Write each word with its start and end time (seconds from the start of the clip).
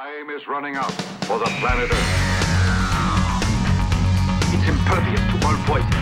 Time 0.00 0.30
is 0.30 0.48
running 0.48 0.76
out 0.76 0.92
for 1.28 1.38
the 1.38 1.44
planet 1.60 1.90
Earth. 1.92 2.10
It's 4.48 4.66
impervious 4.66 5.20
to 5.20 5.36
all 5.44 5.56
poison. 5.68 5.92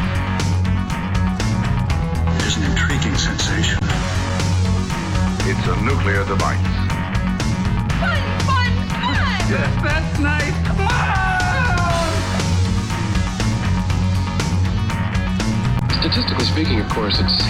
It 2.37 2.47
is 2.47 2.57
an 2.59 2.71
intriguing 2.71 3.17
sensation. 3.19 3.83
It's 5.51 5.67
a 5.67 5.75
nuclear 5.83 6.23
device. 6.31 6.63
Fun, 7.99 8.23
fun, 8.47 8.71
fun! 9.03 9.51
Yes, 9.51 9.71
that's 9.83 10.19
nice. 10.21 10.55
Come 10.69 10.79
on! 10.79 10.95
Statistically 15.99 16.45
speaking, 16.45 16.79
of 16.79 16.89
course, 16.91 17.19
it's 17.19 17.43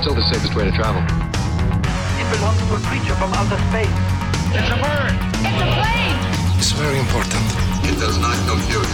still 0.00 0.14
the 0.14 0.22
safest 0.32 0.54
way 0.54 0.64
to 0.64 0.72
travel. 0.72 1.02
It 1.02 2.26
belongs 2.34 2.56
to 2.64 2.76
a 2.76 2.80
creature 2.88 3.14
from 3.16 3.34
outer 3.34 3.58
space. 3.68 4.11
It's 4.54 4.68
a 4.70 4.76
bird. 4.76 5.12
It's 5.40 5.60
a 5.62 5.68
plane! 5.72 6.18
It's 6.58 6.72
very 6.72 6.98
important. 6.98 7.42
It 7.88 7.98
does 7.98 8.18
not 8.18 8.36
compute. 8.48 8.86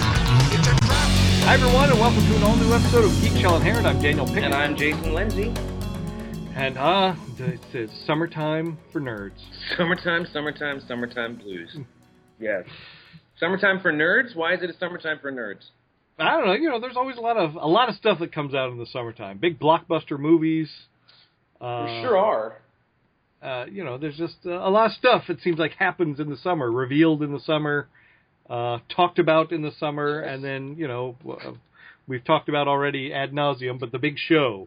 It's 0.55 0.69
a 0.69 0.75
trap. 0.87 1.09
Hi 1.47 1.55
everyone, 1.55 1.91
and 1.91 1.99
welcome 1.99 2.25
to 2.27 2.37
an 2.37 2.43
all-new 2.45 2.73
episode 2.73 3.05
of 3.05 3.13
Geek 3.21 3.41
Shall 3.41 3.57
Inherit. 3.57 3.85
I'm 3.85 4.01
Daniel 4.01 4.27
Pickett, 4.27 4.45
And 4.45 4.55
I'm 4.55 4.77
Jason 4.77 5.13
Lenzi. 5.13 5.49
and 6.57 6.79
uh, 6.79 7.15
it's, 7.39 7.65
it's 7.75 7.93
summertime 8.07 8.79
for 8.93 9.01
nerds. 9.01 9.39
Summertime, 9.77 10.27
summertime, 10.33 10.81
summertime 10.87 11.37
blues. 11.37 11.77
Yes. 12.39 12.65
Summertime 13.39 13.81
for 13.81 13.93
nerds? 13.93 14.35
Why 14.37 14.55
is 14.55 14.63
it 14.63 14.71
a 14.71 14.75
summertime 14.79 15.19
for 15.21 15.33
nerds? 15.33 15.65
I 16.19 16.37
don't 16.37 16.47
know, 16.47 16.53
you 16.55 16.69
know, 16.69 16.81
there's 16.81 16.97
always 16.97 17.17
a 17.17 17.21
lot 17.21 17.37
of 17.37 17.55
a 17.55 17.67
lot 17.69 17.89
of 17.89 17.95
stuff 17.95 18.19
that 18.21 18.33
comes 18.33 18.55
out 18.55 18.71
in 18.73 18.79
the 18.79 18.87
summertime. 18.87 19.39
Big 19.39 19.59
blockbuster 19.61 20.19
movies. 20.19 20.69
Uh, 21.61 21.85
There 21.87 22.03
sure 22.03 22.17
are. 22.19 22.57
Uh, 23.43 23.67
you 23.71 23.85
know, 23.85 23.99
there's 23.99 24.17
just 24.17 24.37
uh, 24.47 24.51
a 24.51 24.71
lot 24.71 24.87
of 24.87 24.93
stuff. 24.93 25.25
It 25.29 25.39
seems 25.43 25.59
like 25.59 25.73
happens 25.79 26.19
in 26.19 26.29
the 26.29 26.37
summer, 26.37 26.71
revealed 26.71 27.23
in 27.23 27.33
the 27.33 27.41
summer, 27.41 27.89
uh, 28.51 28.79
talked 28.95 29.19
about 29.19 29.53
in 29.53 29.63
the 29.63 29.71
summer, 29.79 30.21
and 30.21 30.43
then 30.43 30.75
you 30.77 30.89
know, 30.89 31.17
uh, 31.29 31.53
we've 32.09 32.25
talked 32.25 32.49
about 32.49 32.67
already 32.67 33.13
ad 33.13 33.33
nauseum. 33.33 33.79
But 33.79 33.93
the 33.93 33.99
big 33.99 34.17
show, 34.19 34.67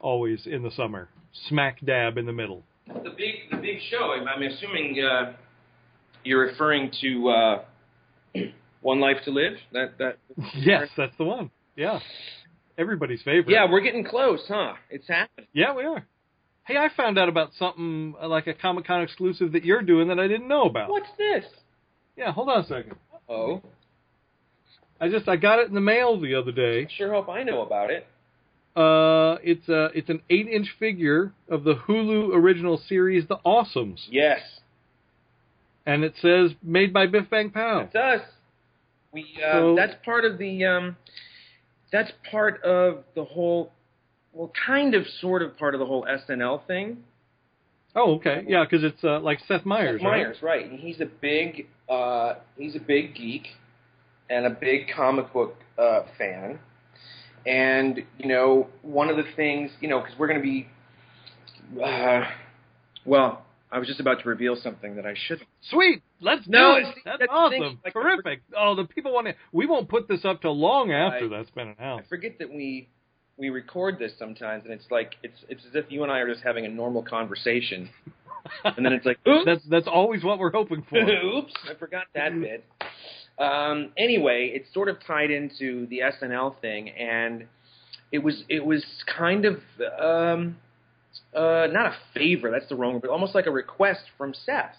always 0.00 0.46
in 0.46 0.62
the 0.62 0.72
summer, 0.72 1.08
smack 1.48 1.78
dab 1.84 2.18
in 2.18 2.26
the 2.26 2.32
middle. 2.32 2.64
The 2.88 3.10
big, 3.16 3.50
the 3.50 3.58
big 3.58 3.78
show. 3.90 4.12
I'm, 4.12 4.26
I'm 4.26 4.42
assuming 4.42 5.00
uh, 5.00 5.32
you're 6.24 6.46
referring 6.46 6.90
to 7.00 7.28
uh, 7.28 7.62
One 8.82 9.00
Life 9.00 9.18
to 9.24 9.30
Live. 9.30 9.54
That 9.72 9.98
that. 9.98 10.18
Yes, 10.56 10.88
that's 10.96 11.16
the 11.16 11.24
one. 11.24 11.50
Yeah. 11.76 12.00
Everybody's 12.78 13.22
favorite. 13.22 13.52
Yeah, 13.52 13.70
we're 13.70 13.82
getting 13.82 14.04
close, 14.04 14.40
huh? 14.48 14.72
It's 14.90 15.06
happening. 15.06 15.46
Yeah, 15.52 15.74
we 15.74 15.84
are. 15.84 16.06
Hey, 16.64 16.76
I 16.76 16.88
found 16.96 17.18
out 17.18 17.28
about 17.28 17.50
something 17.58 18.14
uh, 18.22 18.28
like 18.28 18.46
a 18.46 18.54
Comic 18.54 18.86
Con 18.86 19.02
exclusive 19.02 19.52
that 19.52 19.64
you're 19.64 19.82
doing 19.82 20.08
that 20.08 20.20
I 20.20 20.28
didn't 20.28 20.48
know 20.48 20.62
about. 20.64 20.90
What's 20.90 21.08
this? 21.18 21.44
Yeah, 22.16 22.32
hold 22.32 22.48
on 22.48 22.60
a 22.60 22.66
second. 22.66 22.94
Oh, 23.28 23.62
I 25.00 25.08
just 25.08 25.28
I 25.28 25.36
got 25.36 25.58
it 25.58 25.68
in 25.68 25.74
the 25.74 25.80
mail 25.80 26.20
the 26.20 26.34
other 26.36 26.52
day. 26.52 26.86
sure 26.96 27.12
hope 27.12 27.28
I 27.28 27.42
know 27.42 27.62
about 27.62 27.90
it. 27.90 28.06
Uh, 28.76 29.36
it's 29.42 29.68
a 29.68 29.86
it's 29.94 30.08
an 30.08 30.22
eight 30.30 30.46
inch 30.48 30.68
figure 30.78 31.32
of 31.48 31.64
the 31.64 31.74
Hulu 31.74 32.34
original 32.34 32.80
series 32.88 33.26
The 33.28 33.36
Awesomes, 33.44 34.00
Yes, 34.10 34.40
and 35.84 36.04
it 36.04 36.14
says 36.22 36.52
made 36.62 36.92
by 36.92 37.06
Biff 37.06 37.28
Bang 37.30 37.50
Pow. 37.50 37.80
it 37.80 37.92
does. 37.92 38.20
We 39.12 39.26
uh, 39.44 39.52
So- 39.52 39.74
that's 39.76 39.94
part 40.04 40.24
of 40.24 40.38
the 40.38 40.64
um, 40.64 40.96
that's 41.90 42.12
part 42.30 42.62
of 42.62 43.04
the 43.14 43.24
whole. 43.24 43.72
Well, 44.32 44.50
kind 44.66 44.94
of, 44.94 45.06
sort 45.20 45.42
of 45.42 45.58
part 45.58 45.74
of 45.74 45.78
the 45.80 45.86
whole 45.86 46.06
SNL 46.06 46.66
thing. 46.66 47.04
Oh, 47.94 48.14
okay, 48.16 48.44
yeah, 48.48 48.64
because 48.64 48.82
it's 48.84 49.04
uh, 49.04 49.20
like 49.20 49.38
Seth 49.46 49.66
Meyers. 49.66 50.00
Seth 50.00 50.04
Meyers, 50.04 50.36
right? 50.42 50.64
And 50.70 50.80
he's 50.80 51.00
a 51.00 51.04
big 51.06 51.66
uh, 51.90 52.34
he's 52.56 52.74
a 52.74 52.80
big 52.80 53.14
geek 53.14 53.48
and 54.30 54.46
a 54.46 54.50
big 54.50 54.86
comic 54.96 55.30
book 55.34 55.56
uh, 55.78 56.00
fan. 56.16 56.58
And 57.44 58.02
you 58.18 58.28
know, 58.28 58.68
one 58.80 59.10
of 59.10 59.16
the 59.16 59.24
things 59.36 59.70
you 59.80 59.88
know, 59.88 60.00
because 60.00 60.18
we're 60.18 60.28
going 60.28 60.40
to 60.40 60.42
be, 60.42 60.66
uh, 61.82 62.22
well, 63.04 63.44
I 63.70 63.78
was 63.78 63.88
just 63.88 64.00
about 64.00 64.22
to 64.22 64.28
reveal 64.28 64.56
something 64.56 64.96
that 64.96 65.04
I 65.04 65.14
shouldn't. 65.26 65.48
Sweet, 65.70 66.02
let's 66.20 66.46
No, 66.48 66.74
do 66.74 66.76
it. 66.78 66.80
it's- 66.80 66.94
That's 67.04 67.18
that's 67.20 67.30
awesome, 67.32 67.80
like- 67.84 67.92
terrific. 67.92 68.40
Oh, 68.56 68.74
the 68.74 68.84
people 68.84 69.12
want 69.12 69.26
to. 69.26 69.34
We 69.52 69.66
won't 69.66 69.88
put 69.90 70.08
this 70.08 70.24
up 70.24 70.40
till 70.40 70.58
long 70.58 70.92
after 70.92 71.28
Right. 71.28 71.30
that's 71.38 71.50
been 71.50 71.74
announced. 71.78 72.06
I 72.06 72.08
forget 72.08 72.38
that 72.38 72.48
we 72.50 72.88
we 73.36 73.50
record 73.50 73.98
this 73.98 74.12
sometimes, 74.18 74.64
and 74.64 74.72
it's 74.72 74.84
like 74.90 75.14
it's 75.22 75.38
it's 75.48 75.62
as 75.68 75.74
if 75.74 75.86
you 75.88 76.02
and 76.02 76.12
I 76.12 76.18
are 76.18 76.28
just 76.32 76.44
having 76.44 76.66
a 76.66 76.68
normal 76.68 77.02
conversation, 77.02 77.88
and 78.64 78.84
then 78.84 78.92
it's 78.92 79.06
like, 79.06 79.18
oops, 79.26 79.44
That's 79.44 79.62
that's 79.68 79.88
always 79.88 80.22
what 80.22 80.38
we're 80.38 80.52
hoping 80.52 80.84
for. 80.88 80.98
Oops, 81.24 81.52
I 81.70 81.74
forgot 81.74 82.04
that 82.14 82.32
bit. 82.38 82.64
Um, 83.38 83.92
anyway, 83.96 84.50
it's 84.54 84.72
sort 84.74 84.88
of 84.88 84.96
tied 85.06 85.30
into 85.30 85.86
the 85.86 86.00
SNL 86.00 86.60
thing, 86.60 86.90
and 86.90 87.46
it 88.12 88.18
was 88.18 88.44
it 88.48 88.64
was 88.64 88.84
kind 89.06 89.44
of 89.46 89.54
um, 90.00 90.56
uh, 91.34 91.66
not 91.70 91.86
a 91.86 91.94
favor. 92.14 92.50
That's 92.50 92.68
the 92.68 92.76
wrong 92.76 92.94
word, 92.94 93.02
but 93.02 93.10
almost 93.10 93.34
like 93.34 93.46
a 93.46 93.50
request 93.50 94.02
from 94.18 94.34
Seth. 94.34 94.76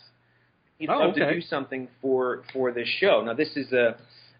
He'd 0.77 0.89
Oh, 0.89 0.97
love 0.97 1.15
to 1.15 1.33
do 1.33 1.41
something 1.41 1.87
for 2.01 2.43
for 2.53 2.71
this 2.71 2.87
show. 2.99 3.23
Now, 3.25 3.33
this 3.33 3.55
is 3.55 3.71
a 3.71 3.95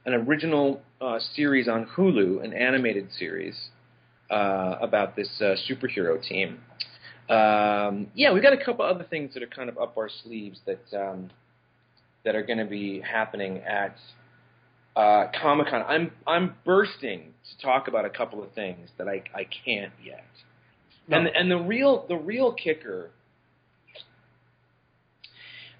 an 0.06 0.14
original 0.14 0.82
uh, 1.02 1.18
series 1.34 1.68
on 1.68 1.88
Hulu, 1.96 2.44
an 2.44 2.54
animated 2.54 3.08
series 3.18 3.56
uh, 4.30 4.78
about 4.82 5.16
this 5.16 5.30
uh, 5.42 5.56
superhero 5.70 6.22
team. 6.22 6.60
Um, 7.30 8.08
yeah, 8.16 8.34
we've 8.34 8.44
got 8.44 8.54
a 8.54 8.64
couple 8.64 8.86
other 8.86 9.06
things 9.10 9.34
that 9.34 9.44
are 9.44 9.48
kind 9.48 9.70
of 9.70 9.78
up 9.78 9.98
our 9.98 10.10
sleeves 10.24 10.60
that 10.66 10.84
um, 10.98 11.30
that 12.26 12.36
are 12.36 12.44
going 12.44 12.60
to 12.60 12.66
be 12.66 13.02
happening 13.02 13.58
at 13.60 13.96
uh, 14.96 15.26
Comic 15.42 15.68
Con. 15.68 15.84
I'm 15.88 16.12
I'm 16.28 16.56
bursting 16.66 17.34
to 17.50 17.66
talk 17.66 17.88
about 17.88 18.06
a 18.06 18.10
couple 18.10 18.44
of 18.44 18.52
things 18.54 18.90
that 18.98 19.08
I 19.08 19.24
I 19.34 19.48
can't 19.66 19.94
yet. 20.04 20.26
And 21.10 21.28
and 21.28 21.50
the 21.50 21.58
real 21.58 22.06
the 22.08 22.16
real 22.16 22.54
kicker. 22.54 23.10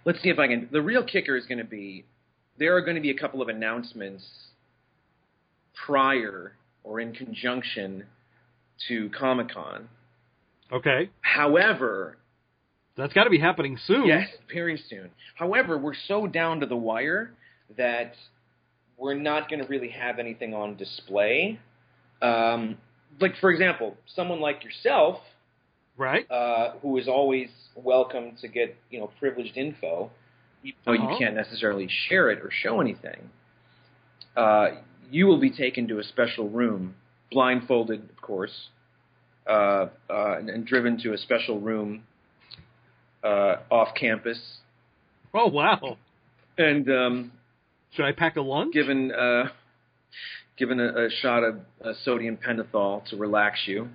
Let's 0.06 0.22
see 0.22 0.30
if 0.30 0.40
I 0.40 0.48
can. 0.48 0.68
The 0.72 0.82
real 0.82 1.04
kicker 1.04 1.38
is 1.38 1.46
going 1.46 1.60
to 1.60 1.64
be 1.64 2.06
there 2.58 2.76
are 2.76 2.82
going 2.82 2.96
to 2.96 3.02
be 3.02 3.10
a 3.10 3.18
couple 3.18 3.42
of 3.42 3.50
announcements 3.50 4.26
prior 5.86 6.54
or 6.84 7.00
in 7.00 7.14
conjunction 7.14 8.04
to 8.88 9.10
Comic 9.10 9.50
Con. 9.50 9.88
Okay, 10.72 11.10
However, 11.22 12.18
that's 12.98 13.14
got 13.14 13.26
to 13.26 13.30
be 13.30 13.40
happening 13.40 13.78
soon. 13.86 14.08
Yes, 14.08 14.28
very 14.54 14.78
soon. 14.90 15.10
However, 15.36 15.78
we're 15.78 15.94
so 16.08 16.26
down 16.28 16.60
to 16.62 16.66
the 16.66 16.76
wire 16.76 17.32
that 17.78 18.14
we're 18.98 19.14
not 19.16 19.50
going 19.50 19.62
to 19.62 19.68
really 19.68 19.90
have 19.90 20.20
anything 20.20 20.54
on 20.54 20.76
display. 20.78 21.60
Um, 22.22 22.78
like, 23.20 23.36
for 23.40 23.52
example, 23.52 23.98
someone 24.16 24.40
like 24.40 24.64
yourself, 24.64 25.20
Right. 25.98 26.30
uh, 26.32 26.72
who 26.82 26.98
is 26.98 27.08
always 27.08 27.50
welcome 27.76 28.36
to 28.42 28.48
get 28.48 28.76
you 28.90 29.00
know 29.00 29.12
privileged 29.20 29.58
info, 29.58 30.10
even 30.64 30.78
though 30.86 30.94
Uh-huh. 30.94 31.12
you 31.12 31.18
can't 31.20 31.36
necessarily 31.36 31.88
share 32.08 32.32
it 32.32 32.40
or 32.40 32.50
show 32.52 32.80
anything. 32.82 33.30
Uh, 34.36 34.68
you 35.12 35.28
will 35.28 35.40
be 35.40 35.52
taken 35.52 35.88
to 35.90 36.00
a 36.00 36.04
special 36.04 36.50
room, 36.50 36.96
blindfolded, 37.34 38.02
of 38.10 38.22
course, 38.22 38.70
uh, 39.48 39.88
uh, 40.10 40.38
and, 40.38 40.50
and 40.50 40.66
driven 40.66 40.98
to 41.04 41.14
a 41.14 41.18
special 41.18 41.60
room 41.60 42.04
uh, 43.24 43.56
off 43.72 43.90
campus, 44.00 44.40
Oh 45.34 45.48
wow. 45.50 45.98
and 46.58 46.90
um, 46.90 47.32
Should 47.92 48.06
I 48.06 48.12
pack 48.12 48.36
a 48.38 48.42
lunch? 48.42 48.74
given 48.74 49.12
uh, 49.12 49.46
given 50.58 50.80
a, 50.80 51.06
a 51.06 51.10
shot 51.22 51.44
of 51.44 51.56
uh, 51.84 51.94
sodium 52.04 52.38
pentothal 52.38 53.04
to 53.10 53.18
relax 53.18 53.60
you, 53.66 53.90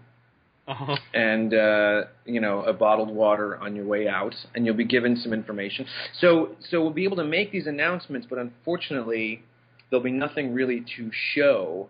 Uh-huh. 0.67 0.97
and 1.15 1.55
uh, 1.55 2.03
you 2.25 2.41
know 2.41 2.63
a 2.63 2.73
bottled 2.73 3.11
water 3.11 3.57
on 3.59 3.77
your 3.77 3.87
way 3.87 4.09
out, 4.09 4.35
and 4.55 4.67
you'll 4.67 4.75
be 4.77 4.85
given 4.85 5.17
some 5.17 5.33
information. 5.33 5.87
So 6.21 6.57
so 6.71 6.81
we'll 6.83 6.91
be 7.03 7.05
able 7.05 7.17
to 7.19 7.25
make 7.25 7.53
these 7.53 7.67
announcements, 7.67 8.27
but 8.29 8.39
unfortunately, 8.39 9.43
there'll 9.91 10.03
be 10.05 10.11
nothing 10.13 10.53
really 10.55 10.85
to 10.97 11.11
show 11.35 11.89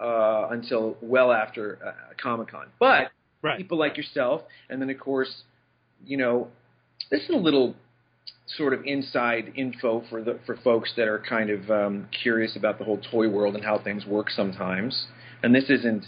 uh, 0.00 0.48
until 0.50 0.96
well 1.00 1.32
after 1.32 1.78
uh, 1.84 2.14
Comic 2.20 2.48
Con. 2.48 2.66
But 2.78 3.10
Right. 3.42 3.58
people 3.58 3.78
like 3.78 3.96
yourself, 3.96 4.42
and 4.68 4.80
then 4.80 4.90
of 4.90 4.98
course, 4.98 5.42
you 6.04 6.16
know, 6.16 6.48
this 7.10 7.22
is 7.22 7.30
a 7.30 7.36
little 7.36 7.76
sort 8.56 8.72
of 8.72 8.84
inside 8.84 9.52
info 9.56 10.02
for 10.08 10.22
the 10.22 10.38
for 10.46 10.56
folks 10.64 10.92
that 10.96 11.06
are 11.08 11.18
kind 11.18 11.50
of 11.50 11.70
um, 11.70 12.08
curious 12.22 12.56
about 12.56 12.78
the 12.78 12.84
whole 12.84 12.98
toy 13.10 13.28
world 13.28 13.54
and 13.54 13.64
how 13.64 13.78
things 13.78 14.04
work 14.06 14.30
sometimes. 14.30 15.06
And 15.42 15.54
this 15.54 15.68
isn't, 15.68 16.04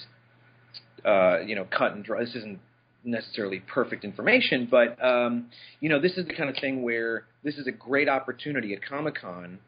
uh, 1.04 1.40
you 1.40 1.54
know, 1.54 1.66
cut 1.76 1.92
and 1.92 2.04
dry. 2.04 2.20
This 2.20 2.34
isn't 2.34 2.58
necessarily 3.04 3.60
perfect 3.60 4.04
information, 4.04 4.66
but 4.70 5.02
um, 5.04 5.46
you 5.80 5.88
know, 5.88 6.00
this 6.00 6.16
is 6.16 6.26
the 6.26 6.34
kind 6.34 6.50
of 6.50 6.56
thing 6.56 6.82
where 6.82 7.24
this 7.44 7.56
is 7.56 7.66
a 7.66 7.72
great 7.72 8.08
opportunity 8.08 8.74
at 8.74 8.84
Comic 8.84 9.16
Con, 9.20 9.58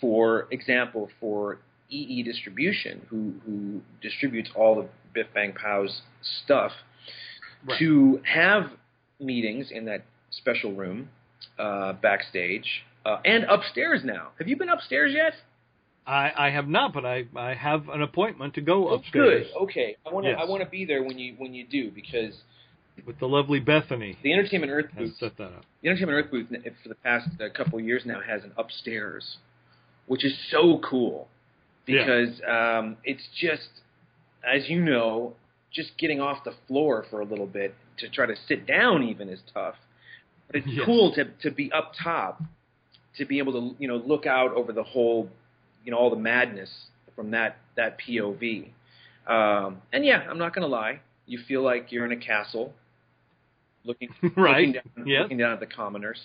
for 0.00 0.46
example, 0.50 1.08
for 1.20 1.58
EE 1.90 2.22
Distribution, 2.22 3.06
who 3.08 3.34
who 3.44 3.80
distributes 4.02 4.50
all 4.54 4.78
of 4.78 4.86
Biff 5.14 5.26
Bang 5.34 5.52
Pow's 5.52 6.02
stuff, 6.44 6.72
Right. 7.66 7.78
to 7.80 8.20
have 8.24 8.70
meetings 9.18 9.70
in 9.72 9.86
that 9.86 10.02
special 10.30 10.72
room 10.74 11.08
uh, 11.58 11.94
backstage 11.94 12.84
uh, 13.04 13.18
and 13.24 13.44
upstairs 13.44 14.02
now. 14.04 14.28
Have 14.38 14.46
you 14.46 14.56
been 14.56 14.68
upstairs 14.68 15.12
yet? 15.12 15.32
I, 16.06 16.30
I 16.38 16.50
have 16.50 16.68
not, 16.68 16.94
but 16.94 17.04
I, 17.04 17.24
I 17.36 17.54
have 17.54 17.88
an 17.88 18.00
appointment 18.00 18.54
to 18.54 18.60
go 18.60 18.88
Oh, 18.90 18.94
upstairs 18.94 19.46
good. 19.52 19.62
Okay, 19.64 19.96
I 20.06 20.12
want 20.14 20.24
to 20.26 20.30
Yes. 20.30 20.40
I 20.40 20.48
want 20.48 20.62
to 20.62 20.68
be 20.68 20.84
there 20.84 21.02
when 21.02 21.18
you 21.18 21.34
when 21.38 21.52
you 21.52 21.66
do 21.66 21.90
because 21.90 22.32
with 23.06 23.18
the 23.18 23.26
lovely 23.26 23.60
Bethany. 23.60 24.16
the 24.22 24.32
Entertainment 24.32 24.70
Earth 24.72 24.86
Has 24.96 25.08
booth 25.10 25.16
set 25.18 25.36
that 25.38 25.44
up. 25.46 25.64
the 25.82 25.88
Entertainment 25.88 26.24
Earth 26.24 26.30
booth 26.30 26.48
for 26.82 26.88
the 26.88 26.94
past 26.96 27.28
uh, 27.40 27.48
couple 27.56 27.78
of 27.78 27.84
years 27.84 28.02
now 28.06 28.20
has 28.26 28.42
an 28.44 28.52
upstairs, 28.56 29.36
which 30.06 30.24
is 30.24 30.32
so 30.50 30.80
cool 30.88 31.28
Yeah. 31.88 32.04
because 32.04 32.40
um, 32.48 32.96
it's 33.04 33.22
just, 33.40 33.68
as 34.46 34.68
you 34.68 34.80
know, 34.80 35.34
just 35.72 35.90
getting 35.98 36.20
off 36.20 36.44
the 36.44 36.54
floor 36.66 37.04
for 37.10 37.20
a 37.20 37.24
little 37.24 37.46
bit 37.46 37.74
to 37.98 38.08
try 38.08 38.26
to 38.26 38.34
sit 38.46 38.66
down 38.66 39.02
even 39.02 39.28
is 39.28 39.40
tough. 39.52 39.74
But 40.46 40.56
it's 40.56 40.66
Yes. 40.68 40.86
cool 40.86 41.12
to 41.14 41.24
to 41.42 41.50
be 41.50 41.70
up 41.72 41.92
top, 42.02 42.40
to 43.16 43.24
be 43.26 43.38
able 43.38 43.52
to 43.52 43.76
you 43.78 43.88
know 43.88 43.96
look 43.96 44.26
out 44.26 44.52
over 44.54 44.72
the 44.72 44.82
whole, 44.84 45.28
you 45.84 45.90
know, 45.90 45.98
all 45.98 46.10
the 46.10 46.16
madness 46.16 46.70
from 47.16 47.30
that 47.32 47.56
that 47.76 47.98
POV. 48.00 48.70
Um, 49.26 49.82
and 49.92 50.04
yeah, 50.06 50.26
I'm 50.30 50.38
not 50.38 50.54
gonna 50.54 50.66
lie, 50.68 51.00
you 51.26 51.38
feel 51.46 51.62
like 51.62 51.92
you're 51.92 52.06
in 52.06 52.12
a 52.12 52.16
castle, 52.16 52.72
looking 53.84 54.08
Right. 54.36 54.68
looking 54.68 54.72
down, 54.72 55.06
Yes. 55.06 55.22
looking 55.24 55.36
down 55.38 55.52
at 55.52 55.60
the 55.60 55.66
commoners. 55.66 56.18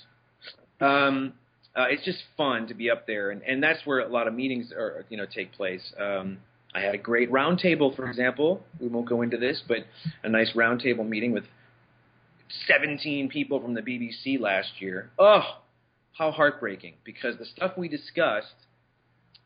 Um, 0.79 1.33
uh, 1.75 1.85
it's 1.89 2.03
just 2.05 2.19
fun 2.37 2.67
to 2.67 2.73
be 2.73 2.89
up 2.89 3.07
there, 3.07 3.31
and, 3.31 3.41
and 3.43 3.61
that's 3.63 3.79
where 3.85 3.99
a 3.99 4.07
lot 4.07 4.27
of 4.27 4.33
meetings 4.33 4.71
are, 4.71 5.05
you 5.09 5.17
know, 5.17 5.25
take 5.25 5.51
place. 5.53 5.81
Um, 5.99 6.37
I 6.75 6.81
had 6.81 6.95
a 6.95 6.97
great 6.99 7.31
roundtable, 7.31 7.95
for 7.95 8.07
example. 8.07 8.61
We 8.79 8.87
won't 8.87 9.07
go 9.07 9.21
into 9.21 9.37
this, 9.37 9.61
but 9.67 9.79
a 10.23 10.29
nice 10.29 10.51
roundtable 10.55 11.07
meeting 11.07 11.31
with 11.31 11.43
17 12.67 13.29
people 13.29 13.59
from 13.59 13.73
the 13.73 13.81
BBC 13.81 14.39
last 14.39 14.69
year. 14.79 15.09
Oh, 15.17 15.41
how 16.17 16.31
heartbreaking! 16.31 16.93
Because 17.03 17.37
the 17.37 17.45
stuff 17.45 17.77
we 17.77 17.87
discussed 17.87 18.53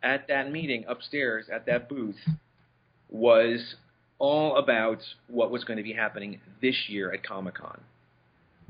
at 0.03 0.27
that 0.27 0.51
meeting 0.51 0.85
upstairs 0.87 1.45
at 1.53 1.65
that 1.65 1.89
booth 1.89 2.17
was 3.09 3.75
all 4.19 4.57
about 4.57 4.99
what 5.27 5.51
was 5.51 5.63
going 5.63 5.77
to 5.77 5.83
be 5.83 5.93
happening 5.93 6.39
this 6.61 6.75
year 6.87 7.11
at 7.13 7.23
Comic 7.23 7.55
Con. 7.55 7.79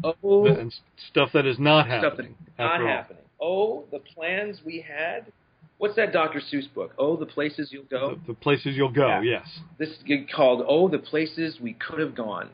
Oh, 0.04 0.46
And 0.46 0.74
stuff 1.10 1.30
that 1.34 1.46
is 1.46 1.58
not 1.58 1.88
stuff 1.88 2.04
happening. 2.04 2.36
that's 2.58 2.58
not 2.58 2.82
happening. 2.82 3.24
Oh, 3.42 3.86
the 3.92 4.00
plans 4.00 4.62
we 4.66 4.82
had. 4.88 5.32
What's 5.78 5.96
that 5.96 6.12
Dr. 6.12 6.42
Seuss 6.52 6.74
book? 6.74 6.94
Oh, 6.98 7.16
the 7.16 7.26
places 7.26 7.70
you'll 7.72 7.84
go. 7.84 8.16
The, 8.26 8.34
the 8.34 8.40
places 8.40 8.76
you'll 8.76 8.92
go, 8.92 9.08
Yeah. 9.08 9.22
yes. 9.22 9.60
This 9.78 9.90
is 9.90 9.98
called 10.36 10.66
Oh, 10.68 10.88
the 10.88 10.98
places 10.98 11.60
we 11.62 11.74
could 11.74 12.00
have 12.00 12.16
gone. 12.16 12.50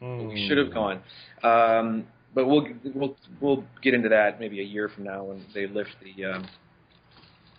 We 0.00 0.46
should 0.48 0.56
have 0.56 0.72
gone. 0.72 1.02
Um, 1.42 2.06
but 2.34 2.46
we'll 2.46 2.66
we'll 2.94 3.16
we'll 3.40 3.64
get 3.82 3.92
into 3.92 4.08
that 4.08 4.40
maybe 4.40 4.60
a 4.60 4.64
year 4.64 4.88
from 4.88 5.04
now 5.04 5.24
when 5.24 5.44
they 5.52 5.66
lift 5.66 5.90
the 6.02 6.24
um, 6.24 6.48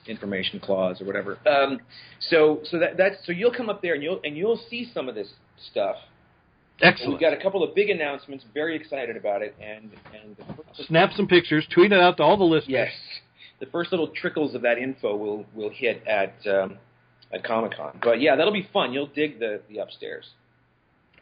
information 0.08 0.60
clause 0.60 1.02
or 1.02 1.06
whatever. 1.06 1.38
Um, 1.48 1.80
so 2.20 2.62
so 2.64 2.80
that 2.80 2.98
that's 2.98 3.18
so 3.26 3.32
you'll 3.32 3.54
come 3.54 3.70
up 3.70 3.84
there 3.84 3.94
and 3.94 4.02
you'll 4.02 4.20
and 4.24 4.36
you'll 4.36 4.60
see 4.70 4.90
some 4.92 5.08
of 5.08 5.14
this 5.14 5.28
stuff. 5.72 5.98
Excellent. 6.82 7.12
We've 7.14 7.20
got 7.22 7.34
a 7.34 7.42
couple 7.42 7.64
of 7.64 7.74
big 7.76 7.90
announcements. 7.90 8.44
Very 8.54 8.76
excited 8.76 9.16
about 9.18 9.42
it. 9.42 9.56
And 9.62 9.92
and 10.14 10.36
the 10.38 10.44
first- 10.54 10.88
Snap 10.88 11.12
some 11.16 11.28
pictures, 11.28 11.66
tweet 11.74 11.92
it 11.92 12.00
out 12.00 12.18
to 12.18 12.24
all 12.24 12.38
the 12.38 12.44
listeners. 12.44 12.70
Yes, 12.70 12.92
the 13.60 13.66
first 13.68 13.92
little 13.92 14.08
trickles 14.08 14.56
of 14.56 14.62
that 14.64 14.78
info 14.78 15.16
will 15.16 15.46
will 15.54 15.70
hit 15.70 16.02
at 16.08 16.34
um, 16.48 16.78
at 17.34 17.44
Comic 17.44 17.76
Con. 17.78 18.00
But 18.04 18.20
yeah, 18.22 18.36
that'll 18.36 18.54
be 18.54 18.68
fun. 18.74 18.94
You'll 18.94 19.08
dig 19.08 19.40
the 19.40 19.62
the 19.70 19.78
upstairs. 19.80 20.26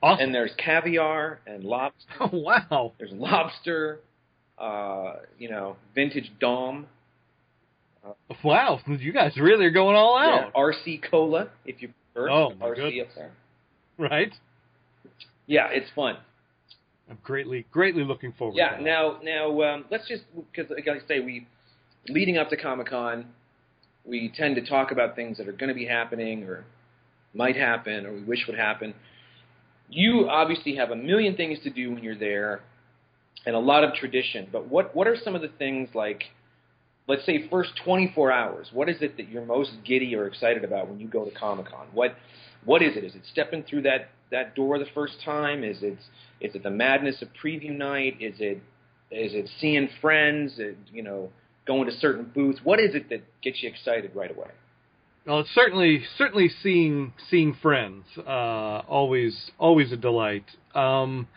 Awesome. 0.01 0.25
And 0.27 0.33
there's 0.35 0.51
caviar 0.57 1.39
and 1.45 1.63
lobster. 1.65 2.09
oh, 2.21 2.29
wow. 2.33 2.93
There's 2.97 3.11
lobster. 3.11 3.99
Uh, 4.57 5.15
you 5.37 5.49
know, 5.49 5.75
vintage 5.95 6.31
dom. 6.39 6.87
Wow. 8.43 8.79
You 8.87 9.11
guys 9.13 9.33
really 9.37 9.65
are 9.65 9.71
going 9.71 9.95
all 9.95 10.17
Yeah, 10.21 10.45
out. 10.47 10.53
RC 10.53 11.01
cola, 11.09 11.49
if 11.65 11.81
you 11.81 11.89
prefer. 12.13 12.29
Oh, 12.29 12.53
my 12.59 12.67
RC 12.67 12.75
goodness. 12.75 13.07
up 13.09 13.15
there. 13.15 13.31
Right? 13.97 14.33
Yeah, 15.49 15.67
it's 15.71 15.89
fun. 15.95 16.15
I'm 17.09 17.17
greatly, 17.23 17.65
greatly 17.71 18.03
looking 18.03 18.31
forward 18.33 18.55
Yeah. 18.55 18.69
to 18.69 18.75
that. 18.75 18.83
Now, 18.83 19.17
now, 19.23 19.61
um, 19.63 19.85
let's 19.89 20.07
just 20.07 20.23
because, 20.53 20.69
like 20.69 20.87
I 20.87 20.99
say, 21.07 21.21
we 21.21 21.47
leading 22.07 22.37
up 22.37 22.49
to 22.51 22.55
Comic 22.55 22.87
Con, 22.87 23.25
we 24.05 24.31
tend 24.37 24.55
to 24.57 24.61
talk 24.61 24.91
about 24.91 25.15
things 25.15 25.37
that 25.39 25.47
are 25.47 25.51
going 25.51 25.69
to 25.69 25.73
be 25.73 25.85
happening 25.85 26.43
or 26.43 26.65
might 27.33 27.55
happen 27.55 28.05
or 28.05 28.13
we 28.13 28.21
wish 28.21 28.45
would 28.47 28.57
happen. 28.57 28.93
You 29.89 30.29
obviously 30.29 30.75
have 30.75 30.91
a 30.91 30.95
million 30.95 31.35
things 31.35 31.59
to 31.63 31.71
do 31.71 31.91
when 31.93 32.03
you're 32.03 32.15
there, 32.17 32.61
and 33.47 33.55
a 33.55 33.59
lot 33.59 33.83
of 33.83 33.95
tradition. 33.95 34.47
But 34.51 34.67
what 34.67 34.95
what 34.95 35.07
are 35.07 35.17
some 35.17 35.33
of 35.33 35.41
the 35.41 35.47
things 35.57 35.89
like? 35.95 36.25
Let's 37.07 37.25
say 37.25 37.47
first 37.49 37.71
24 37.83 38.31
hours. 38.31 38.67
What 38.71 38.87
is 38.87 39.01
it 39.01 39.17
that 39.17 39.29
you're 39.29 39.43
most 39.43 39.71
giddy 39.83 40.15
or 40.15 40.27
excited 40.27 40.63
about 40.63 40.87
when 40.87 40.99
you 40.99 41.07
go 41.07 41.25
to 41.25 41.31
Comic 41.31 41.65
Con? 41.65 41.87
What 41.91 42.15
what 42.65 42.81
is 42.81 42.95
it? 42.95 43.03
Is 43.03 43.15
it 43.15 43.21
stepping 43.31 43.63
through 43.63 43.83
that 43.83 44.09
that 44.31 44.55
door 44.55 44.79
the 44.79 44.85
first 44.93 45.15
time? 45.23 45.63
Is 45.63 45.81
it 45.81 45.97
is 46.41 46.55
it 46.55 46.63
the 46.63 46.69
madness 46.69 47.21
of 47.21 47.29
preview 47.43 47.75
night? 47.75 48.17
Is 48.19 48.35
it 48.39 48.61
is 49.11 49.33
it 49.33 49.49
seeing 49.59 49.89
friends? 50.01 50.59
Is, 50.59 50.75
you 50.91 51.03
know, 51.03 51.29
going 51.65 51.85
to 51.85 51.93
certain 51.97 52.31
booths. 52.33 52.59
What 52.63 52.79
is 52.79 52.95
it 52.95 53.09
that 53.09 53.21
gets 53.41 53.61
you 53.61 53.69
excited 53.69 54.11
right 54.15 54.31
away? 54.31 54.49
Well, 55.25 55.41
it's 55.41 55.49
certainly 55.53 56.03
certainly 56.17 56.49
seeing 56.63 57.13
seeing 57.29 57.55
friends. 57.61 58.05
Uh, 58.17 58.81
always 58.87 59.51
always 59.59 59.91
a 59.91 59.97
delight. 59.97 60.45
Um, 60.73 61.27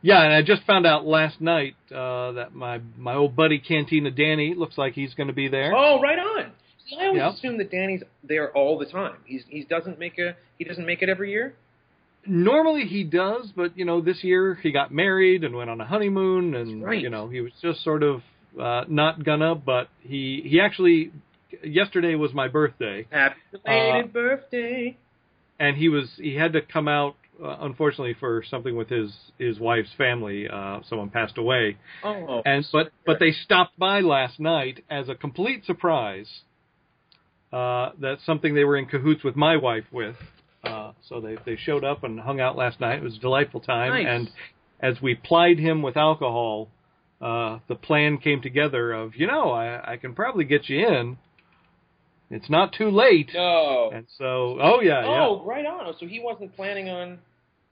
yeah, 0.00 0.22
and 0.22 0.32
I 0.32 0.42
just 0.42 0.62
found 0.64 0.86
out 0.86 1.06
last 1.06 1.40
night 1.40 1.76
uh, 1.90 2.32
that 2.32 2.54
my 2.54 2.80
my 2.96 3.14
old 3.14 3.36
buddy 3.36 3.58
Cantina 3.58 4.10
Danny 4.10 4.54
looks 4.54 4.78
like 4.78 4.94
he's 4.94 5.14
going 5.14 5.26
to 5.26 5.32
be 5.32 5.48
there. 5.48 5.72
Oh, 5.74 6.00
right 6.00 6.18
on. 6.18 6.37
I 7.00 7.06
always 7.06 7.34
assume 7.38 7.58
that 7.58 7.70
Danny's 7.70 8.02
there 8.22 8.50
all 8.52 8.78
the 8.78 8.86
time. 8.86 9.16
He's 9.24 9.42
he 9.48 9.64
doesn't 9.64 9.98
make 9.98 10.18
a 10.18 10.36
he 10.58 10.64
doesn't 10.64 10.86
make 10.86 11.02
it 11.02 11.08
every 11.08 11.30
year. 11.30 11.54
Normally 12.26 12.84
he 12.84 13.04
does, 13.04 13.52
but 13.54 13.76
you 13.78 13.84
know 13.84 14.00
this 14.00 14.22
year 14.22 14.54
he 14.62 14.70
got 14.72 14.92
married 14.92 15.44
and 15.44 15.54
went 15.54 15.70
on 15.70 15.80
a 15.80 15.84
honeymoon, 15.86 16.54
and 16.54 16.82
right. 16.84 17.00
you 17.00 17.10
know 17.10 17.28
he 17.28 17.40
was 17.40 17.52
just 17.62 17.82
sort 17.84 18.02
of 18.02 18.22
uh, 18.60 18.84
not 18.88 19.24
gonna. 19.24 19.54
But 19.54 19.88
he 20.00 20.42
he 20.44 20.60
actually 20.60 21.12
yesterday 21.62 22.14
was 22.14 22.32
my 22.34 22.48
birthday, 22.48 23.06
Happy 23.10 23.36
belated 23.64 24.04
Uh, 24.04 24.08
birthday. 24.08 24.96
and 25.58 25.76
he 25.76 25.88
was 25.88 26.10
he 26.16 26.34
had 26.34 26.52
to 26.54 26.60
come 26.60 26.88
out 26.88 27.16
uh, 27.42 27.56
unfortunately 27.60 28.14
for 28.18 28.42
something 28.50 28.76
with 28.76 28.88
his 28.88 29.10
his 29.38 29.58
wife's 29.58 29.92
family. 29.96 30.48
Uh, 30.48 30.80
someone 30.88 31.08
passed 31.10 31.38
away, 31.38 31.76
Oh, 32.04 32.42
and 32.44 32.66
but 32.72 32.90
but 33.06 33.18
they 33.20 33.32
stopped 33.32 33.78
by 33.78 34.00
last 34.00 34.38
night 34.40 34.84
as 34.90 35.08
a 35.08 35.14
complete 35.14 35.64
surprise. 35.64 36.26
Uh, 37.52 37.90
that's 38.00 38.24
something 38.26 38.54
they 38.54 38.64
were 38.64 38.76
in 38.76 38.86
cahoots 38.86 39.24
with 39.24 39.36
my 39.36 39.56
wife 39.56 39.84
with. 39.92 40.16
Uh, 40.64 40.92
so 41.08 41.20
they 41.20 41.36
they 41.46 41.56
showed 41.56 41.84
up 41.84 42.04
and 42.04 42.20
hung 42.20 42.40
out 42.40 42.56
last 42.56 42.80
night. 42.80 42.98
It 42.98 43.02
was 43.02 43.16
a 43.16 43.20
delightful 43.20 43.60
time, 43.60 43.90
Nice. 43.90 44.06
and 44.08 44.30
as 44.80 45.00
we 45.00 45.14
plied 45.14 45.58
him 45.58 45.82
with 45.82 45.96
alcohol, 45.96 46.68
uh, 47.20 47.58
the 47.68 47.74
plan 47.74 48.18
came 48.18 48.42
together 48.42 48.92
of 48.92 49.14
you 49.16 49.26
know 49.26 49.50
I 49.50 49.92
I 49.92 49.96
can 49.96 50.14
probably 50.14 50.44
get 50.44 50.68
you 50.68 50.86
in. 50.86 51.16
It's 52.30 52.50
not 52.50 52.74
too 52.74 52.90
late. 52.90 53.30
no. 53.34 53.90
And 53.94 54.06
so, 54.18 54.58
oh 54.60 54.80
yeah, 54.82 55.00
yeah. 55.02 55.26
Oh, 55.26 55.42
right 55.46 55.64
on. 55.64 55.94
So 55.98 56.06
he 56.06 56.20
wasn't 56.20 56.54
planning 56.56 56.88
on. 56.90 57.18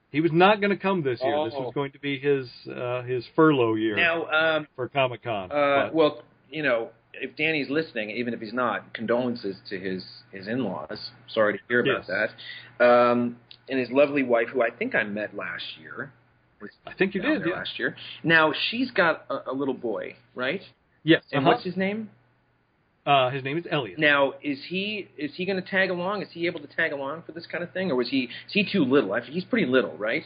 He 0.09 0.21
was 0.21 0.31
not 0.31 0.61
going 0.61 0.71
to 0.71 0.77
come 0.81 1.03
this 1.03 1.19
year. 1.21 1.43
This 1.45 1.53
Oh. 1.55 1.65
was 1.65 1.73
going 1.75 1.91
to 1.91 1.99
be 1.99 2.17
his 2.17 2.49
uh, 2.73 3.03
his 3.03 3.23
furlough 3.35 3.75
year 3.75 3.95
Now, 3.95 4.25
um, 4.57 4.67
for 4.75 4.87
Comic 4.87 5.23
Con. 5.23 5.51
uh, 5.51 5.89
well, 5.93 6.23
you 6.49 6.63
know, 6.63 6.89
if 7.21 7.35
Danny's 7.35 7.69
listening, 7.69 8.09
even 8.11 8.33
if 8.33 8.39
he's 8.39 8.53
not, 8.53 8.93
condolences 8.93 9.55
to 9.69 9.79
his 9.79 10.03
his 10.31 10.47
in-laws. 10.47 11.11
Sorry 11.27 11.53
to 11.57 11.59
hear 11.67 11.79
about 11.81 12.05
Yes. 12.07 12.31
that. 12.79 12.85
Um, 12.85 13.37
and 13.69 13.79
his 13.79 13.89
lovely 13.91 14.23
wife, 14.23 14.47
who 14.53 14.61
I 14.61 14.69
think 14.69 14.95
I 14.95 15.03
met 15.03 15.35
last 15.35 15.65
year. 15.79 16.11
I 16.85 16.93
think 16.93 17.13
you 17.13 17.21
did. 17.21 17.43
Yeah. 17.45 17.53
last 17.53 17.77
year. 17.77 17.95
Now 18.23 18.51
she's 18.69 18.89
got 18.91 19.25
a, 19.29 19.51
a 19.51 19.53
little 19.53 19.73
boy, 19.75 20.15
right? 20.35 20.61
Yes. 21.03 21.23
And 21.31 21.41
uh-huh. 21.41 21.51
what's 21.53 21.63
his 21.63 21.77
name? 21.77 22.09
Uh, 23.05 23.29
his 23.29 23.41
name 23.41 23.57
is 23.57 23.65
Elliot. 23.71 23.97
Now, 23.97 24.33
is 24.43 24.59
he 24.67 25.07
is 25.17 25.31
he 25.35 25.45
going 25.45 25.61
to 25.61 25.69
tag 25.69 25.89
along? 25.91 26.23
Is 26.23 26.27
he 26.31 26.45
able 26.45 26.59
to 26.59 26.67
tag 26.67 26.91
along 26.91 27.23
for 27.25 27.31
this 27.31 27.45
kind 27.45 27.63
of 27.63 27.71
thing, 27.71 27.89
or 27.89 27.95
was 27.95 28.09
he 28.09 28.23
is 28.23 28.53
he 28.53 28.67
too 28.69 28.83
little? 28.83 29.13
I- 29.13 29.21
He's 29.21 29.45
pretty 29.45 29.65
little, 29.65 29.95
right? 29.97 30.23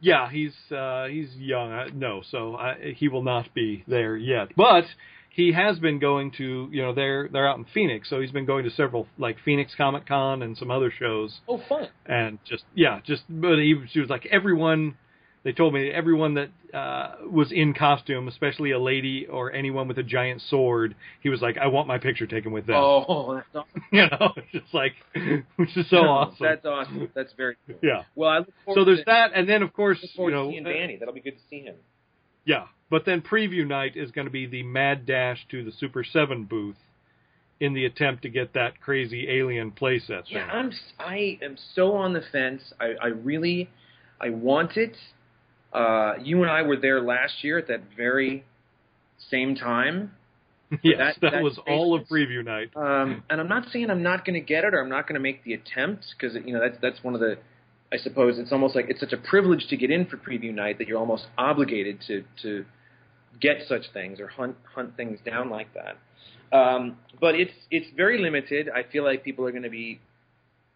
Yeah, 0.00 0.30
he's 0.30 0.52
uh, 0.70 1.06
he's 1.06 1.34
young. 1.36 1.72
Uh, 1.72 1.86
no, 1.94 2.22
so 2.30 2.56
I, 2.56 2.94
he 2.96 3.08
will 3.08 3.22
not 3.22 3.52
be 3.54 3.84
there 3.88 4.16
yet. 4.16 4.48
But 4.56 4.84
he 5.32 5.52
has 5.52 5.78
been 5.78 5.98
going 5.98 6.32
to 6.38 6.68
you 6.72 6.82
know 6.82 6.92
they're 6.92 7.28
they're 7.32 7.48
out 7.48 7.56
in 7.58 7.64
Phoenix, 7.72 8.10
so 8.10 8.20
he's 8.20 8.32
been 8.32 8.46
going 8.46 8.64
to 8.64 8.70
several 8.70 9.06
like 9.18 9.36
Phoenix 9.44 9.72
Comic 9.76 10.06
Con 10.06 10.42
and 10.42 10.56
some 10.56 10.70
other 10.70 10.90
shows, 10.96 11.40
Oh, 11.48 11.60
fun. 11.68 11.88
and 12.06 12.38
just 12.44 12.64
yeah, 12.74 13.00
just 13.04 13.22
but 13.28 13.58
he, 13.58 13.74
was- 13.74 13.88
he 13.92 14.00
was 14.00 14.10
like 14.10 14.26
everyone. 14.26 14.96
They 15.42 15.52
told 15.52 15.72
me 15.72 15.88
everyone 15.90 16.34
that 16.34 16.50
uh, 16.78 17.14
was 17.30 17.50
in 17.50 17.72
costume, 17.72 18.28
especially 18.28 18.72
a 18.72 18.78
lady 18.78 19.26
or 19.26 19.50
anyone 19.50 19.88
with 19.88 19.96
a 19.96 20.02
giant 20.02 20.42
sword, 20.42 20.94
he 21.22 21.30
was 21.30 21.40
like, 21.40 21.56
"I 21.56 21.68
want 21.68 21.88
my 21.88 21.96
picture 21.96 22.26
taken 22.26 22.52
with 22.52 22.66
them." 22.66 22.76
Oh, 22.76 23.34
that's 23.36 23.46
awesome. 23.54 23.82
You 23.90 24.02
know, 24.02 24.32
it's 24.36 24.52
just 24.52 24.74
like, 24.74 24.92
which 25.56 25.74
is 25.78 25.88
so 25.88 25.96
awesome. 25.96 26.36
That's 26.42 26.66
awesome. 26.66 27.08
That's 27.14 27.32
very 27.38 27.56
cool. 27.66 27.76
yeah. 27.82 28.02
Well, 28.14 28.28
I 28.28 28.38
look 28.40 28.52
forward 28.66 28.80
So 28.80 28.84
there's 28.84 28.98
to, 28.98 29.04
that, 29.06 29.30
and 29.34 29.48
then 29.48 29.62
of 29.62 29.72
course, 29.72 29.98
you 30.14 30.30
know, 30.30 30.50
seeing 30.50 30.64
Danny. 30.64 30.96
That'll 30.98 31.14
be 31.14 31.20
good 31.22 31.36
to 31.38 31.42
see 31.48 31.60
him. 31.60 31.76
Yeah, 32.44 32.66
But 32.90 33.04
then 33.06 33.20
preview 33.22 33.66
night 33.66 33.92
is 33.96 34.10
going 34.10 34.26
to 34.26 34.32
be 34.32 34.46
the 34.46 34.62
mad 34.64 35.06
dash 35.06 35.46
to 35.50 35.64
the 35.64 35.70
Super 35.72 36.02
7 36.04 36.44
booth 36.44 36.76
in 37.60 37.74
the 37.74 37.84
attempt 37.84 38.22
to 38.22 38.28
get 38.28 38.54
that 38.54 38.80
crazy 38.80 39.28
alien 39.30 39.70
playset. 39.70 40.22
Yeah, 40.26 40.46
I'm. 40.46 40.72
I 40.98 41.38
am 41.42 41.56
so 41.74 41.92
on 41.92 42.14
the 42.14 42.22
fence. 42.32 42.62
I, 42.80 42.94
I 43.00 43.06
really, 43.08 43.68
I 44.20 44.30
want 44.30 44.76
it. 44.76 44.96
Uh, 45.72 46.14
you 46.22 46.42
and 46.42 46.50
I 46.50 46.62
were 46.62 46.76
there 46.76 47.00
last 47.00 47.44
year 47.44 47.58
at 47.58 47.68
that 47.68 47.82
very 47.96 48.44
same 49.30 49.54
time. 49.54 50.12
yes, 50.82 50.96
that- 50.98 51.20
that, 51.20 51.30
that 51.32 51.42
was 51.42 51.58
all 51.68 51.94
of 51.94 52.08
preview 52.08 52.44
night. 52.44 52.70
Um, 52.74 53.22
and 53.28 53.40
I'm 53.40 53.48
not 53.48 53.68
saying 53.72 53.90
I'm 53.90 54.02
not 54.02 54.24
going 54.24 54.34
to 54.34 54.44
get 54.46 54.64
it 54.64 54.72
or 54.74 54.80
I'm 54.80 54.88
not 54.88 55.06
going 55.06 55.14
to 55.14 55.20
make 55.20 55.44
the 55.44 55.54
attempt 55.54 56.06
because 56.18 56.36
you 56.44 56.52
know 56.54 56.60
that's 56.60 56.78
that's 56.80 57.04
one 57.04 57.14
of 57.14 57.20
the. 57.20 57.36
I 57.92 57.96
suppose 57.98 58.38
it's 58.38 58.52
almost 58.52 58.74
like 58.76 58.86
it's 58.88 59.00
such 59.00 59.12
a 59.12 59.16
privilege 59.16 59.66
to 59.68 59.76
get 59.76 59.90
in 59.90 60.06
for 60.06 60.16
preview 60.16 60.54
night 60.54 60.78
that 60.78 60.86
you're 60.88 60.98
almost 60.98 61.26
obligated 61.36 61.98
to 62.06 62.24
to 62.42 62.64
get 63.40 63.62
such 63.68 63.82
things 63.92 64.20
or 64.20 64.28
hunt 64.28 64.56
hunt 64.74 64.96
things 64.96 65.18
down 65.24 65.50
like 65.50 65.68
that. 65.74 65.96
Um, 66.56 66.96
but 67.20 67.34
it's 67.34 67.52
it's 67.70 67.86
very 67.96 68.18
limited. 68.18 68.68
I 68.68 68.82
feel 68.90 69.04
like 69.04 69.24
people 69.24 69.46
are 69.46 69.50
going 69.50 69.62
to 69.62 69.70
be 69.70 70.00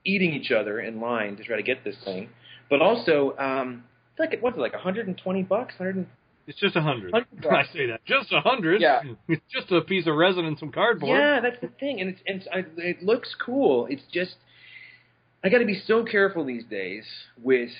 eating 0.04 0.33
each 0.35 0.50
other 0.50 0.80
in 0.80 1.00
line 1.00 1.37
to 1.37 1.44
try 1.44 1.56
to 1.56 1.62
get 1.62 1.85
this 1.85 1.97
thing. 2.04 2.28
But 2.71 2.80
also, 2.80 3.37
um, 3.38 3.85
it's 4.12 4.21
like 4.21 4.40
what's 4.40 4.56
it 4.56 4.61
like 4.61 4.73
120 4.73 5.42
bucks? 5.42 5.75
100 5.78 6.06
It's 6.47 6.59
just 6.59 6.76
a 6.76 6.80
hundred. 6.83 7.14
I 7.50 7.64
say 7.73 7.87
that. 7.87 8.04
Just 8.06 8.33
a 8.33 8.40
hundred. 8.40 8.80
Yeah. 8.80 9.02
It's 9.28 9.42
just 9.52 9.73
a 9.73 9.80
piece 9.80 10.06
of 10.06 10.14
resin 10.14 10.44
and 10.44 10.59
some 10.59 10.71
cardboard. 10.73 11.18
Yeah, 11.18 11.40
that's 11.40 11.61
the 11.61 11.68
thing, 11.80 12.00
and 12.00 12.11
it's 12.11 12.21
and 12.26 12.40
it's, 12.40 12.49
I, 12.52 12.64
it 12.80 13.02
looks 13.02 13.35
cool. 13.44 13.87
It's 13.90 14.04
just 14.12 14.37
I 15.42 15.50
got 15.50 15.59
to 15.59 15.66
be 15.66 15.83
so 15.87 16.04
careful 16.04 16.44
these 16.44 16.64
days 16.64 17.04
with 17.42 17.71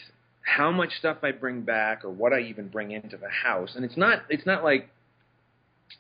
how 0.45 0.71
much 0.71 0.91
stuff 0.99 1.19
I 1.23 1.33
bring 1.33 1.63
back 1.63 2.05
or 2.05 2.11
what 2.11 2.33
I 2.33 2.41
even 2.41 2.69
bring 2.69 2.93
into 2.93 3.17
the 3.17 3.29
house. 3.29 3.73
And 3.75 3.85
it's 3.85 3.97
not 3.97 4.23
it's 4.29 4.47
not 4.47 4.63
like 4.63 4.89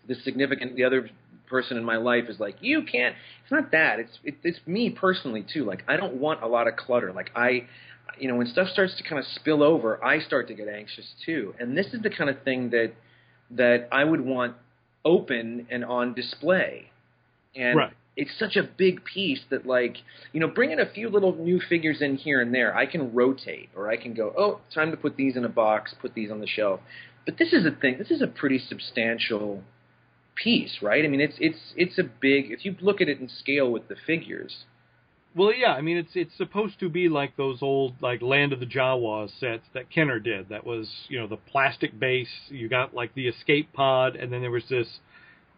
the 0.07 0.15
significant 0.17 0.77
the 0.77 0.85
other 0.85 1.11
person 1.47 1.77
in 1.77 1.85
my 1.85 1.97
life 1.97 2.25
is 2.29 2.39
like 2.39 2.57
you 2.61 2.83
can't. 2.83 3.15
It's 3.43 3.53
not 3.53 3.73
that. 3.73 3.99
It's 4.01 4.19
it, 4.23 4.37
it's 4.43 4.61
me 4.67 4.91
personally 4.91 5.45
too. 5.53 5.65
Like 5.65 5.85
I 5.89 5.97
don't 5.97 6.15
want 6.15 6.43
a 6.43 6.47
lot 6.47 6.69
of 6.69 6.77
clutter. 6.77 7.13
Like 7.13 7.31
I. 7.35 7.67
You 8.17 8.29
know, 8.29 8.37
when 8.37 8.47
stuff 8.47 8.69
starts 8.69 8.97
to 8.99 9.03
kind 9.03 9.19
of 9.19 9.25
spill 9.35 9.61
over, 9.61 10.03
I 10.05 10.21
start 10.21 10.47
to 10.47 10.55
get 10.55 10.69
anxious 10.69 11.15
too. 11.27 11.53
And 11.59 11.77
this 11.77 11.87
is 11.87 12.01
the 12.01 12.11
kind 12.11 12.31
of 12.31 12.41
thing 12.45 12.71
that 12.71 12.93
that 13.51 13.89
I 13.91 14.05
would 14.05 14.21
want 14.21 14.55
open 15.05 15.67
and 15.71 15.85
on 15.85 16.15
display. 16.15 16.91
And 17.57 17.77
Right. 17.77 17.93
It's 18.16 18.30
such 18.38 18.56
a 18.56 18.62
big 18.62 19.04
piece 19.04 19.40
that 19.50 19.66
like, 19.66 19.97
you 20.33 20.40
know, 20.40 20.49
bringing 20.49 20.78
a 20.78 20.87
few 20.87 21.09
little 21.09 21.35
new 21.35 21.61
figures 21.61 22.00
in 22.00 22.16
here 22.16 22.40
and 22.40 22.54
there, 22.54 22.76
I 22.76 22.87
can 22.87 23.12
rotate 23.12 23.71
or 23.75 23.90
I 23.90 23.97
can 23.97 24.14
go, 24.14 24.33
"Oh, 24.37 24.61
time 24.73 24.90
to 24.92 24.97
put 24.97 25.16
these 25.16 25.37
in 25.37 25.44
a 25.44 25.49
box, 25.49 25.94
put 26.00 26.14
these 26.14 26.30
on 26.30 26.40
the 26.40 26.47
shelf." 26.47 26.80
But 27.25 27.38
this 27.38 27.52
is 27.52 27.66
a 27.66 27.71
thing. 27.71 27.99
This 27.99 28.11
is 28.11 28.23
a 28.23 28.26
pretty 28.26 28.59
substantial 28.59 29.62
piece, 30.37 30.78
right? 30.83 31.04
I 31.04 31.09
mean, 31.09 31.21
it's 31.21 31.37
it's 31.38 31.73
it's 31.76 31.99
a 31.99 32.04
big 32.04 32.50
if 32.50 32.64
you 32.64 32.76
look 32.80 33.00
at 33.00 33.09
it 33.09 33.21
in 33.21 33.28
scale 33.28 33.71
with 33.71 33.88
the 33.88 33.97
figures. 34.06 34.64
Well, 35.37 35.52
yeah, 35.52 35.73
I 35.73 35.80
mean 35.80 35.97
it's 35.97 36.12
it's 36.14 36.37
supposed 36.37 36.78
to 36.80 36.88
be 36.88 37.09
like 37.09 37.37
those 37.37 37.62
old 37.62 37.94
like 38.00 38.23
Land 38.23 38.52
of 38.52 38.61
the 38.61 38.66
Jawas 38.66 39.30
sets 39.40 39.64
that 39.75 39.90
Kenner 39.90 40.21
did. 40.21 40.50
That 40.50 40.64
was 40.64 40.88
you 41.09 41.18
know 41.18 41.26
the 41.26 41.37
plastic 41.37 41.99
base. 41.99 42.28
You 42.49 42.68
got 42.68 42.94
like 42.94 43.14
the 43.14 43.26
escape 43.26 43.73
pod, 43.73 44.14
and 44.14 44.33
then 44.33 44.42
there 44.42 44.52
was 44.52 44.68
this 44.68 45.00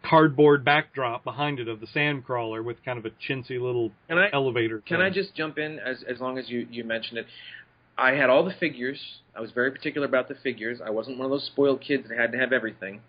cardboard 0.07 0.63
backdrop 0.63 1.23
behind 1.23 1.59
it 1.59 1.67
of 1.67 1.79
the 1.79 1.87
sandcrawler 1.87 2.63
with 2.63 2.83
kind 2.83 2.97
of 2.97 3.05
a 3.05 3.09
chintzy 3.09 3.59
little 3.61 3.91
Can 4.07 4.17
I 4.17 4.29
elevator. 4.31 4.79
Can 4.79 4.97
thing. 4.97 5.05
I 5.05 5.09
just 5.09 5.35
jump 5.35 5.57
in 5.57 5.79
as 5.79 6.03
as 6.09 6.19
long 6.19 6.37
as 6.37 6.49
you 6.49 6.67
you 6.71 6.83
mentioned 6.83 7.17
it? 7.17 7.25
I 7.97 8.11
had 8.11 8.29
all 8.29 8.45
the 8.45 8.53
figures. 8.59 8.99
I 9.35 9.41
was 9.41 9.51
very 9.51 9.71
particular 9.71 10.07
about 10.07 10.27
the 10.27 10.35
figures. 10.35 10.79
I 10.85 10.91
wasn't 10.91 11.17
one 11.17 11.25
of 11.25 11.31
those 11.31 11.45
spoiled 11.45 11.81
kids 11.81 12.07
that 12.07 12.17
had 12.17 12.31
to 12.31 12.37
have 12.37 12.53
everything. 12.53 13.01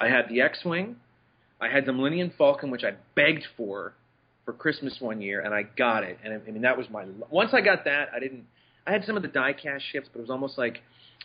I 0.00 0.08
had 0.08 0.28
the 0.28 0.40
X-wing. 0.40 0.96
I 1.60 1.68
had 1.68 1.86
the 1.86 1.92
Millennium 1.92 2.32
Falcon, 2.38 2.70
which 2.70 2.84
I 2.84 2.92
begged 3.16 3.44
for 3.56 3.94
for 4.44 4.52
Christmas 4.52 4.96
one 5.00 5.20
year, 5.20 5.40
and 5.40 5.52
I 5.52 5.64
got 5.64 6.04
it. 6.04 6.18
And 6.24 6.32
I 6.32 6.50
mean, 6.50 6.62
that 6.62 6.78
was 6.78 6.86
my. 6.88 7.04
Once 7.30 7.50
I 7.52 7.60
got 7.60 7.84
that, 7.84 8.08
I 8.14 8.20
didn't. 8.20 8.44
I 8.86 8.92
had 8.92 9.04
some 9.04 9.16
of 9.16 9.22
the 9.22 9.28
die-cast 9.28 9.84
ships, 9.92 10.08
but 10.10 10.20
it 10.20 10.22
was 10.22 10.30
almost 10.30 10.56
like 10.56 10.78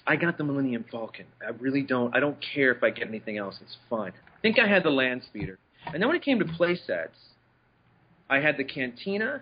I 0.06 0.16
got 0.16 0.38
the 0.38 0.44
Millennium 0.44 0.86
Falcon. 0.92 1.26
I 1.46 1.52
really 1.52 1.82
don't. 1.82 2.16
I 2.16 2.20
don't 2.20 2.38
care 2.54 2.72
if 2.72 2.84
I 2.84 2.90
get 2.90 3.08
anything 3.08 3.38
else. 3.38 3.58
It's 3.62 3.78
fine. 3.90 4.12
I 4.12 4.42
think 4.42 4.60
I 4.60 4.68
had 4.68 4.84
the 4.84 4.90
Land 4.90 5.24
Speeder, 5.28 5.58
and 5.86 6.02
then 6.02 6.08
when 6.08 6.16
it 6.18 6.24
came 6.24 6.40
to 6.40 6.46
play 6.46 6.76
sets, 6.76 7.18
I 8.30 8.40
had 8.40 8.58
the 8.58 8.64
Cantina, 8.64 9.42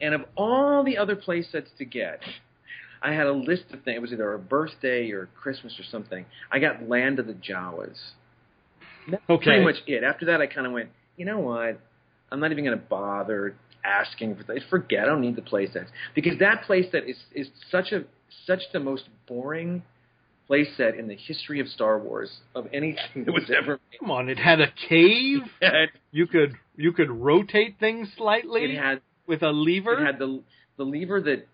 and 0.00 0.14
of 0.14 0.22
all 0.36 0.82
the 0.82 0.96
other 0.96 1.14
play 1.16 1.42
sets 1.42 1.68
to 1.78 1.84
get, 1.84 2.20
I 3.02 3.12
had 3.12 3.26
a 3.26 3.32
list 3.32 3.64
of 3.72 3.82
things. 3.82 3.96
It 3.96 4.02
was 4.02 4.12
either 4.12 4.32
a 4.32 4.38
birthday 4.38 5.10
or 5.10 5.28
Christmas 5.40 5.78
or 5.78 5.84
something. 5.90 6.24
I 6.50 6.58
got 6.58 6.88
Land 6.88 7.18
of 7.18 7.26
the 7.26 7.34
Jawas. 7.34 7.96
That's 9.08 9.22
Okay. 9.28 9.44
pretty 9.44 9.64
much 9.64 9.76
it. 9.86 10.04
After 10.04 10.26
that, 10.26 10.40
I 10.40 10.46
kind 10.46 10.66
of 10.66 10.72
went, 10.72 10.90
you 11.16 11.24
know 11.24 11.38
what? 11.38 11.80
I'm 12.30 12.40
not 12.40 12.52
even 12.52 12.64
going 12.64 12.78
to 12.78 12.84
bother 12.84 13.54
asking 13.84 14.36
for 14.36 14.42
things. 14.44 14.62
Forget. 14.70 15.04
I 15.04 15.06
don't 15.06 15.20
need 15.20 15.36
the 15.36 15.42
play 15.42 15.66
sets 15.70 15.90
because 16.14 16.38
that 16.38 16.62
play 16.64 16.88
set 16.90 17.08
is 17.08 17.16
is 17.34 17.48
such 17.70 17.92
a 17.92 18.04
such 18.46 18.60
the 18.72 18.80
most 18.80 19.04
boring 19.26 19.82
play 20.46 20.66
set 20.76 20.96
in 20.96 21.06
the 21.08 21.14
history 21.16 21.60
of 21.60 21.68
Star 21.68 21.98
Wars 21.98 22.30
of 22.54 22.66
anything 22.72 23.24
that 23.24 23.32
was 23.32 23.50
ever 23.56 23.72
made. 23.90 23.98
Come 24.00 24.10
on, 24.10 24.28
it 24.28 24.38
had 24.38 24.60
a 24.60 24.66
cave. 24.88 25.40
It 25.60 25.90
You 26.12 26.26
could 26.26 26.54
you 26.76 26.92
could 26.92 27.10
rotate 27.10 27.76
things 27.78 28.08
slightly 28.16 28.64
It 28.64 28.78
had 28.82 29.00
with 29.26 29.42
a 29.42 29.50
lever. 29.50 29.94
It 30.02 30.06
had 30.06 30.18
the 30.18 30.42
the 30.76 30.84
lever 30.84 31.20
that 31.20 31.46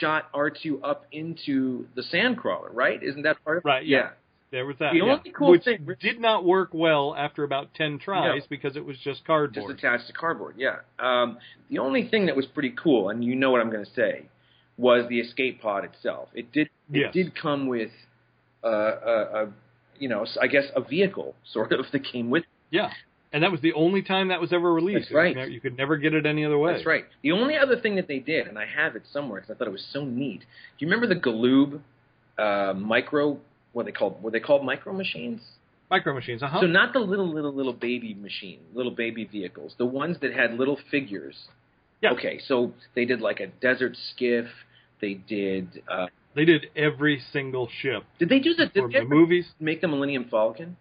shot 0.00 0.32
R2 0.32 0.80
up 0.82 1.06
into 1.12 1.86
the 1.94 2.02
sandcrawler, 2.02 2.68
right? 2.72 3.02
Isn't 3.02 3.22
that 3.22 3.42
part 3.44 3.58
of 3.58 3.64
it? 3.64 3.68
Right, 3.68 3.86
yeah. 3.86 4.10
There 4.52 4.64
was 4.64 4.76
that, 4.78 4.92
The 4.92 4.98
yeah. 4.98 5.12
only 5.18 5.30
cool 5.32 5.50
which 5.50 5.64
thing- 5.64 5.86
did 6.00 6.20
not 6.20 6.44
work 6.44 6.70
well 6.72 7.14
after 7.16 7.42
about 7.42 7.74
ten 7.74 7.98
tries 7.98 8.42
No. 8.42 8.46
because 8.48 8.76
it 8.76 8.84
was 8.84 8.96
just 9.00 9.24
cardboard. 9.26 9.66
Just 9.76 9.84
attached 9.84 10.06
to 10.06 10.12
cardboard, 10.12 10.54
yeah. 10.56 10.76
Um, 11.00 11.38
the 11.68 11.78
only 11.80 12.08
thing 12.08 12.26
that 12.26 12.36
was 12.36 12.46
pretty 12.46 12.70
cool, 12.82 13.08
and 13.10 13.24
you 13.24 13.34
know 13.34 13.50
what 13.50 13.60
I'm 13.60 13.70
going 13.70 13.84
to 13.84 13.90
say, 13.92 14.26
was 14.78 15.08
the 15.08 15.20
escape 15.20 15.60
pod 15.62 15.84
itself. 15.84 16.28
It 16.34 16.52
did 16.52 16.68
it 16.92 16.98
Yes. 17.00 17.12
did 17.14 17.34
come 17.40 17.66
with 17.66 17.90
uh, 18.64 18.68
a, 18.68 19.44
a 19.44 19.52
you 19.98 20.08
know 20.08 20.26
I 20.40 20.46
guess 20.46 20.64
a 20.74 20.80
vehicle 20.80 21.34
sort 21.52 21.72
of 21.72 21.86
that 21.92 22.04
came 22.04 22.30
with. 22.30 22.42
It. 22.42 22.48
yeah, 22.70 22.90
and 23.32 23.42
that 23.42 23.50
was 23.50 23.60
the 23.60 23.72
only 23.72 24.02
time 24.02 24.28
that 24.28 24.40
was 24.40 24.52
ever 24.52 24.72
released. 24.72 25.06
That's 25.08 25.14
right. 25.14 25.36
It 25.36 25.50
you 25.50 25.60
could 25.60 25.76
never 25.76 25.96
get 25.96 26.14
it 26.14 26.26
any 26.26 26.44
other 26.44 26.58
way. 26.58 26.72
That's 26.74 26.86
right. 26.86 27.04
The 27.22 27.32
only 27.32 27.56
other 27.56 27.78
thing 27.80 27.96
that 27.96 28.08
they 28.08 28.18
did, 28.18 28.46
and 28.46 28.58
I 28.58 28.66
have 28.66 28.96
it 28.96 29.02
somewhere 29.12 29.40
because 29.40 29.54
I 29.54 29.58
thought 29.58 29.68
it 29.68 29.72
was 29.72 29.86
so 29.92 30.04
neat. 30.04 30.40
Do 30.40 30.46
you 30.84 30.88
remember 30.90 31.06
the 31.12 31.20
Galoob 31.20 31.80
uh, 32.38 32.74
micro? 32.74 33.38
What 33.72 33.86
they 33.86 33.92
called? 33.92 34.22
Were 34.22 34.30
they 34.30 34.40
called 34.40 34.64
micro 34.64 34.92
machines? 34.92 35.40
Micro 35.90 36.14
machines, 36.14 36.42
uh 36.42 36.48
huh. 36.48 36.60
So 36.62 36.66
not 36.66 36.92
the 36.92 36.98
little 36.98 37.32
little 37.32 37.52
little 37.54 37.72
baby 37.72 38.14
machine, 38.14 38.58
little 38.74 38.90
baby 38.90 39.24
vehicles, 39.24 39.74
the 39.78 39.86
ones 39.86 40.16
that 40.22 40.32
had 40.32 40.54
little 40.54 40.78
figures. 40.90 41.36
Yeah. 42.02 42.12
Okay, 42.12 42.38
so 42.46 42.72
they 42.94 43.04
did 43.04 43.20
like 43.20 43.40
a 43.40 43.46
desert 43.46 43.96
skiff. 44.10 44.46
They 45.00 45.14
did. 45.14 45.82
Uh, 45.88 46.06
They 46.34 46.44
did 46.44 46.66
every 46.76 47.20
single 47.32 47.68
ship 47.80 48.04
did 48.18 48.28
they 48.28 48.38
do 48.40 48.54
the? 48.54 48.66
Did 48.66 48.90
they 48.92 48.98
the 49.00 49.04
movies. 49.06 49.46
make 49.60 49.80
the 49.80 49.88
Millennium 49.88 50.24
Falcon? 50.30 50.76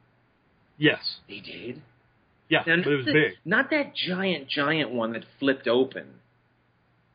Yes, 0.78 1.20
They 1.30 1.40
did. 1.40 1.82
yeah, 2.50 2.64
Now, 2.68 2.76
but 2.84 2.92
it 2.92 2.96
was 2.98 3.06
the- 3.06 3.14
big. 3.14 3.34
Not 3.46 3.70
that 3.70 3.96
giant 3.96 4.50
giant 4.50 4.92
one 4.92 5.14
that 5.14 5.24
flipped 5.40 5.68
open. 5.70 6.06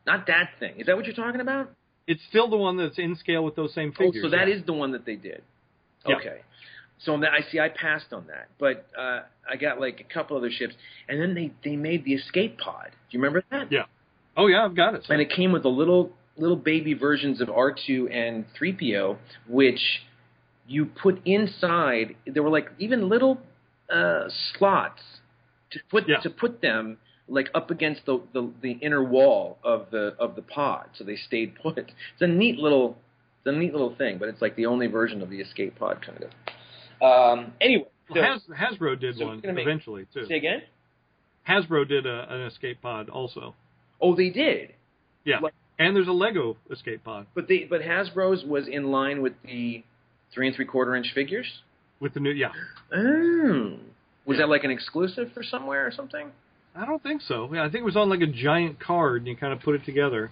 Not 0.07 0.27
that 0.29 0.53
thing. 0.59 0.81
Is 0.81 0.87
that 0.87 0.97
what 0.97 1.05
you're 1.05 1.15
talking 1.15 1.43
about? 1.43 1.71
It's 2.07 2.23
still 2.31 2.49
the 2.49 2.57
one 2.57 2.79
that's 2.79 2.99
in 2.99 3.15
scale 3.17 3.45
with 3.45 3.55
those 3.55 3.75
same 3.75 3.93
Oh, 3.99 4.05
figures. 4.07 4.25
so 4.25 4.31
that 4.31 4.49
yeah. 4.49 4.55
is 4.55 4.65
the 4.65 4.73
one 4.73 4.93
that 4.93 5.05
they 5.05 5.17
did. 5.17 5.43
Yeah. 6.07 6.17
So 7.05 7.15
on 7.15 7.21
that, 7.21 7.33
I 7.33 7.51
see. 7.51 7.59
I 7.59 7.69
passed 7.71 8.13
on 8.13 8.27
that, 8.27 8.49
but 8.59 8.87
uh, 8.99 9.21
I 9.51 9.57
got 9.57 9.81
like 9.81 10.01
a 10.01 10.15
couple 10.15 10.37
other 10.37 10.51
ships, 10.51 10.75
and 11.09 11.21
then 11.21 11.35
they 11.35 11.53
they 11.65 11.77
made 11.77 12.05
the 12.05 12.15
escape 12.15 12.59
pod. 12.59 12.91
Do 12.93 13.17
you 13.17 13.21
remember 13.23 13.43
that? 13.51 13.73
Yeah. 13.73 13.85
Oh 14.37 14.47
yeah, 14.47 14.65
I've 14.65 14.77
got 14.77 14.95
it. 14.95 15.07
And 15.09 15.21
it 15.21 15.31
came 15.35 15.53
with 15.53 15.63
the 15.63 15.71
little 15.71 16.13
little 16.37 16.57
baby 16.57 16.95
versions 16.95 17.41
of 17.41 17.49
R2 17.49 18.15
and 18.15 18.45
3PO, 18.61 19.17
which 19.49 19.81
you 20.69 20.87
put 20.87 21.21
inside. 21.27 22.17
There 22.27 22.43
were 22.43 22.51
like 22.51 22.69
even 22.79 23.09
little 23.09 23.39
uh, 23.93 24.25
slots 24.59 25.01
to 25.73 25.81
put 25.91 26.07
Yeah. 26.09 26.19
to 26.21 26.31
put 26.31 26.61
them 26.61 26.99
like 27.29 27.49
up 27.55 27.71
against 27.71 28.05
the, 28.07 28.21
the 28.35 28.51
the 28.63 28.73
inner 28.73 29.03
wall 29.03 29.59
of 29.65 29.87
the 29.91 30.15
of 30.19 30.37
the 30.37 30.43
pod, 30.43 30.91
so 30.99 31.05
they 31.05 31.17
stayed 31.17 31.55
put. 31.63 31.79
It's 31.79 32.21
a 32.21 32.27
neat 32.27 32.57
little 32.59 32.99
it's 33.39 33.55
a 33.55 33.59
neat 33.59 33.73
little 33.73 33.95
thing, 33.97 34.19
but 34.19 34.29
it's 34.29 34.43
like 34.43 34.55
the 34.57 34.67
only 34.67 34.87
version 34.87 35.23
of 35.23 35.31
the 35.31 35.41
escape 35.41 35.79
pod 35.79 36.05
kind 36.05 36.23
of. 36.25 36.31
Um, 37.03 37.53
anyway, 37.61 37.87
so, 38.09 38.21
Well, 38.21 38.25
Has, 38.25 38.43
Hasbro 38.79 38.99
did 39.01 39.17
so 39.17 39.27
one 39.27 39.41
gonna 39.41 39.55
make- 39.55 39.67
eventually 39.67 40.07
too. 40.13 40.27
say 40.27 40.37
again. 40.37 40.63
Hasbro 41.49 41.89
did 41.89 42.07
a, 42.07 42.33
an 42.33 42.43
escape 42.43 42.81
pod 42.83 43.09
also. 43.09 43.55
Oh, 44.01 44.15
they 44.15 44.31
did. 44.31 44.75
Yeah, 45.25 45.39
Like- 45.41 45.55
and 45.79 45.95
there's 45.97 46.09
a 46.09 46.13
Lego 46.13 46.57
escape 46.71 47.03
pod 47.05 47.27
But 47.35 47.49
they 47.49 47.65
but 47.65 47.81
Hasbro's 47.83 48.45
was 48.45 48.69
in 48.69 48.91
line 48.91 49.23
with 49.23 49.33
the 49.43 49.83
three 50.33 50.47
and 50.47 50.55
three 50.57 50.65
quarter 50.67 50.95
inch 50.97 51.13
figures. 51.15 51.63
with 52.01 52.15
the 52.15 52.21
new. 52.21 52.31
Yeah, 52.31 52.53
Oh, 52.95 53.77
was 54.27 54.39
that 54.39 54.49
like 54.49 54.65
an 54.65 54.71
exclusive 54.71 55.33
for 55.33 55.43
somewhere 55.43 55.87
or 55.87 55.91
something? 55.91 56.31
I 56.75 56.85
don't 56.87 57.03
think 57.03 57.21
so. 57.23 57.53
Yeah, 57.53 57.63
I 57.63 57.67
think 57.71 57.83
it 57.83 57.85
was 57.85 57.97
on 57.97 58.09
like 58.09 58.21
a 58.21 58.27
giant 58.27 58.79
card 58.81 59.19
and 59.23 59.27
you 59.29 59.37
kind 59.37 59.53
of 59.53 59.61
put 59.61 59.75
it 59.75 59.85
together. 59.85 60.31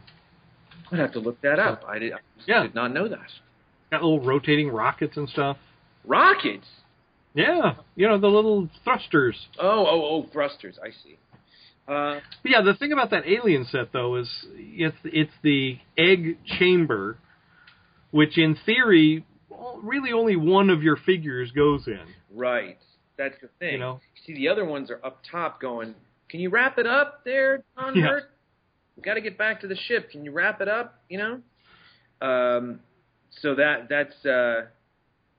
I'd 0.93 0.99
have 0.99 1.13
to 1.13 1.19
look 1.21 1.41
that 1.43 1.59
up. 1.59 1.85
I 1.87 1.99
did. 1.99 2.13
I 2.13 2.19
Yeah. 2.47 2.63
did 2.63 2.75
not 2.75 2.93
know 2.93 3.09
that. 3.09 3.31
Got 3.91 4.03
little 4.03 4.21
rotating 4.21 4.69
rockets 4.71 5.17
and 5.17 5.29
stuff. 5.29 5.57
Rockets. 6.05 6.67
Yeah, 7.35 7.75
you 7.95 8.09
know 8.09 8.19
the 8.19 8.27
little 8.29 8.69
thrusters. 8.85 9.37
Oh, 9.61 9.87
oh, 9.87 10.03
oh, 10.25 10.27
thrusters. 10.33 10.77
I 10.83 10.91
see. 10.91 11.19
Uh, 11.87 12.21
But 12.43 12.51
yeah, 12.51 12.63
the 12.63 12.75
thing 12.75 12.93
about 12.93 13.11
that 13.11 13.27
alien 13.27 13.65
set 13.67 13.93
though 13.93 14.17
is 14.17 14.29
it's 14.57 14.97
it's 15.05 15.33
the 15.43 15.79
egg 15.97 16.39
chamber, 16.59 17.17
which 18.11 18.37
in 18.39 18.57
theory, 18.67 19.25
really 19.83 20.13
only 20.13 20.37
one 20.37 20.71
of 20.71 20.83
your 20.83 20.97
figures 20.97 21.51
goes 21.53 21.87
in. 21.87 22.01
right. 22.35 22.79
That's 23.17 23.35
the 23.43 23.49
thing. 23.59 23.73
You 23.73 23.79
know. 23.79 24.01
See, 24.27 24.35
the 24.35 24.49
other 24.49 24.65
ones 24.65 24.91
are 24.93 25.01
up 25.05 25.19
top 25.29 25.61
going, 25.61 25.97
can 26.29 26.39
you 26.39 26.51
wrap 26.51 26.79
it 26.79 26.87
up 26.87 27.25
there, 27.25 27.65
John 27.77 27.97
Yeah. 27.97 28.07
Hurt? 28.07 28.31
We 28.97 29.03
got 29.03 29.15
to 29.15 29.21
get 29.21 29.37
back 29.37 29.61
to 29.63 29.67
the 29.67 29.75
ship. 29.75 30.11
Can 30.11 30.25
you 30.25 30.31
wrap 30.31 30.61
it 30.61 30.69
up, 30.69 31.03
you 31.09 31.19
know? 31.19 31.41
Um, 32.27 32.79
so 33.41 33.57
that 33.57 33.89
that's 33.89 34.25
uh, 34.25 34.67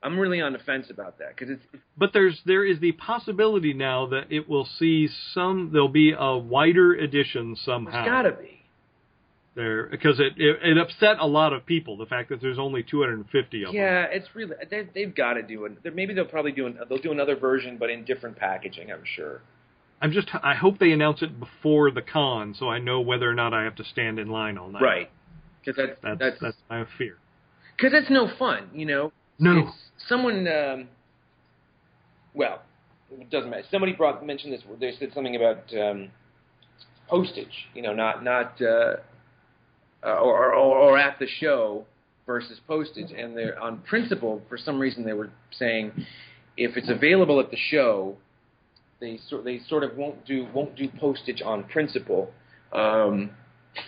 I'm 0.02 0.18
really 0.18 0.40
on 0.42 0.54
the 0.54 0.60
fence 0.60 0.88
about 0.90 1.20
that 1.20 1.36
because 1.36 1.50
it's, 1.50 1.64
it's 1.74 1.84
But 1.98 2.12
there's 2.14 2.40
there 2.46 2.64
is 2.66 2.80
the 2.80 2.94
possibility 2.94 3.74
now 3.74 4.08
that 4.08 4.32
it 4.32 4.48
will 4.48 4.66
see 4.78 5.10
some. 5.34 5.72
There'll 5.74 5.90
be 5.90 6.14
a 6.18 6.38
wider 6.38 6.94
edition 6.94 7.56
somehow. 7.66 8.00
It's 8.00 8.08
got 8.08 8.22
to 8.24 8.32
be. 8.32 8.62
there 9.56 9.88
because 9.88 10.20
it, 10.20 10.34
it 10.38 10.58
it 10.64 10.78
upset 10.78 11.18
a 11.20 11.28
lot 11.28 11.52
of 11.52 11.66
people 11.66 11.98
the 11.98 12.06
fact 12.06 12.30
that 12.30 12.40
there's 12.40 12.60
only 12.60 12.82
250 12.84 13.64
of 13.64 13.68
them. 13.68 13.76
Yeah, 13.76 14.04
it's 14.10 14.28
really 14.34 14.56
they, 14.70 14.88
they've 14.96 15.14
got 15.14 15.34
to 15.34 15.44
do 15.44 15.66
it. 15.66 15.94
Maybe 15.96 16.14
they'll 16.14 16.26
probably 16.26 16.54
do 16.54 16.68
an, 16.68 16.80
they'll 16.88 16.98
do 17.02 17.12
another 17.12 17.36
version, 17.36 17.78
but 17.78 17.90
in 17.90 18.06
different 18.06 18.38
packaging. 18.38 18.92
I'm 18.92 19.04
sure. 19.04 19.42
I'm 20.02 20.14
just 20.14 20.30
I 20.42 20.56
hope 20.56 20.80
they 20.80 20.92
announce 20.92 21.22
it 21.22 21.38
before 21.42 21.92
the 21.92 22.02
con 22.02 22.56
so 22.58 22.70
I 22.70 22.80
know 22.80 23.02
whether 23.02 23.30
or 23.30 23.34
not 23.34 23.54
I 23.54 23.64
have 23.66 23.76
to 23.76 23.84
stand 23.84 24.18
in 24.18 24.30
line 24.30 24.58
all 24.58 24.70
night. 24.72 24.82
Right. 24.82 25.12
Because 25.66 25.76
that's 25.76 26.00
That's 26.02 26.20
that's 26.20 26.38
that's 26.42 26.58
my 26.70 26.86
fear. 26.98 27.18
because 27.76 27.92
it's 27.94 28.10
no 28.10 28.30
fun, 28.40 28.70
you 28.74 28.86
know. 28.86 29.12
No. 29.40 29.60
It's 29.60 30.08
someone. 30.08 30.48
Um, 30.48 30.88
well, 32.34 32.62
it 33.12 33.30
doesn't 33.30 33.50
matter. 33.50 33.64
Somebody 33.72 33.94
brought 33.94 34.26
mentioned 34.26 34.54
this. 34.54 34.62
They 34.80 34.94
said 35.00 35.12
something 35.14 35.36
about 35.36 35.64
um, 35.74 36.10
postage. 37.08 37.68
You 37.74 37.82
know, 37.82 37.94
not 37.94 38.24
not 38.24 38.62
uh, 38.62 38.98
uh, 40.04 40.20
or, 40.20 40.54
or 40.54 40.78
or 40.78 40.98
at 40.98 41.18
the 41.20 41.28
show 41.40 41.86
versus 42.26 42.60
postage. 42.68 43.12
And 43.12 43.36
they're 43.36 43.60
on 43.60 43.80
principle. 43.80 44.42
For 44.50 44.58
some 44.58 44.80
reason, 44.80 45.06
they 45.06 45.14
were 45.14 45.32
saying 45.52 45.94
if 46.58 46.78
it's 46.78 46.90
available 46.90 47.40
at 47.40 47.50
the 47.50 47.58
show, 47.58 48.18
they 49.00 49.20
sort 49.30 49.46
they 49.46 49.60
sort 49.68 49.84
of 49.84 49.96
won't 49.96 50.26
do 50.26 50.48
won't 50.54 50.76
do 50.76 50.88
postage 51.00 51.42
on 51.44 51.64
principle. 51.64 52.32
Um, 52.74 53.32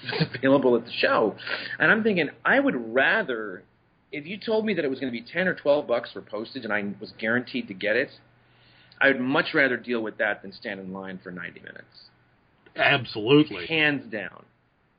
it's 0.03 0.35
available 0.35 0.75
at 0.77 0.85
the 0.85 0.91
show, 0.91 1.35
and 1.77 1.91
I'm 1.91 2.03
thinking 2.03 2.29
I 2.45 2.59
would 2.59 2.93
rather 2.93 3.63
if 4.11 4.25
you 4.25 4.37
told 4.37 4.65
me 4.65 4.73
that 4.73 4.83
it 4.85 4.89
was 4.89 4.99
going 4.99 5.11
to 5.11 5.17
be 5.17 5.25
ten 5.25 5.47
or 5.47 5.55
twelve 5.55 5.87
bucks 5.87 6.11
for 6.11 6.21
postage 6.21 6.63
and 6.63 6.73
I 6.73 6.83
was 6.99 7.13
guaranteed 7.19 7.67
to 7.67 7.73
get 7.73 7.95
it, 7.95 8.09
I 8.99 9.07
would 9.07 9.19
much 9.19 9.53
rather 9.53 9.77
deal 9.77 10.01
with 10.01 10.17
that 10.17 10.41
than 10.41 10.51
stand 10.53 10.79
in 10.79 10.91
line 10.93 11.19
for 11.23 11.31
ninety 11.31 11.59
minutes, 11.59 12.09
Absolutely. 12.75 13.65
hands 13.67 14.11
down. 14.11 14.45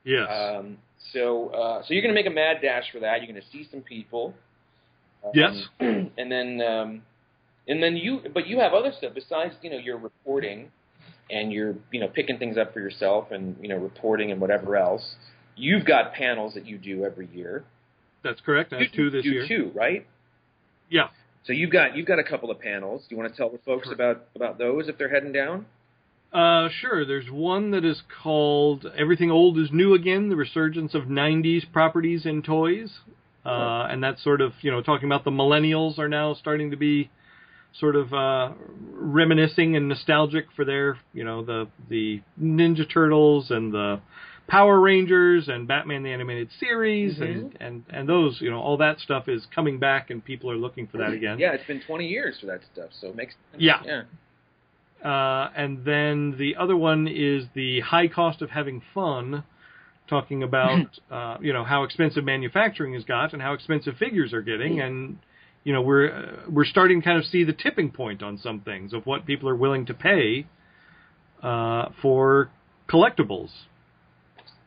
Yes. 0.04 0.28
Um, 0.30 0.78
so, 1.12 1.48
uh, 1.48 1.82
so 1.82 1.94
you're 1.94 2.02
going 2.02 2.14
to 2.14 2.20
make 2.20 2.26
a 2.30 2.34
mad 2.34 2.58
dash 2.62 2.84
for 2.92 3.00
that. 3.00 3.22
You're 3.22 3.30
going 3.30 3.42
to 3.42 3.48
see 3.52 3.68
some 3.70 3.80
people. 3.80 4.34
Um, 5.24 5.30
Yes. 5.34 5.62
and 5.80 6.30
then, 6.30 6.60
um, 6.60 7.02
and 7.68 7.82
then 7.82 7.96
you, 7.96 8.20
but 8.32 8.46
you 8.46 8.58
have 8.60 8.72
other 8.72 8.92
stuff 8.96 9.12
besides, 9.14 9.54
you 9.62 9.70
know, 9.70 9.78
your 9.78 9.98
reporting 9.98 10.70
and 11.30 11.52
you're, 11.52 11.74
you 11.92 12.00
know, 12.00 12.08
picking 12.08 12.38
things 12.38 12.56
up 12.56 12.72
for 12.72 12.80
yourself 12.80 13.30
and 13.30 13.56
you 13.60 13.68
know, 13.68 13.76
reporting 13.76 14.32
and 14.32 14.40
whatever 14.40 14.76
else. 14.76 15.14
You've 15.54 15.84
got 15.84 16.14
panels 16.14 16.54
that 16.54 16.66
you 16.66 16.78
do 16.78 17.04
every 17.04 17.28
year. 17.32 17.64
That's 18.22 18.40
correct. 18.40 18.72
I 18.72 18.82
have 18.82 18.92
two 18.92 19.10
this 19.10 19.24
do 19.24 19.30
year. 19.30 19.46
two, 19.46 19.72
right? 19.74 20.06
Yeah. 20.88 21.08
So 21.44 21.52
you've 21.52 21.70
got 21.70 21.96
you've 21.96 22.06
got 22.06 22.18
a 22.18 22.24
couple 22.24 22.50
of 22.50 22.60
panels. 22.60 23.02
Do 23.08 23.14
you 23.14 23.20
want 23.20 23.32
to 23.32 23.36
tell 23.36 23.50
the 23.50 23.58
folks 23.58 23.88
about 23.92 24.26
about 24.36 24.58
those 24.58 24.88
if 24.88 24.96
they're 24.98 25.08
heading 25.08 25.32
down? 25.32 25.66
Uh, 26.32 26.68
sure. 26.80 27.04
There's 27.04 27.30
one 27.30 27.72
that 27.72 27.84
is 27.84 28.02
called 28.22 28.86
"Everything 28.96 29.30
Old 29.30 29.58
Is 29.58 29.70
New 29.72 29.94
Again: 29.94 30.28
The 30.28 30.36
Resurgence 30.36 30.94
of 30.94 31.04
'90s 31.04 31.70
Properties 31.72 32.24
and 32.24 32.44
Toys," 32.44 33.00
uh, 33.44 33.88
and 33.90 34.02
that's 34.02 34.22
sort 34.22 34.40
of 34.40 34.52
you 34.62 34.70
know 34.70 34.82
talking 34.82 35.06
about 35.06 35.24
the 35.24 35.30
millennials 35.30 35.98
are 35.98 36.08
now 36.08 36.34
starting 36.34 36.70
to 36.70 36.76
be 36.76 37.10
sort 37.78 37.96
of 37.96 38.12
uh, 38.12 38.52
reminiscing 38.92 39.76
and 39.76 39.88
nostalgic 39.88 40.46
for 40.54 40.64
their 40.64 40.98
you 41.12 41.24
know 41.24 41.44
the 41.44 41.68
the 41.88 42.22
Ninja 42.40 42.88
Turtles 42.88 43.50
and 43.50 43.72
the 43.72 44.00
Power 44.52 44.78
Rangers 44.78 45.48
and 45.48 45.66
Batman 45.66 46.02
the 46.02 46.10
Animated 46.10 46.50
Series 46.60 47.18
and, 47.18 47.56
and 47.58 47.84
and 47.88 48.06
those 48.06 48.38
you 48.38 48.50
know 48.50 48.60
all 48.60 48.76
that 48.76 49.00
stuff 49.00 49.26
is 49.26 49.46
coming 49.54 49.78
back 49.78 50.10
and 50.10 50.22
people 50.22 50.50
are 50.50 50.56
looking 50.56 50.86
for 50.86 50.98
that 50.98 51.14
again. 51.14 51.38
Yeah, 51.38 51.54
it's 51.54 51.66
been 51.66 51.80
20 51.80 52.06
years 52.06 52.36
for 52.38 52.48
that 52.48 52.60
stuff, 52.70 52.90
so 53.00 53.08
it 53.08 53.16
makes 53.16 53.32
sense. 53.50 53.62
Yeah. 53.62 53.80
Yeah. 53.82 54.02
Uh, 55.02 55.50
and 55.56 55.86
then 55.86 56.36
the 56.36 56.56
other 56.56 56.76
one 56.76 57.08
is 57.08 57.44
the 57.54 57.80
high 57.80 58.08
cost 58.08 58.42
of 58.42 58.50
having 58.50 58.82
fun, 58.92 59.42
talking 60.06 60.42
about 60.42 60.98
uh, 61.10 61.38
you 61.40 61.54
know 61.54 61.64
how 61.64 61.84
expensive 61.84 62.22
manufacturing 62.22 62.92
has 62.92 63.04
got 63.04 63.32
and 63.32 63.40
how 63.40 63.54
expensive 63.54 63.96
figures 63.96 64.34
are 64.34 64.42
getting, 64.42 64.82
and 64.82 65.18
you 65.64 65.72
know 65.72 65.80
we're 65.80 66.12
uh, 66.12 66.50
we're 66.50 66.66
starting 66.66 67.00
to 67.00 67.04
kind 67.06 67.18
of 67.18 67.24
see 67.24 67.42
the 67.42 67.54
tipping 67.54 67.90
point 67.90 68.22
on 68.22 68.36
some 68.36 68.60
things 68.60 68.92
of 68.92 69.06
what 69.06 69.24
people 69.24 69.48
are 69.48 69.56
willing 69.56 69.86
to 69.86 69.94
pay 69.94 70.44
uh, 71.42 71.88
for 72.02 72.50
collectibles. 72.86 73.48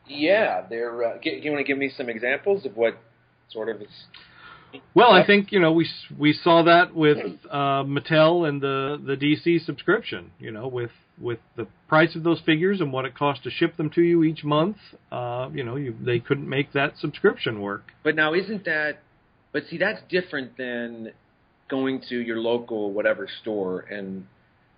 Yeah, 0.08 0.64
they're. 0.68 1.04
Uh, 1.04 1.18
g- 1.22 1.40
you 1.42 1.50
want 1.50 1.64
to 1.64 1.70
give 1.70 1.78
me 1.78 1.90
some 1.96 2.08
examples 2.08 2.64
of 2.66 2.76
what 2.76 2.96
sort 3.50 3.68
of 3.68 3.80
is? 3.82 3.88
Well, 4.94 5.12
I 5.12 5.24
think 5.26 5.52
you 5.52 5.60
know 5.60 5.72
we 5.72 5.88
we 6.18 6.32
saw 6.32 6.62
that 6.64 6.94
with 6.94 7.18
uh, 7.50 7.82
Mattel 7.84 8.48
and 8.48 8.60
the 8.60 9.00
the 9.04 9.16
DC 9.16 9.64
subscription. 9.64 10.30
You 10.38 10.50
know, 10.50 10.68
with 10.68 10.90
with 11.18 11.38
the 11.56 11.66
price 11.88 12.14
of 12.14 12.24
those 12.24 12.40
figures 12.40 12.80
and 12.80 12.92
what 12.92 13.04
it 13.06 13.14
costs 13.16 13.42
to 13.44 13.50
ship 13.50 13.76
them 13.76 13.90
to 13.90 14.02
you 14.02 14.22
each 14.22 14.44
month. 14.44 14.76
Uh, 15.10 15.48
you 15.52 15.64
know, 15.64 15.76
you, 15.76 15.94
they 16.04 16.18
couldn't 16.18 16.48
make 16.48 16.72
that 16.74 16.98
subscription 16.98 17.60
work. 17.60 17.84
But 18.04 18.16
now, 18.16 18.34
isn't 18.34 18.64
that? 18.66 18.98
But 19.52 19.62
see, 19.70 19.78
that's 19.78 20.00
different 20.10 20.58
than 20.58 21.12
going 21.70 22.02
to 22.10 22.16
your 22.20 22.38
local 22.38 22.92
whatever 22.92 23.28
store 23.40 23.80
and 23.80 24.26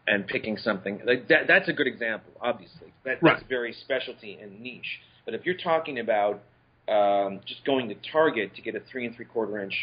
and 0.06 0.26
picking 0.26 0.56
something. 0.58 1.00
Like 1.04 1.28
that, 1.28 1.46
that's 1.48 1.68
a 1.68 1.72
good 1.72 1.86
example. 1.88 2.32
Obviously, 2.40 2.92
that, 3.04 3.22
Right. 3.22 3.34
that's 3.36 3.48
very 3.48 3.72
specialty 3.72 4.38
and 4.40 4.60
niche. 4.60 5.00
But 5.28 5.34
if 5.34 5.44
you're 5.44 5.58
talking 5.58 5.98
about 5.98 6.40
um, 6.88 7.40
just 7.44 7.62
going 7.66 7.90
to 7.90 7.94
Target 8.10 8.54
to 8.54 8.62
get 8.62 8.74
a 8.74 8.80
three 8.90 9.04
and 9.04 9.14
three 9.14 9.26
quarter 9.26 9.62
inch 9.62 9.74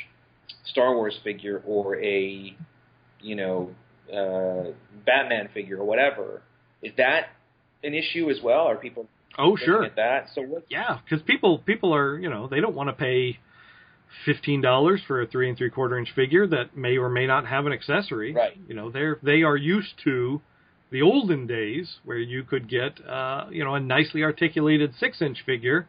Star 0.66 0.96
Wars 0.96 1.16
figure 1.24 1.62
or 1.68 2.02
a 2.02 2.56
you 3.22 3.36
know 3.36 3.70
uh, 4.12 4.72
Batman 5.06 5.50
figure 5.54 5.78
or 5.78 5.86
whatever, 5.86 6.42
is 6.82 6.94
that 6.98 7.28
an 7.84 7.94
issue 7.94 8.32
as 8.32 8.38
well? 8.44 8.62
Are 8.62 8.76
people 8.76 9.06
Oh, 9.38 9.56
sure, 9.56 9.84
at 9.84 9.98
that? 9.98 10.30
So 10.34 10.42
what? 10.42 10.66
yeah, 10.68 10.98
because 11.08 11.24
people 11.28 11.60
people 11.60 11.94
are 11.94 12.18
you 12.18 12.32
know 12.32 12.48
they 12.48 12.60
don't 12.60 12.74
want 12.74 12.90
to 12.90 12.94
pay 12.94 13.38
fifteen 14.26 14.62
dollars 14.62 15.00
for 15.06 15.22
a 15.22 15.28
three 15.28 15.48
and 15.48 15.56
three 15.56 15.70
quarter 15.70 16.00
inch 16.00 16.10
figure 16.16 16.48
that 16.48 16.76
may 16.76 16.98
or 16.98 17.08
may 17.08 17.28
not 17.28 17.46
have 17.46 17.68
an 17.68 17.72
accessory. 17.72 18.34
Right. 18.34 18.58
You 18.68 18.74
know, 18.74 18.90
they're 18.90 19.20
they 19.22 19.44
are 19.44 19.56
used 19.58 19.94
to 20.06 20.42
the 20.96 21.02
olden 21.02 21.46
days 21.46 21.88
where 22.06 22.18
you 22.34 22.42
could 22.44 22.70
get 22.70 22.94
uh, 23.06 23.46
you 23.52 23.64
know 23.66 23.76
a 23.76 23.80
nicely 23.82 24.24
articulated 24.24 24.94
six 24.98 25.22
inch 25.22 25.40
figure 25.46 25.86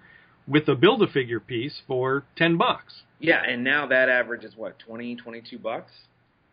with 0.49 0.67
a 0.69 0.75
build 0.75 1.01
a 1.03 1.07
figure 1.07 1.39
piece 1.39 1.77
for 1.87 2.25
ten 2.37 2.57
bucks. 2.57 2.93
Yeah, 3.21 3.41
and 3.51 3.63
now 3.63 3.87
that 3.87 4.09
average 4.09 4.45
is 4.45 4.55
what 4.57 4.79
20, 4.81 5.17
22 5.17 5.59
bucks. 5.59 5.93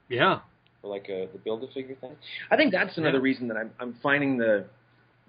Yeah. 0.08 0.40
for 0.82 0.88
like 0.96 1.08
a 1.10 1.28
the 1.34 1.40
build 1.40 1.64
a 1.64 1.68
figure 1.74 1.96
thing. 2.00 2.16
I 2.52 2.56
think 2.56 2.72
that's 2.72 2.96
another 2.98 3.18
Yeah. 3.18 3.24
reason 3.30 3.48
that 3.48 3.58
I'm 3.58 3.72
I'm 3.80 3.96
finding 4.04 4.38
the 4.38 4.66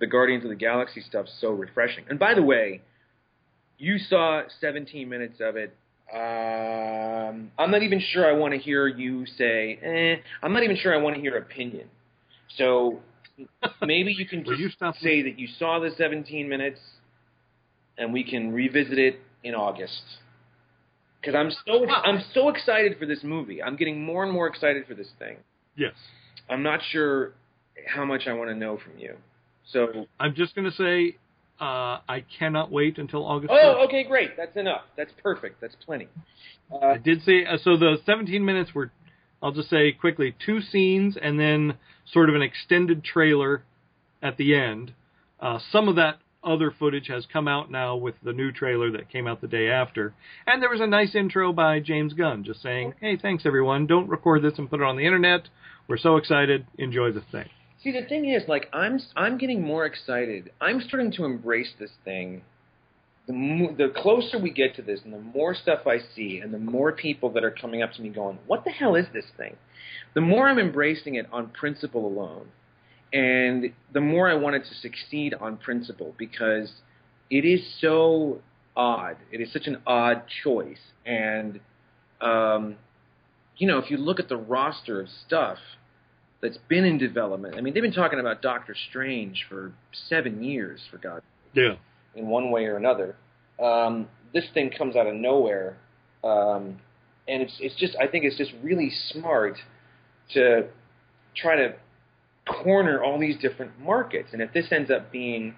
the 0.00 0.06
Guardians 0.06 0.44
of 0.44 0.50
the 0.50 0.56
Galaxy 0.68 1.00
stuff 1.00 1.26
so 1.40 1.48
refreshing. 1.52 2.04
And 2.10 2.18
by 2.18 2.34
the 2.34 2.42
way, 2.42 2.82
you 3.78 3.96
saw 4.10 4.42
17 4.60 5.08
minutes 5.08 5.38
of 5.40 5.56
it. 5.56 5.70
Um, 6.12 7.50
I'm 7.58 7.70
not 7.70 7.82
even 7.82 8.00
sure 8.12 8.24
I 8.28 8.32
want 8.42 8.52
to 8.52 8.58
hear 8.58 8.86
you 8.86 9.24
say. 9.24 9.78
Eh, 9.82 10.16
I'm 10.42 10.52
not 10.52 10.62
even 10.62 10.76
sure 10.76 10.92
I 10.94 10.98
want 11.04 11.14
to 11.16 11.20
hear 11.22 11.36
opinion. 11.38 11.88
So 12.58 13.00
maybe 13.82 14.12
you 14.12 14.26
can 14.26 14.44
just 14.46 14.58
you 14.58 14.68
stop 14.70 14.94
say 14.96 15.22
that 15.22 15.38
you 15.38 15.48
saw 15.58 15.78
the 15.80 15.90
17 15.96 16.48
minutes, 16.48 16.80
and 17.98 18.12
we 18.12 18.24
can 18.24 18.52
revisit 18.52 18.98
it 18.98 19.20
in 19.42 19.54
August. 19.54 20.02
Because 21.20 21.34
I'm 21.34 21.50
so 21.66 21.86
I'm 21.88 22.22
so 22.34 22.48
excited 22.50 22.98
for 22.98 23.06
this 23.06 23.20
movie. 23.24 23.62
I'm 23.62 23.76
getting 23.76 24.04
more 24.04 24.24
and 24.24 24.32
more 24.32 24.46
excited 24.46 24.86
for 24.86 24.94
this 24.94 25.08
thing. 25.18 25.36
Yes. 25.76 25.92
I'm 26.50 26.62
not 26.62 26.80
sure 26.90 27.32
how 27.86 28.04
much 28.04 28.26
I 28.26 28.34
want 28.34 28.50
to 28.50 28.54
know 28.54 28.76
from 28.78 28.98
you. 28.98 29.14
So, 29.66 30.06
I'm 30.20 30.34
just 30.34 30.54
going 30.54 30.70
to 30.70 30.76
say 30.76 31.16
uh, 31.58 31.98
I 32.06 32.24
cannot 32.38 32.70
wait 32.70 32.98
until 32.98 33.24
August. 33.24 33.50
oh, 33.50 33.56
1st. 33.80 33.84
okay, 33.86 34.04
great. 34.04 34.36
That's 34.36 34.54
enough. 34.56 34.82
That's 34.96 35.10
perfect. 35.22 35.62
That's 35.62 35.74
plenty. 35.86 36.08
I 36.70 36.74
Uh, 36.76 36.96
did 36.98 37.22
say 37.22 37.46
uh, 37.46 37.56
so. 37.56 37.78
The 37.78 37.96
17 38.04 38.44
minutes 38.44 38.74
were, 38.74 38.90
I'll 39.44 39.52
just 39.52 39.68
say 39.68 39.92
quickly, 39.92 40.34
two 40.44 40.62
scenes 40.62 41.18
and 41.20 41.38
then 41.38 41.74
sort 42.10 42.30
of 42.30 42.34
an 42.34 42.40
extended 42.40 43.04
trailer 43.04 43.62
at 44.22 44.38
the 44.38 44.54
end. 44.54 44.94
Uh, 45.38 45.58
some 45.70 45.86
of 45.86 45.96
that 45.96 46.18
other 46.42 46.70
footage 46.70 47.08
has 47.08 47.26
come 47.30 47.46
out 47.46 47.70
now 47.70 47.94
with 47.94 48.14
the 48.22 48.32
new 48.32 48.50
trailer 48.50 48.90
that 48.92 49.10
came 49.10 49.26
out 49.26 49.42
the 49.42 49.46
day 49.46 49.68
after, 49.68 50.14
and 50.46 50.62
there 50.62 50.70
was 50.70 50.80
a 50.80 50.86
nice 50.86 51.14
intro 51.14 51.52
by 51.52 51.78
James 51.78 52.14
Gunn, 52.14 52.42
just 52.44 52.62
saying, 52.62 52.94
"Hey, 53.00 53.16
thanks 53.18 53.44
everyone. 53.44 53.86
Don't 53.86 54.08
record 54.08 54.40
this 54.40 54.58
and 54.58 54.68
put 54.68 54.80
it 54.80 54.86
on 54.86 54.96
the 54.96 55.04
internet. 55.04 55.48
We're 55.88 55.98
so 55.98 56.16
excited. 56.16 56.66
Enjoy 56.78 57.12
the 57.12 57.20
thing. 57.20 57.48
See, 57.82 57.92
the 57.92 58.06
thing 58.06 58.26
is, 58.30 58.48
like, 58.48 58.70
I'm 58.72 58.98
I'm 59.14 59.36
getting 59.36 59.60
more 59.60 59.84
excited. 59.84 60.52
I'm 60.58 60.80
starting 60.80 61.12
to 61.12 61.26
embrace 61.26 61.74
this 61.78 61.92
thing. 62.02 62.42
The 63.26 63.32
mo- 63.32 63.74
the 63.74 63.88
closer 63.88 64.38
we 64.38 64.50
get 64.50 64.76
to 64.76 64.82
this, 64.82 65.00
and 65.04 65.12
the 65.12 65.18
more 65.20 65.54
stuff 65.54 65.86
I 65.86 65.98
see, 66.14 66.40
and 66.40 66.52
the 66.52 66.58
more 66.58 66.92
people 66.92 67.30
that 67.30 67.44
are 67.44 67.50
coming 67.50 67.82
up 67.82 67.92
to 67.94 68.02
me 68.02 68.10
going, 68.10 68.38
"What 68.46 68.64
the 68.64 68.70
hell 68.70 68.96
is 68.96 69.06
this 69.12 69.26
thing?" 69.36 69.56
The 70.12 70.20
more 70.20 70.48
I'm 70.48 70.58
embracing 70.58 71.14
it 71.14 71.26
on 71.32 71.48
principle 71.48 72.06
alone, 72.06 72.48
and 73.12 73.72
the 73.92 74.00
more 74.00 74.28
I 74.28 74.34
want 74.34 74.56
it 74.56 74.64
to 74.66 74.74
succeed 74.74 75.34
on 75.34 75.56
principle 75.56 76.14
because 76.18 76.82
it 77.30 77.44
is 77.44 77.66
so 77.80 78.42
odd. 78.76 79.16
It 79.32 79.40
is 79.40 79.52
such 79.52 79.66
an 79.66 79.78
odd 79.86 80.24
choice, 80.42 80.80
and 81.06 81.60
um, 82.20 82.76
you 83.56 83.66
know, 83.66 83.78
if 83.78 83.90
you 83.90 83.96
look 83.96 84.20
at 84.20 84.28
the 84.28 84.36
roster 84.36 85.00
of 85.00 85.08
stuff 85.08 85.58
that's 86.40 86.58
been 86.68 86.84
in 86.84 86.98
development, 86.98 87.54
I 87.56 87.60
mean, 87.60 87.72
they've 87.74 87.82
been 87.82 87.92
talking 87.92 88.20
about 88.20 88.42
Doctor 88.42 88.74
Strange 88.88 89.46
for 89.48 89.72
seven 89.92 90.42
years, 90.42 90.80
for 90.90 90.98
God, 90.98 91.22
Yeah. 91.54 91.76
In 92.16 92.28
one 92.28 92.50
way 92.50 92.66
or 92.66 92.76
another. 92.76 93.16
Um, 93.62 94.08
this 94.32 94.44
thing 94.52 94.70
comes 94.76 94.96
out 94.96 95.06
of 95.06 95.14
nowhere, 95.14 95.76
um, 96.22 96.80
and 97.28 97.42
it's 97.42 97.54
it's 97.60 97.76
just 97.76 97.96
I 98.00 98.06
think 98.08 98.24
it's 98.24 98.36
just 98.36 98.52
really 98.62 98.90
smart 99.10 99.56
to 100.32 100.68
try 101.36 101.56
to 101.56 101.74
corner 102.46 103.02
all 103.02 103.18
these 103.18 103.36
different 103.38 103.78
markets. 103.80 104.30
And 104.32 104.42
if 104.42 104.52
this 104.52 104.66
ends 104.70 104.90
up 104.90 105.10
being 105.10 105.54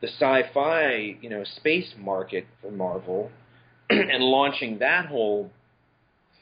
the 0.00 0.08
sci-fi, 0.08 1.16
you 1.20 1.28
know, 1.28 1.44
space 1.44 1.94
market 1.98 2.46
for 2.60 2.70
Marvel, 2.70 3.30
and 3.90 4.22
launching 4.22 4.78
that 4.78 5.06
whole 5.06 5.50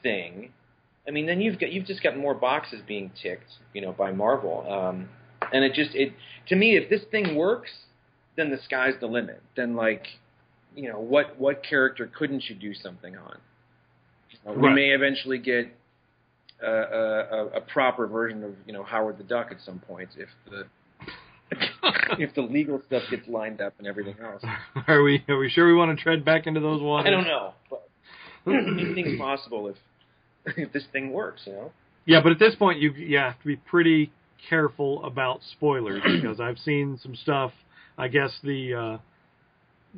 thing, 0.03 0.53
I 1.07 1.11
mean, 1.11 1.27
then 1.27 1.41
you've 1.41 1.59
got 1.59 1.73
you've 1.73 1.87
just 1.87 2.03
got 2.03 2.17
more 2.17 2.35
boxes 2.35 2.81
being 2.87 3.11
ticked, 3.21 3.51
you 3.73 3.81
know, 3.81 3.93
by 3.93 4.13
Marvel. 4.13 4.67
Um, 4.71 5.09
and 5.53 5.65
it 5.65 5.75
just 5.75 5.95
it 5.95 6.13
to 6.49 6.57
me, 6.57 6.77
if 6.77 6.89
this 6.91 7.03
thing 7.11 7.37
works, 7.37 7.71
then 8.37 8.51
the 8.51 8.59
sky's 8.65 8.95
the 9.01 9.07
limit. 9.07 9.43
Then 9.57 9.75
like, 9.77 10.07
you 10.75 10.89
know, 10.91 10.99
what 11.01 11.39
what 11.39 11.63
character 11.63 12.11
couldn't 12.17 12.45
you 12.49 12.55
do 12.55 12.75
something 12.75 13.17
on? 13.17 13.37
Uh, 14.49 14.53
We 14.53 14.71
may 14.73 14.91
eventually 14.91 15.39
get 15.39 15.75
a, 16.63 16.67
a, 16.71 16.73
a- 16.73 17.47
a 17.57 17.61
proper 17.61 18.07
version 18.07 18.45
of 18.45 18.55
you 18.67 18.73
know 18.73 18.83
Howard 18.83 19.19
the 19.19 19.25
Duck 19.25 19.49
at 19.51 19.61
some 19.63 19.79
point 19.81 20.11
if 20.17 20.29
the 20.51 20.67
if 22.19 22.35
the 22.35 22.43
legal 22.43 22.81
stuff 22.87 23.03
gets 23.11 23.27
lined 23.29 23.61
up 23.61 23.75
and 23.79 23.87
everything 23.87 24.15
else. 24.23 24.43
Are 24.87 25.03
we 25.03 25.25
are 25.29 25.37
we 25.39 25.49
sure 25.51 25.67
we 25.67 25.75
want 25.75 25.97
to 25.97 26.03
tread 26.03 26.25
back 26.25 26.47
into 26.47 26.61
those 26.61 26.81
waters? 26.81 27.09
I 27.09 27.11
don't 27.11 27.25
know, 27.27 27.55
but 27.69 27.89
anything's 28.47 29.19
possible 29.19 29.69
if 29.69 29.77
if 30.57 30.73
this 30.73 30.85
thing 30.93 31.13
works, 31.13 31.43
you 31.47 31.53
know. 31.53 31.73
Yeah, 32.07 32.21
but 32.23 32.33
at 32.33 32.39
this 32.39 32.55
point, 32.55 32.79
you 32.79 32.93
you 32.93 33.19
have 33.19 33.39
to 33.41 33.47
be 33.47 33.57
pretty 33.57 34.11
careful 34.49 35.05
about 35.05 35.41
spoilers 35.53 36.03
because 36.05 36.41
I've 36.41 36.59
seen 36.59 36.99
some 37.03 37.15
stuff. 37.17 37.53
I 38.01 38.09
guess 38.09 38.31
the 38.43 38.75
uh, 38.75 38.99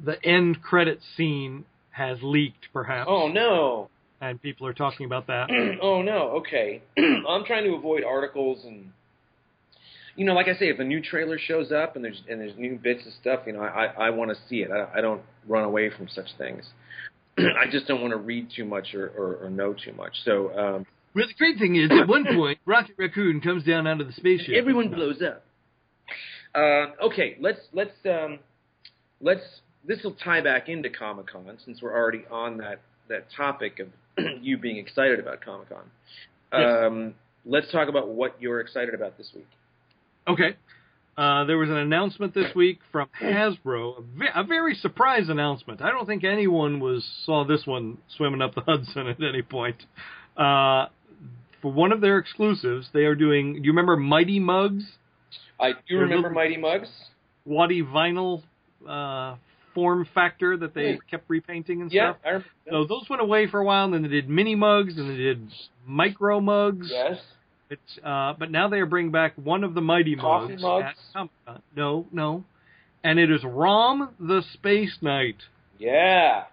the 0.04 0.24
end 0.24 0.62
credit 0.62 1.00
scene 1.16 1.64
has 1.90 2.18
leaked, 2.22 2.66
perhaps, 2.72 3.08
Oh 3.10 3.28
no, 3.28 3.90
and 4.20 4.40
people 4.40 4.66
are 4.66 4.72
talking 4.72 5.06
about 5.06 5.26
that. 5.28 5.50
oh 5.82 6.02
no, 6.02 6.40
okay. 6.40 6.82
I'm 6.98 7.44
trying 7.44 7.64
to 7.64 7.74
avoid 7.74 8.04
articles 8.04 8.64
and 8.64 8.90
you 10.14 10.26
know, 10.26 10.34
like 10.34 10.46
I 10.46 10.54
say, 10.54 10.66
if 10.68 10.78
a 10.78 10.84
new 10.84 11.00
trailer 11.00 11.38
shows 11.38 11.72
up 11.72 11.96
and 11.96 12.04
there's 12.04 12.22
and 12.28 12.40
there's 12.40 12.56
new 12.58 12.78
bits 12.78 13.06
of 13.06 13.12
stuff, 13.20 13.40
you 13.46 13.52
know, 13.52 13.60
I 13.60 13.86
I 13.86 14.06
I 14.06 14.10
want 14.10 14.30
to 14.30 14.36
see 14.48 14.56
it. 14.56 14.70
I, 14.70 14.98
I 14.98 15.00
don't 15.00 15.22
run 15.48 15.64
away 15.64 15.90
from 15.90 16.08
such 16.08 16.28
things. 16.36 16.64
I 17.38 17.70
just 17.70 17.86
don't 17.86 18.00
want 18.00 18.12
to 18.12 18.18
read 18.18 18.48
too 18.54 18.64
much 18.64 18.94
or, 18.94 19.08
or, 19.16 19.46
or 19.46 19.50
know 19.50 19.72
too 19.74 19.92
much. 19.92 20.12
So 20.24 20.48
um, 20.50 20.86
Well, 21.14 21.26
the 21.26 21.34
great 21.38 21.58
thing 21.58 21.76
is, 21.76 21.90
at 21.90 22.06
one 22.06 22.26
point, 22.26 22.58
Rocket 22.66 22.94
Raccoon 22.98 23.40
comes 23.40 23.64
down 23.64 23.86
out 23.86 24.00
of 24.02 24.06
the 24.06 24.12
spaceship. 24.12 24.54
everyone 24.54 24.90
blows 24.90 25.22
up. 25.22 25.44
Uh, 26.54 26.86
okay, 27.06 27.36
let's 27.40 27.60
let's 27.72 27.92
um, 28.04 28.38
let's 29.20 29.42
this 29.86 30.02
will 30.02 30.14
tie 30.14 30.40
back 30.40 30.68
into 30.68 30.90
Comic 30.90 31.28
Con 31.28 31.58
since 31.64 31.80
we're 31.82 31.94
already 31.94 32.24
on 32.30 32.58
that 32.58 32.80
that 33.08 33.26
topic 33.36 33.80
of 33.80 33.88
you 34.42 34.58
being 34.58 34.76
excited 34.76 35.18
about 35.18 35.40
Comic 35.40 35.68
Con. 35.68 35.84
Yes. 36.52 36.84
Um, 36.86 37.14
let's 37.46 37.70
talk 37.72 37.88
about 37.88 38.08
what 38.08 38.36
you're 38.40 38.60
excited 38.60 38.94
about 38.94 39.16
this 39.16 39.30
week. 39.34 39.48
Okay. 40.28 40.56
Uh, 41.16 41.44
there 41.44 41.58
was 41.58 41.68
an 41.68 41.76
announcement 41.76 42.32
this 42.32 42.54
week 42.54 42.80
from 42.90 43.06
Hasbro, 43.20 43.98
a, 43.98 44.02
ve- 44.02 44.30
a 44.34 44.44
very 44.44 44.74
surprise 44.74 45.28
announcement. 45.28 45.82
I 45.82 45.90
don't 45.90 46.06
think 46.06 46.24
anyone 46.24 46.80
was 46.80 47.06
saw 47.26 47.44
this 47.44 47.66
one 47.66 47.98
swimming 48.16 48.40
up 48.40 48.54
the 48.54 48.60
Hudson 48.66 49.08
at 49.08 49.22
any 49.22 49.42
point. 49.42 49.76
Uh, 50.36 50.86
for 51.60 51.70
one 51.70 51.92
of 51.92 52.00
their 52.00 52.18
exclusives, 52.18 52.88
they 52.94 53.04
are 53.04 53.14
doing. 53.14 53.54
Do 53.54 53.60
you 53.60 53.72
remember 53.72 53.96
Mighty 53.96 54.40
Mugs? 54.40 54.84
I 55.60 55.72
do 55.88 55.98
remember 55.98 56.30
Mighty 56.30 56.56
Mugs. 56.56 56.88
Waddy 57.44 57.82
vinyl 57.82 58.42
uh, 58.88 59.36
form 59.74 60.06
factor 60.14 60.56
that 60.56 60.74
they 60.74 60.98
kept 61.10 61.28
repainting 61.28 61.80
and 61.82 61.90
Yeah, 61.92 62.12
stuff. 62.12 62.16
I 62.24 62.28
remember. 62.28 62.48
So 62.70 62.84
those 62.86 63.08
went 63.08 63.22
away 63.22 63.46
for 63.48 63.60
a 63.60 63.64
while, 63.64 63.84
and 63.84 63.94
then 63.94 64.02
they 64.02 64.08
did 64.08 64.28
mini 64.28 64.54
mugs, 64.54 64.96
and 64.96 65.10
they 65.10 65.16
did 65.16 65.48
micro 65.86 66.40
mugs. 66.40 66.88
yes. 66.90 67.18
It's, 67.70 67.98
uh, 68.04 68.34
but 68.38 68.50
now 68.50 68.68
they 68.68 68.78
are 68.80 68.86
bringing 68.86 69.12
back 69.12 69.32
one 69.36 69.64
of 69.64 69.72
the 69.74 69.80
Mighty 69.80 70.14
Coffee 70.14 70.56
mugs. 70.56 70.94
mugs? 71.14 71.28
at. 71.46 71.60
No, 71.74 72.06
no. 72.12 72.44
And 73.02 73.18
it 73.18 73.30
is 73.30 73.42
Rom 73.44 74.10
the 74.20 74.42
Space 74.52 74.98
Knight, 75.00 75.36
Yeah. 75.78 76.44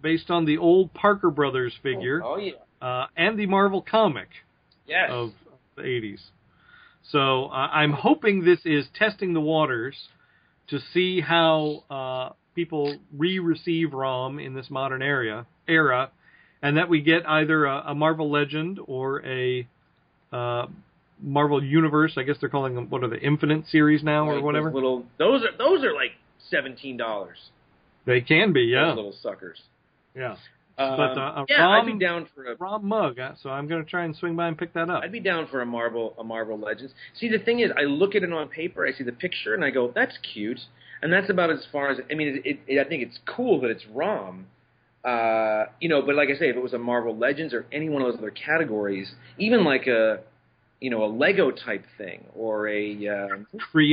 based 0.00 0.30
on 0.30 0.44
the 0.44 0.58
old 0.58 0.92
Parker 0.92 1.30
Brothers 1.30 1.74
figure 1.82 2.22
Oh 2.22 2.36
yeah. 2.36 2.52
uh, 2.80 3.06
and 3.16 3.38
the 3.38 3.46
Marvel 3.46 3.80
comic 3.82 4.28
Yes. 4.86 5.08
of 5.10 5.32
the 5.76 5.82
80s. 5.82 6.20
So 7.10 7.46
uh, 7.46 7.68
I'm 7.72 7.92
hoping 7.92 8.44
this 8.44 8.60
is 8.64 8.86
testing 8.98 9.34
the 9.34 9.40
waters 9.40 9.96
to 10.68 10.78
see 10.92 11.20
how 11.20 11.84
uh, 11.90 12.34
people 12.54 12.98
re-receive 13.16 13.92
ROM 13.92 14.38
in 14.38 14.54
this 14.54 14.70
modern 14.70 15.02
area 15.02 15.46
era, 15.68 16.10
and 16.62 16.76
that 16.76 16.88
we 16.88 17.00
get 17.00 17.28
either 17.28 17.66
a, 17.66 17.84
a 17.88 17.94
Marvel 17.94 18.30
Legend 18.30 18.78
or 18.86 19.24
a 19.26 19.66
uh, 20.32 20.66
Marvel 21.20 21.62
Universe. 21.62 22.12
I 22.16 22.22
guess 22.22 22.36
they're 22.40 22.48
calling 22.48 22.74
them 22.74 22.88
what 22.88 23.02
are 23.02 23.08
the 23.08 23.20
Infinite 23.20 23.66
series 23.66 24.02
now 24.02 24.26
Like 24.26 24.30
or 24.30 24.34
those 24.36 24.44
whatever. 24.44 24.72
Little 24.72 25.04
those 25.18 25.42
are 25.42 25.56
those 25.58 25.84
are 25.84 25.92
like 25.92 26.12
seventeen 26.50 26.96
dollars. 26.96 27.38
They 28.04 28.20
can 28.20 28.52
be, 28.52 28.62
yeah, 28.62 28.86
Those 28.86 28.96
little 28.96 29.14
suckers. 29.22 29.60
yeah. 30.16 30.36
Um, 30.78 30.96
But, 30.96 31.18
uh, 31.18 31.44
yeah, 31.48 31.68
I'd 31.68 31.86
ROM- 31.86 31.98
be 31.98 32.04
down 32.04 32.26
for 32.34 32.46
a 32.46 32.56
ROM 32.56 32.86
mug, 32.86 33.18
uh, 33.18 33.32
so 33.42 33.50
I'm 33.50 33.66
going 33.68 33.84
to 33.84 33.90
try 33.90 34.04
and 34.04 34.16
swing 34.16 34.34
by 34.36 34.48
and 34.48 34.56
pick 34.56 34.72
that 34.72 34.88
up. 34.88 35.02
I'd 35.02 35.12
be 35.12 35.20
down 35.20 35.46
for 35.48 35.60
a 35.60 35.66
Marvel 35.66 36.14
a 36.18 36.24
Marvel 36.24 36.58
Legends. 36.58 36.94
See, 37.14 37.28
the 37.28 37.38
thing 37.38 37.60
is, 37.60 37.70
I 37.76 37.82
look 37.82 38.14
at 38.14 38.22
it 38.22 38.32
on 38.32 38.48
paper, 38.48 38.86
I 38.86 38.92
see 38.92 39.04
the 39.04 39.12
picture, 39.12 39.54
and 39.54 39.64
I 39.64 39.70
go, 39.70 39.90
"That's 39.94 40.16
cute," 40.18 40.60
and 41.02 41.12
that's 41.12 41.28
about 41.30 41.50
as 41.50 41.66
far 41.70 41.90
as. 41.90 41.98
I 42.10 42.14
mean, 42.14 42.28
it, 42.28 42.46
it, 42.46 42.60
it, 42.66 42.86
I 42.86 42.88
think 42.88 43.02
it's 43.02 43.18
cool 43.26 43.60
that 43.60 43.70
it's 43.70 43.84
ROM, 43.92 44.46
uh, 45.04 45.64
you 45.80 45.88
know. 45.90 46.00
But 46.02 46.14
like 46.14 46.30
I 46.30 46.38
say, 46.38 46.48
if 46.48 46.56
it 46.56 46.62
was 46.62 46.72
a 46.72 46.78
Marvel 46.78 47.16
Legends 47.16 47.52
or 47.52 47.66
any 47.70 47.88
one 47.90 48.00
of 48.02 48.08
those 48.08 48.18
other 48.18 48.30
categories, 48.30 49.12
even 49.38 49.64
like 49.64 49.86
a, 49.86 50.20
you 50.80 50.88
know, 50.88 51.04
a 51.04 51.10
Lego 51.12 51.50
type 51.50 51.84
thing 51.98 52.24
or 52.34 52.66
a 52.68 53.08
um, 53.08 53.46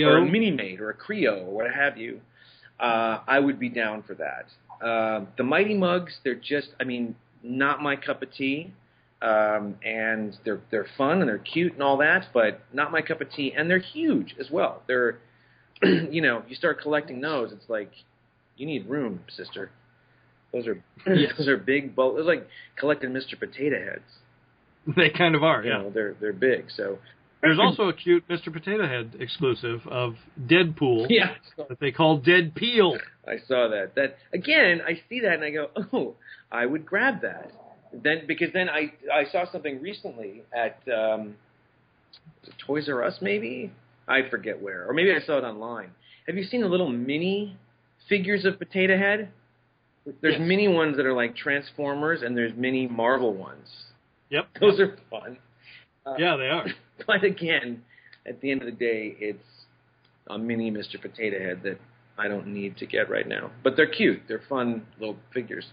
or 0.08 0.18
a 0.20 0.26
mini 0.26 0.52
mate 0.52 0.80
or 0.80 0.90
a 0.92 0.96
Kre-O 0.96 1.46
or 1.46 1.54
what 1.56 1.72
have 1.74 1.98
you, 1.98 2.22
uh, 2.80 3.20
I 3.28 3.38
would 3.40 3.60
be 3.60 3.68
down 3.70 4.04
for 4.04 4.14
that. 4.16 4.46
Uh, 4.82 5.26
the 5.38 5.44
Mighty 5.44 5.76
Mugs, 5.76 6.14
they're 6.24 6.36
just, 6.36 6.70
I 6.80 6.84
mean, 6.84 7.16
not 7.44 7.82
my 7.82 7.96
cup 7.96 8.22
of 8.24 8.32
tea. 8.34 8.74
Um, 9.22 9.76
and 9.84 10.38
they're 10.46 10.62
they're 10.72 10.88
fun 10.98 11.20
and 11.20 11.28
they're 11.28 11.38
cute 11.40 11.74
and 11.74 11.84
all 11.84 11.98
that, 11.98 12.28
but 12.34 12.62
not 12.72 12.90
my 12.90 13.02
cup 13.02 13.20
of 13.20 13.30
tea. 13.30 13.54
And 13.56 13.70
they're 13.70 13.80
huge 13.80 14.34
as 14.40 14.50
well. 14.50 14.82
They're, 14.88 15.20
you 15.84 16.22
know, 16.22 16.42
you 16.48 16.56
start 16.56 16.82
collecting 16.82 17.20
those, 17.20 17.52
it's 17.52 17.68
like 17.68 17.92
you 18.56 18.66
need 18.66 18.88
room, 18.88 19.22
sister. 19.30 19.72
Those 20.54 20.68
are 20.68 20.84
those 21.38 21.48
are 21.48 21.58
big. 21.58 21.96
Bulk. 21.96 22.16
It's 22.18 22.28
like 22.28 22.48
collecting 22.78 23.10
Mr. 23.10 23.38
Potato 23.40 23.78
Heads. 23.84 24.02
They 24.96 25.10
kind 25.10 25.36
of 25.36 25.44
are, 25.44 25.64
You 25.64 25.72
yeah. 25.72 25.78
know, 25.80 25.90
they're 25.94 26.16
they're 26.20 26.34
big. 26.34 26.68
So 26.76 26.98
There's 27.42 27.60
also 27.62 27.90
a 27.90 27.94
cute 27.94 28.28
Mr. 28.30 28.52
Potato 28.52 28.88
Head 28.88 29.16
exclusive 29.20 29.82
of 29.88 30.16
Deadpool 30.42 31.08
yeah, 31.10 31.34
that 31.58 31.80
they 31.80 31.92
call 31.92 32.18
Dead 32.20 32.56
Peel. 32.56 32.98
I 33.30 33.38
saw 33.48 33.68
that. 33.70 33.94
That 33.96 34.18
again, 34.34 34.82
I 34.86 35.00
see 35.08 35.20
that 35.22 35.34
and 35.34 35.44
I 35.44 35.52
go, 35.52 35.68
oh, 35.94 36.16
I 36.52 36.66
would 36.66 36.86
grab 36.86 37.22
that. 37.22 37.52
Then 37.94 38.24
because 38.28 38.50
then 38.54 38.70
I 38.70 38.92
I 39.14 39.26
saw 39.32 39.50
something 39.52 39.82
recently 39.82 40.44
at 40.54 40.80
um, 40.94 41.36
Toys 42.66 42.90
R 42.90 43.04
Us 43.04 43.18
maybe 43.22 43.72
I 44.08 44.28
forget 44.30 44.62
where 44.62 44.88
or 44.88 44.94
maybe 44.94 45.12
I 45.12 45.20
saw 45.26 45.38
it 45.38 45.44
online. 45.44 45.92
Have 46.28 46.36
you 46.38 46.44
seen 46.44 46.62
the 46.62 46.68
little 46.68 46.90
mini 46.90 47.58
figures 48.08 48.46
of 48.46 48.58
Potato 48.60 48.98
Head? 48.98 49.30
There's 50.22 50.36
Yes. 50.40 50.48
mini 50.48 50.68
ones 50.68 50.98
that 50.98 51.06
are 51.06 51.14
like 51.14 51.36
Transformers 51.36 52.22
and 52.24 52.36
there's 52.36 52.54
mini 52.56 52.88
Marvel 52.88 53.34
ones. 53.34 53.68
Yep. 54.30 54.48
Those 54.60 54.80
are 54.80 54.98
fun. 55.10 55.38
Uh, 56.06 56.16
Yeah, 56.18 56.36
they 56.38 56.48
are. 56.48 56.68
But 57.08 57.24
again, 57.24 57.82
at 58.28 58.42
the 58.42 58.52
end 58.52 58.62
of 58.62 58.66
the 58.66 58.72
day, 58.74 59.16
it's 59.20 59.44
a 60.28 60.38
mini 60.38 60.70
Mr. 60.72 61.02
Potato 61.02 61.40
Head 61.40 61.62
that 61.64 61.80
I 62.20 62.28
don't 62.28 62.48
need 62.48 62.78
to 62.78 62.86
get 62.86 63.10
right 63.10 63.28
now. 63.28 63.52
But 63.64 63.76
they're 63.78 63.88
cute. 63.90 64.22
They're 64.28 64.42
fun 64.50 64.86
little 65.00 65.18
figures. 65.34 65.66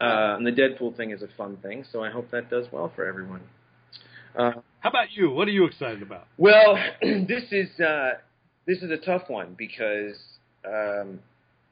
Uh, 0.00 0.36
and 0.36 0.46
the 0.46 0.52
Deadpool 0.52 0.96
thing 0.96 1.10
is 1.10 1.22
a 1.22 1.28
fun 1.36 1.56
thing, 1.58 1.84
so 1.92 2.02
I 2.04 2.10
hope 2.10 2.30
that 2.30 2.50
does 2.50 2.66
well 2.72 2.92
for 2.94 3.04
everyone. 3.06 3.40
Uh, 4.36 4.52
How 4.80 4.90
about 4.90 5.10
you? 5.12 5.30
What 5.30 5.48
are 5.48 5.52
you 5.52 5.64
excited 5.64 6.02
about? 6.02 6.26
well, 6.36 6.76
this 7.02 7.44
is 7.50 7.68
uh, 7.80 8.10
this 8.66 8.78
is 8.82 8.90
a 8.90 8.96
tough 8.96 9.22
one 9.28 9.54
because 9.58 10.16
um, 10.66 11.18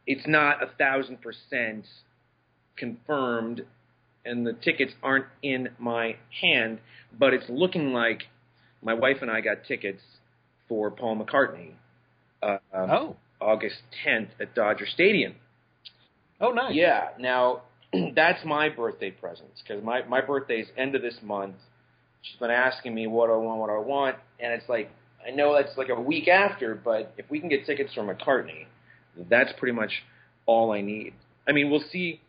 it's 0.07 0.27
not 0.27 0.63
a 0.63 0.67
thousand 0.79 1.19
percent 1.23 1.85
confirmed, 2.77 3.63
and 4.25 4.47
the 4.47 4.53
tickets 4.55 4.93
aren't 5.03 5.27
in 5.43 5.69
my 5.79 6.17
hand. 6.41 6.79
But 7.19 7.33
it's 7.35 7.47
looking 7.49 7.93
like 7.93 8.25
my 8.83 8.95
wife 8.95 9.19
and 9.23 9.31
I 9.31 9.41
got 9.41 9.59
tickets 9.69 10.03
for 10.69 10.91
Paul 10.91 11.17
McCartney. 11.25 11.73
Uh, 12.43 12.59
um, 12.75 12.91
Oh, 12.91 13.17
August 13.41 13.77
10th 14.07 14.29
at 14.41 14.55
Dodger 14.55 14.87
Stadium. 14.87 15.35
oh, 16.41 16.51
nice. 16.51 16.75
Yeah. 16.75 17.09
Now 17.19 17.63
that's 18.15 18.45
my 18.45 18.69
birthday 18.69 19.11
presents 19.11 19.63
because 19.63 19.83
my 19.83 20.03
my 20.05 20.21
birthday's 20.21 20.67
end 20.77 20.95
of 20.95 21.03
this 21.03 21.17
month. 21.23 21.57
She's 22.23 22.39
been 22.39 22.51
asking 22.51 22.95
me 22.95 23.07
what 23.07 23.31
I 23.31 23.37
want, 23.37 23.61
what 23.61 23.71
I 23.71 23.79
want, 23.79 24.17
and 24.41 24.53
it's 24.53 24.69
like 24.69 24.91
I 25.27 25.31
know 25.31 25.55
that's 25.55 25.77
like 25.77 25.89
a 25.89 26.01
week 26.01 26.29
after, 26.29 26.75
but 26.75 27.13
if 27.17 27.29
we 27.31 27.41
can 27.41 27.49
get 27.49 27.67
tickets 27.67 27.95
for 27.95 28.03
McCartney, 28.03 28.67
that's 29.29 29.53
pretty 29.59 29.75
much 29.75 29.91
all 30.47 30.73
I 30.73 30.81
need. 30.81 31.15
I 31.49 31.53
mean, 31.53 31.71
we'll 31.71 31.85
see 31.91 32.21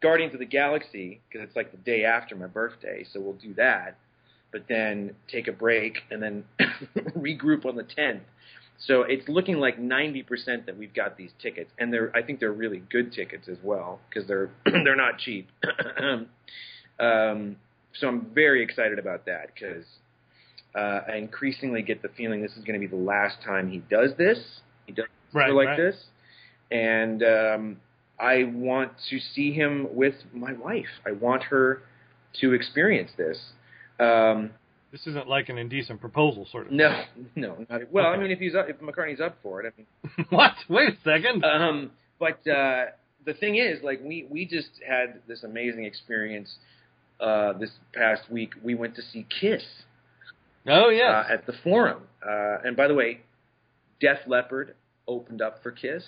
Guardians 0.00 0.34
of 0.34 0.40
the 0.40 0.46
Galaxy 0.46 1.20
because 1.28 1.46
it's 1.46 1.56
like 1.56 1.70
the 1.70 1.78
day 1.78 2.04
after 2.04 2.36
my 2.36 2.46
birthday, 2.46 3.06
so 3.12 3.20
we'll 3.20 3.34
do 3.34 3.54
that. 3.54 3.96
But 4.50 4.64
then 4.68 5.14
take 5.30 5.48
a 5.48 5.52
break 5.52 5.98
and 6.10 6.22
then 6.22 6.44
regroup 7.16 7.64
on 7.64 7.76
the 7.76 7.84
10th. 7.84 8.20
So 8.86 9.02
it's 9.02 9.28
looking 9.28 9.58
like 9.58 9.78
90% 9.78 10.66
that 10.66 10.76
we've 10.76 10.92
got 10.92 11.16
these 11.16 11.30
tickets, 11.40 11.70
and 11.78 11.92
they're 11.92 12.14
I 12.16 12.22
think 12.22 12.40
they're 12.40 12.52
really 12.52 12.82
good 12.90 13.12
tickets 13.12 13.48
as 13.48 13.58
well 13.62 14.00
because 14.08 14.26
they're 14.26 14.50
they're 14.64 14.96
not 14.96 15.18
cheap. 15.18 15.48
um, 16.98 17.56
so 17.94 18.08
I'm 18.08 18.26
very 18.34 18.62
excited 18.62 18.98
about 18.98 19.26
that 19.26 19.50
because 19.54 19.84
uh, 20.74 21.00
I 21.12 21.16
increasingly 21.16 21.82
get 21.82 22.02
the 22.02 22.08
feeling 22.16 22.42
this 22.42 22.52
is 22.52 22.64
going 22.64 22.80
to 22.80 22.86
be 22.86 22.90
the 22.90 23.02
last 23.02 23.36
time 23.44 23.70
he 23.70 23.78
does 23.78 24.10
this. 24.16 24.38
He 24.86 24.92
does 24.92 25.06
Right, 25.34 25.52
like 25.52 25.68
right. 25.68 25.76
this, 25.78 25.96
and 26.70 27.22
um, 27.22 27.76
I 28.20 28.44
want 28.44 28.92
to 29.08 29.18
see 29.18 29.52
him 29.52 29.88
with 29.94 30.14
my 30.34 30.52
wife. 30.52 30.84
I 31.06 31.12
want 31.12 31.44
her 31.44 31.82
to 32.40 32.52
experience 32.52 33.10
this. 33.16 33.38
Um, 33.98 34.50
This 34.92 35.06
isn't 35.06 35.26
like 35.26 35.48
an 35.48 35.56
indecent 35.56 36.02
proposal, 36.02 36.46
sort 36.52 36.66
of. 36.66 36.72
no, 36.72 37.02
no, 37.34 37.66
not, 37.68 37.90
well, 37.90 38.06
I 38.06 38.18
mean, 38.18 38.30
if 38.30 38.38
he's 38.38 38.54
up, 38.54 38.68
if 38.68 38.78
McCartney's 38.78 39.20
up 39.20 39.38
for 39.42 39.62
it, 39.62 39.72
I 39.72 39.78
mean, 39.78 40.26
what? 40.30 40.52
Wait 40.68 40.90
a 40.90 40.96
second. 41.02 41.44
um, 41.44 41.90
but 42.20 42.46
uh, 42.46 42.86
the 43.24 43.32
thing 43.34 43.56
is, 43.56 43.82
like 43.82 44.00
we 44.04 44.26
we 44.30 44.44
just 44.44 44.68
had 44.86 45.20
this 45.26 45.44
amazing 45.44 45.84
experience 45.84 46.54
uh, 47.20 47.54
this 47.54 47.70
past 47.94 48.30
week. 48.30 48.50
We 48.62 48.74
went 48.74 48.94
to 48.96 49.02
see 49.02 49.26
Kiss 49.40 49.64
oh, 50.68 50.90
yes. 50.90 51.10
uh, 51.10 51.32
at 51.32 51.46
the 51.46 51.54
Forum, 51.64 52.02
uh, 52.24 52.58
and 52.62 52.76
by 52.76 52.86
the 52.86 52.94
way, 52.94 53.20
Def 53.98 54.18
Leppard 54.26 54.74
opened 55.08 55.40
up 55.40 55.62
for 55.62 55.70
Kiss, 55.70 56.04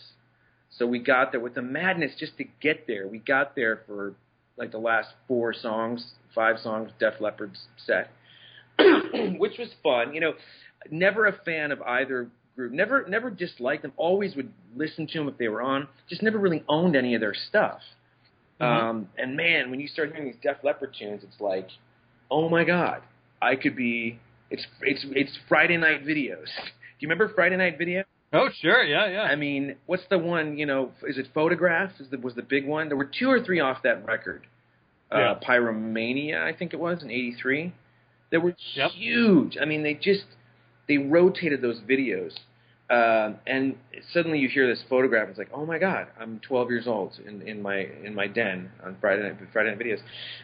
so 0.69 0.87
we 0.87 0.99
got 0.99 1.33
there 1.33 1.41
with 1.41 1.55
the 1.55 1.63
madness 1.63 2.13
just 2.19 2.37
to 2.37 2.45
get 2.61 2.87
there. 2.87 3.09
We 3.09 3.19
got 3.19 3.57
there 3.57 3.81
for 3.87 4.15
like 4.59 4.73
the 4.73 4.79
last 4.79 5.09
four 5.27 5.55
songs, 5.55 6.13
five 6.35 6.59
songs, 6.59 6.91
Def 7.01 7.15
Leppard's 7.19 7.67
set, 7.77 8.11
which 9.39 9.59
was 9.59 9.69
fun. 9.83 10.15
You 10.15 10.21
know, 10.21 10.33
never 10.91 11.27
a 11.27 11.33
fan 11.45 11.73
of 11.73 11.81
either 11.83 12.29
group. 12.57 12.73
Never, 12.73 13.05
never 13.09 13.31
disliked 13.31 13.83
them. 13.83 13.93
Always 13.97 14.37
would 14.37 14.53
listen 14.77 15.07
to 15.09 15.19
them 15.19 15.29
if 15.29 15.39
they 15.39 15.49
were 15.49 15.63
on. 15.63 15.89
Just 16.09 16.23
never 16.23 16.39
really 16.39 16.63
owned 16.69 16.97
any 16.97 17.15
of 17.15 17.21
their 17.21 17.35
stuff. 17.35 17.81
Mhm. 18.61 18.65
Um, 18.65 19.09
and 19.19 19.37
man, 19.37 19.71
when 19.71 19.81
you 19.81 19.89
start 19.89 20.11
hearing 20.13 20.27
these 20.27 20.41
Def 20.43 20.59
Leppard 20.63 20.95
tunes, 20.99 21.25
it's 21.25 21.41
like, 21.41 21.69
oh 22.31 22.49
my 22.49 22.65
god, 22.65 23.03
I 23.43 23.57
could 23.57 23.75
be. 23.77 24.19
It's 24.51 24.65
it's 24.83 25.05
it's 25.11 25.37
Friday 25.49 25.77
night 25.77 26.05
videos. 26.05 26.47
Do 26.55 27.01
you 27.01 27.09
remember 27.09 27.29
Friday 27.35 27.57
night 27.57 27.77
video? 27.79 28.05
oh, 28.33 28.49
sure. 28.63 28.83
Yeah, 28.83 29.09
yeah. 29.09 29.23
I 29.23 29.37
mean, 29.37 29.77
what's 29.87 30.03
the 30.11 30.19
one? 30.19 30.57
You 30.59 30.67
know, 30.67 30.91
is 31.07 31.19
it 31.19 31.29
Photograph? 31.35 31.91
Is 32.01 32.09
the, 32.11 32.19
was 32.19 32.35
the 32.35 32.43
big 32.43 32.67
one? 32.67 32.89
There 32.89 32.97
were 32.97 33.11
two 33.19 33.31
or 33.31 33.41
three 33.43 33.61
off 33.61 33.83
that 33.85 34.05
record. 34.07 34.47
Uh, 35.13 35.19
Yeah. 35.19 35.35
Pyromania, 35.47 36.43
I 36.43 36.53
think 36.53 36.73
it 36.73 36.81
was 36.81 37.03
in 37.03 37.11
'83. 37.11 37.73
They 38.35 38.39
were 38.39 38.57
Yep. 38.75 38.91
huge. 38.91 39.59
I 39.63 39.65
mean, 39.65 39.85
they 39.85 39.95
just 39.95 40.25
they 40.89 40.99
rotated 40.99 41.63
those 41.63 41.79
videos, 41.83 42.33
um, 42.91 43.39
and 43.47 43.77
suddenly 44.13 44.41
you 44.41 44.49
hear 44.49 44.67
this 44.67 44.83
photograph. 44.89 45.29
It's 45.29 45.39
like, 45.39 45.51
oh 45.55 45.65
my 45.65 45.79
god, 45.79 46.09
I'm 46.19 46.41
12 46.41 46.69
years 46.69 46.89
old 46.89 47.17
in, 47.25 47.43
in 47.43 47.63
my 47.63 47.87
in 48.03 48.13
my 48.13 48.27
den 48.27 48.73
on 48.85 48.97
Friday 49.01 49.23
night 49.23 49.37
Friday 49.53 49.71
night 49.71 49.79
videos. 49.79 50.01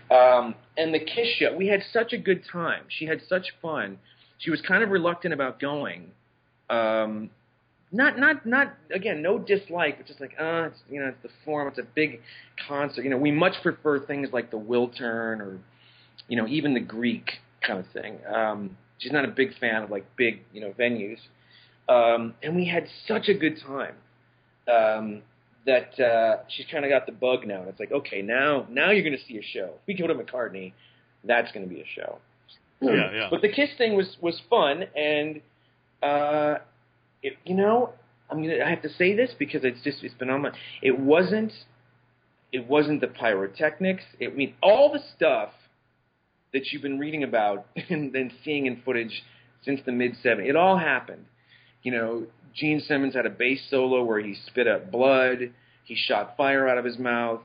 Um, 0.08 0.54
and 0.78 0.94
the 0.94 1.00
Kiss 1.00 1.26
show, 1.36 1.56
we 1.56 1.66
had 1.66 1.82
such 1.92 2.12
a 2.12 2.16
good 2.16 2.44
time. 2.52 2.84
She 2.86 3.06
had 3.06 3.22
such 3.28 3.46
fun. 3.60 3.98
She 4.38 4.52
was 4.52 4.60
kind 4.60 4.84
of 4.84 4.90
reluctant 4.90 5.34
about 5.34 5.58
going. 5.58 6.12
Um, 6.70 7.30
not 7.90 8.20
not 8.20 8.46
not 8.46 8.72
again 8.94 9.20
no 9.20 9.36
dislike 9.36 9.96
but 9.96 10.06
just 10.06 10.20
like 10.20 10.36
uh 10.38 10.68
it's 10.68 10.78
you 10.88 11.00
know 11.00 11.08
it's 11.08 11.22
the 11.24 11.28
forum 11.44 11.66
it's 11.66 11.78
a 11.80 11.88
big 11.96 12.20
concert 12.68 13.02
you 13.02 13.10
know 13.10 13.16
we 13.16 13.32
much 13.32 13.54
prefer 13.64 13.98
things 13.98 14.28
like 14.32 14.52
the 14.52 14.56
Wiltern 14.56 15.40
or 15.40 15.58
you 16.28 16.36
know 16.36 16.46
even 16.46 16.72
the 16.72 16.78
Greek 16.78 17.40
kind 17.66 17.78
of 17.78 17.86
thing 17.92 18.18
um 18.32 18.76
she's 18.98 19.12
not 19.12 19.24
a 19.24 19.28
big 19.28 19.56
fan 19.58 19.82
of 19.82 19.90
like 19.90 20.04
big 20.16 20.40
you 20.52 20.60
know 20.60 20.72
venues 20.78 21.18
um 21.88 22.34
and 22.42 22.54
we 22.56 22.66
had 22.66 22.86
such 23.06 23.28
a 23.28 23.34
good 23.34 23.60
time 23.66 23.94
um 24.68 25.22
that 25.66 25.98
uh 26.00 26.42
she's 26.48 26.66
kind 26.70 26.84
of 26.84 26.90
got 26.90 27.06
the 27.06 27.12
bug 27.12 27.46
now 27.46 27.60
and 27.60 27.68
it's 27.68 27.80
like 27.80 27.92
okay 27.92 28.22
now 28.22 28.66
now 28.70 28.90
you're 28.90 29.04
going 29.04 29.16
to 29.16 29.24
see 29.26 29.38
a 29.38 29.42
show 29.42 29.66
if 29.76 29.86
we 29.86 29.94
go 29.94 30.06
to 30.06 30.14
McCartney 30.14 30.72
that's 31.24 31.52
going 31.52 31.68
to 31.68 31.72
be 31.74 31.80
a 31.80 31.86
show 31.94 32.18
Yeah, 32.80 33.12
yeah. 33.12 33.28
but 33.30 33.42
the 33.42 33.48
kiss 33.48 33.70
thing 33.76 33.94
was 33.94 34.16
was 34.20 34.40
fun 34.48 34.84
and 34.96 35.40
uh 36.02 36.58
it, 37.22 37.34
you 37.44 37.54
know, 37.54 37.92
I'm 38.30 38.42
gonna 38.42 38.64
I 38.64 38.70
have 38.70 38.82
to 38.82 38.88
say 38.88 39.14
this 39.14 39.32
because 39.38 39.62
it's 39.64 39.82
just 39.82 40.02
it's 40.02 40.14
been 40.14 40.30
on 40.30 40.40
my. 40.42 40.52
It 40.82 40.98
wasn't, 40.98 41.52
it 42.52 42.66
wasn't 42.66 43.00
the 43.02 43.08
pyrotechnics. 43.08 44.04
It, 44.18 44.32
I 44.32 44.34
mean, 44.34 44.54
all 44.62 44.90
the 44.92 45.00
stuff 45.16 45.50
that 46.52 46.70
you've 46.72 46.82
been 46.82 46.98
reading 46.98 47.22
about 47.22 47.66
and 47.88 48.12
then 48.12 48.30
seeing 48.44 48.66
in 48.66 48.82
footage 48.84 49.22
since 49.64 49.80
the 49.86 49.92
mid 49.92 50.12
'70s. 50.24 50.48
It 50.48 50.56
all 50.56 50.78
happened. 50.78 51.24
You 51.82 51.92
know, 51.92 52.26
Gene 52.54 52.80
Simmons 52.80 53.14
had 53.14 53.26
a 53.26 53.30
bass 53.30 53.60
solo 53.70 54.02
where 54.04 54.20
he 54.20 54.34
spit 54.46 54.66
up 54.68 54.90
blood. 54.90 55.38
He 55.84 55.94
shot 55.96 56.36
fire 56.36 56.68
out 56.68 56.78
of 56.78 56.84
his 56.84 56.98
mouth. 56.98 57.40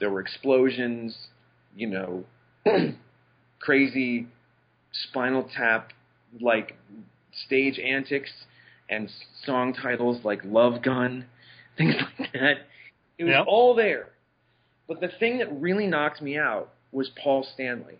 There 0.00 0.10
were 0.10 0.20
explosions. 0.20 1.16
You 1.76 1.88
know, 1.88 2.24
crazy 3.60 4.26
Spinal 5.10 5.48
Tap 5.54 5.92
like 6.40 6.76
stage 7.46 7.78
antics 7.78 8.30
and 8.88 9.10
song 9.44 9.74
titles 9.74 10.24
like 10.24 10.40
Love 10.44 10.82
Gun, 10.82 11.26
things 11.78 11.94
like 12.18 12.32
that. 12.32 12.56
It 13.18 13.24
was 13.24 13.32
Yep. 13.32 13.44
all 13.48 13.74
there. 13.74 14.08
But 14.88 15.00
the 15.00 15.08
thing 15.18 15.38
that 15.38 15.60
really 15.60 15.86
knocked 15.86 16.22
me 16.22 16.38
out 16.38 16.72
was 16.92 17.10
Paul 17.22 17.46
Stanley. 17.54 17.98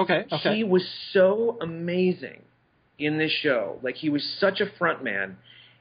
Okay, 0.00 0.24
okay. 0.32 0.56
He 0.56 0.64
was 0.64 0.82
so 1.12 1.56
amazing 1.60 2.42
in 2.98 3.18
this 3.18 3.32
show. 3.42 3.78
Like 3.82 3.96
he 3.96 4.10
was 4.10 4.22
such 4.38 4.60
a 4.60 4.66
front 4.78 5.02
man. 5.04 5.36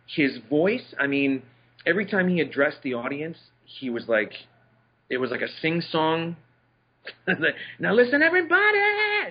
His 0.08 0.38
voice, 0.50 0.94
I 1.00 1.08
mean, 1.08 1.44
every 1.86 2.06
time 2.06 2.28
he 2.30 2.40
addressed 2.42 2.82
the 2.84 2.94
audience, 2.96 3.38
he 3.66 3.90
was 3.90 4.08
like 4.08 4.34
it 5.10 5.18
was 5.18 5.32
like 5.32 5.42
a 5.42 5.48
sing 5.62 5.82
song. 5.82 6.36
now 7.80 7.94
listen 7.94 8.22
everybody, 8.22 8.78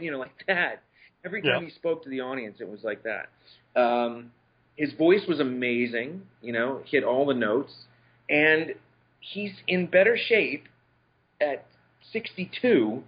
you 0.01 0.11
know, 0.11 0.19
like 0.19 0.33
that. 0.47 0.83
Every 1.25 1.43
time 1.43 1.63
Yeah. 1.63 1.69
he 1.69 1.75
spoke 1.75 2.03
to 2.05 2.09
the 2.11 2.21
audience, 2.21 2.59
it 2.61 2.69
was 2.69 2.81
like 2.83 3.03
that. 3.05 3.29
Um, 3.81 4.33
his 4.77 4.93
voice 4.95 5.23
was 5.29 5.41
amazing, 5.41 6.23
you 6.41 6.53
know, 6.53 6.83
hit 6.87 7.03
all 7.05 7.27
the 7.27 7.35
notes, 7.35 7.73
and 8.31 8.75
he's 9.21 9.53
in 9.67 9.87
better 9.87 10.17
shape 10.17 10.65
at 11.41 11.67
62 12.13 13.03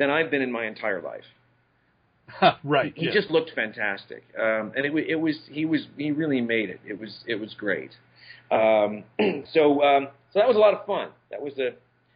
than 0.00 0.10
I've 0.10 0.30
been 0.30 0.42
in 0.42 0.50
my 0.50 0.66
entire 0.66 1.00
life. 1.00 2.54
right. 2.64 2.92
He 2.96 3.06
yeah. 3.06 3.12
just 3.12 3.30
looked 3.30 3.52
fantastic, 3.54 4.24
um, 4.36 4.72
and 4.74 4.86
it, 4.86 4.92
it 5.08 5.16
was 5.16 5.38
he 5.50 5.64
was 5.66 5.86
he 5.96 6.10
really 6.10 6.40
made 6.40 6.70
it. 6.70 6.80
It 6.84 6.98
was 6.98 7.22
it 7.26 7.36
was 7.36 7.54
great. 7.54 7.90
Um, 8.50 9.04
so 9.52 9.82
um, 9.82 10.08
so 10.32 10.38
that 10.38 10.48
was 10.48 10.56
a 10.56 10.58
lot 10.58 10.74
of 10.74 10.86
fun. 10.86 11.10
That 11.30 11.42
was 11.42 11.52
a, 11.58 11.74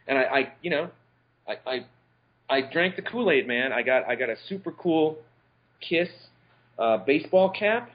and 0.09 0.19
I, 0.19 0.23
I 0.23 0.53
you 0.63 0.71
know, 0.71 0.89
I, 1.47 1.53
I 1.67 1.87
I 2.49 2.61
drank 2.73 2.97
the 2.97 3.03
Kool 3.03 3.31
Aid, 3.31 3.47
man. 3.47 3.73
I 3.73 3.83
got 3.83 4.09
I 4.09 4.15
got 4.15 4.31
a 4.31 4.37
super 4.49 4.73
cool 4.73 5.19
Kiss 5.87 6.09
uh, 6.79 6.99
baseball 6.99 7.51
cap, 7.51 7.91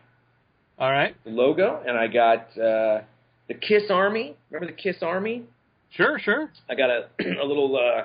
All 0.78 0.91
right. 0.91 1.15
the 1.23 1.32
logo, 1.32 1.82
and 1.88 1.97
I 1.97 2.08
got 2.08 2.41
uh, 2.58 3.02
the 3.47 3.56
Kiss 3.56 3.84
Army. 3.89 4.36
Remember 4.52 4.71
the 4.71 4.80
Kiss 4.80 4.97
Army? 5.02 5.45
Sure, 5.91 6.19
sure. 6.19 6.52
I 6.69 6.75
got 6.75 6.89
a 6.89 7.08
a 7.41 7.45
little 7.45 7.75
uh, 7.75 8.04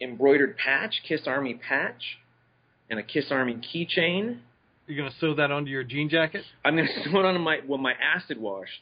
embroidered 0.00 0.56
patch, 0.56 0.94
Kiss 1.06 1.22
Army 1.26 1.54
patch, 1.54 2.02
and 2.90 2.98
a 2.98 3.02
Kiss 3.02 3.26
Army 3.30 3.54
keychain. 3.56 4.38
You're 4.86 4.96
gonna 4.96 5.14
sew 5.20 5.34
that 5.34 5.50
onto 5.50 5.70
your 5.70 5.84
jean 5.84 6.08
jacket. 6.08 6.44
I'm 6.64 6.76
gonna 6.76 6.88
sew 7.04 7.18
it 7.18 7.24
on 7.24 7.40
my 7.40 7.58
well 7.66 7.78
my 7.78 7.92
acid 7.92 8.38
washed 8.40 8.72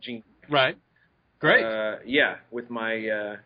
jean. 0.00 0.22
Right. 0.48 0.76
Great. 1.40 1.64
Uh, 1.64 1.96
yeah, 2.04 2.36
with 2.50 2.68
my 2.70 3.08
uh, 3.08 3.36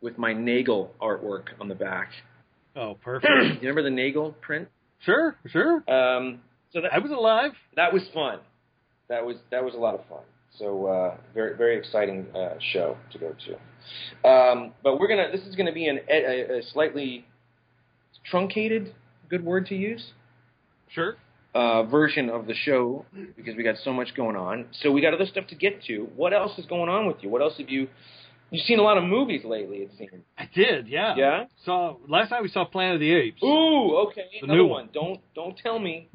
with 0.00 0.18
my 0.18 0.32
Nagel 0.32 0.92
artwork 1.00 1.48
on 1.60 1.68
the 1.68 1.74
back. 1.74 2.10
oh, 2.76 2.94
perfect. 3.02 3.32
you 3.34 3.68
remember 3.68 3.82
the 3.82 3.90
Nagel 3.90 4.32
print? 4.40 4.68
Sure, 5.00 5.36
sure. 5.48 5.76
Um, 5.90 6.40
so 6.72 6.80
that 6.80 6.92
I 6.92 6.98
was 6.98 7.10
alive. 7.10 7.52
that 7.76 7.92
was 7.92 8.02
fun. 8.14 8.38
That 9.08 9.26
was 9.26 9.36
that 9.50 9.64
was 9.64 9.74
a 9.74 9.78
lot 9.78 9.94
of 9.94 10.06
fun. 10.08 10.22
So 10.58 10.86
uh, 10.86 11.16
very 11.34 11.56
very 11.56 11.76
exciting 11.76 12.26
uh, 12.34 12.54
show 12.72 12.96
to 13.12 13.18
go 13.18 13.34
to. 13.46 13.56
Um, 14.24 14.72
but 14.82 14.98
we're 15.00 15.08
gonna 15.08 15.28
this 15.32 15.42
is 15.46 15.54
gonna 15.56 15.72
be 15.72 15.86
an 15.88 16.00
a, 16.08 16.58
a 16.58 16.62
slightly 16.72 17.24
truncated, 18.30 18.94
good 19.28 19.44
word 19.44 19.66
to 19.66 19.74
use, 19.74 20.12
Sure. 20.90 21.16
uh, 21.54 21.82
version 21.84 22.28
of 22.30 22.46
the 22.46 22.54
show 22.54 23.04
because 23.36 23.56
we 23.56 23.62
got 23.62 23.76
so 23.84 23.92
much 23.92 24.14
going 24.14 24.36
on. 24.36 24.66
So 24.82 24.90
we 24.92 25.00
got 25.00 25.14
other 25.14 25.26
stuff 25.26 25.46
to 25.48 25.54
get 25.54 25.82
to. 25.84 26.08
What 26.16 26.32
else 26.32 26.58
is 26.58 26.66
going 26.66 26.88
on 26.88 27.06
with 27.06 27.16
you? 27.22 27.28
What 27.28 27.42
else 27.42 27.54
have 27.58 27.68
you? 27.68 27.88
You've 28.50 28.64
seen 28.66 28.78
a 28.78 28.82
lot 28.82 28.98
of 28.98 29.04
movies 29.04 29.42
lately. 29.46 29.78
It 29.78 29.90
seems. 29.96 30.10
I 30.36 30.46
did, 30.54 30.86
yeah. 30.86 31.14
Yeah? 31.16 31.44
Saw 31.64 31.96
last 32.06 32.30
night 32.30 32.42
we 32.42 32.48
saw 32.48 32.64
Planet 32.66 32.96
of 32.96 33.00
the 33.00 33.10
Apes. 33.12 33.42
Ooh, 33.42 33.96
okay, 34.08 34.26
The 34.40 34.44
another 34.44 34.58
new 34.58 34.66
one. 34.66 34.84
one. 34.84 34.88
Don't 34.92 35.20
don't 35.34 35.56
tell 35.56 35.78
me, 35.78 36.08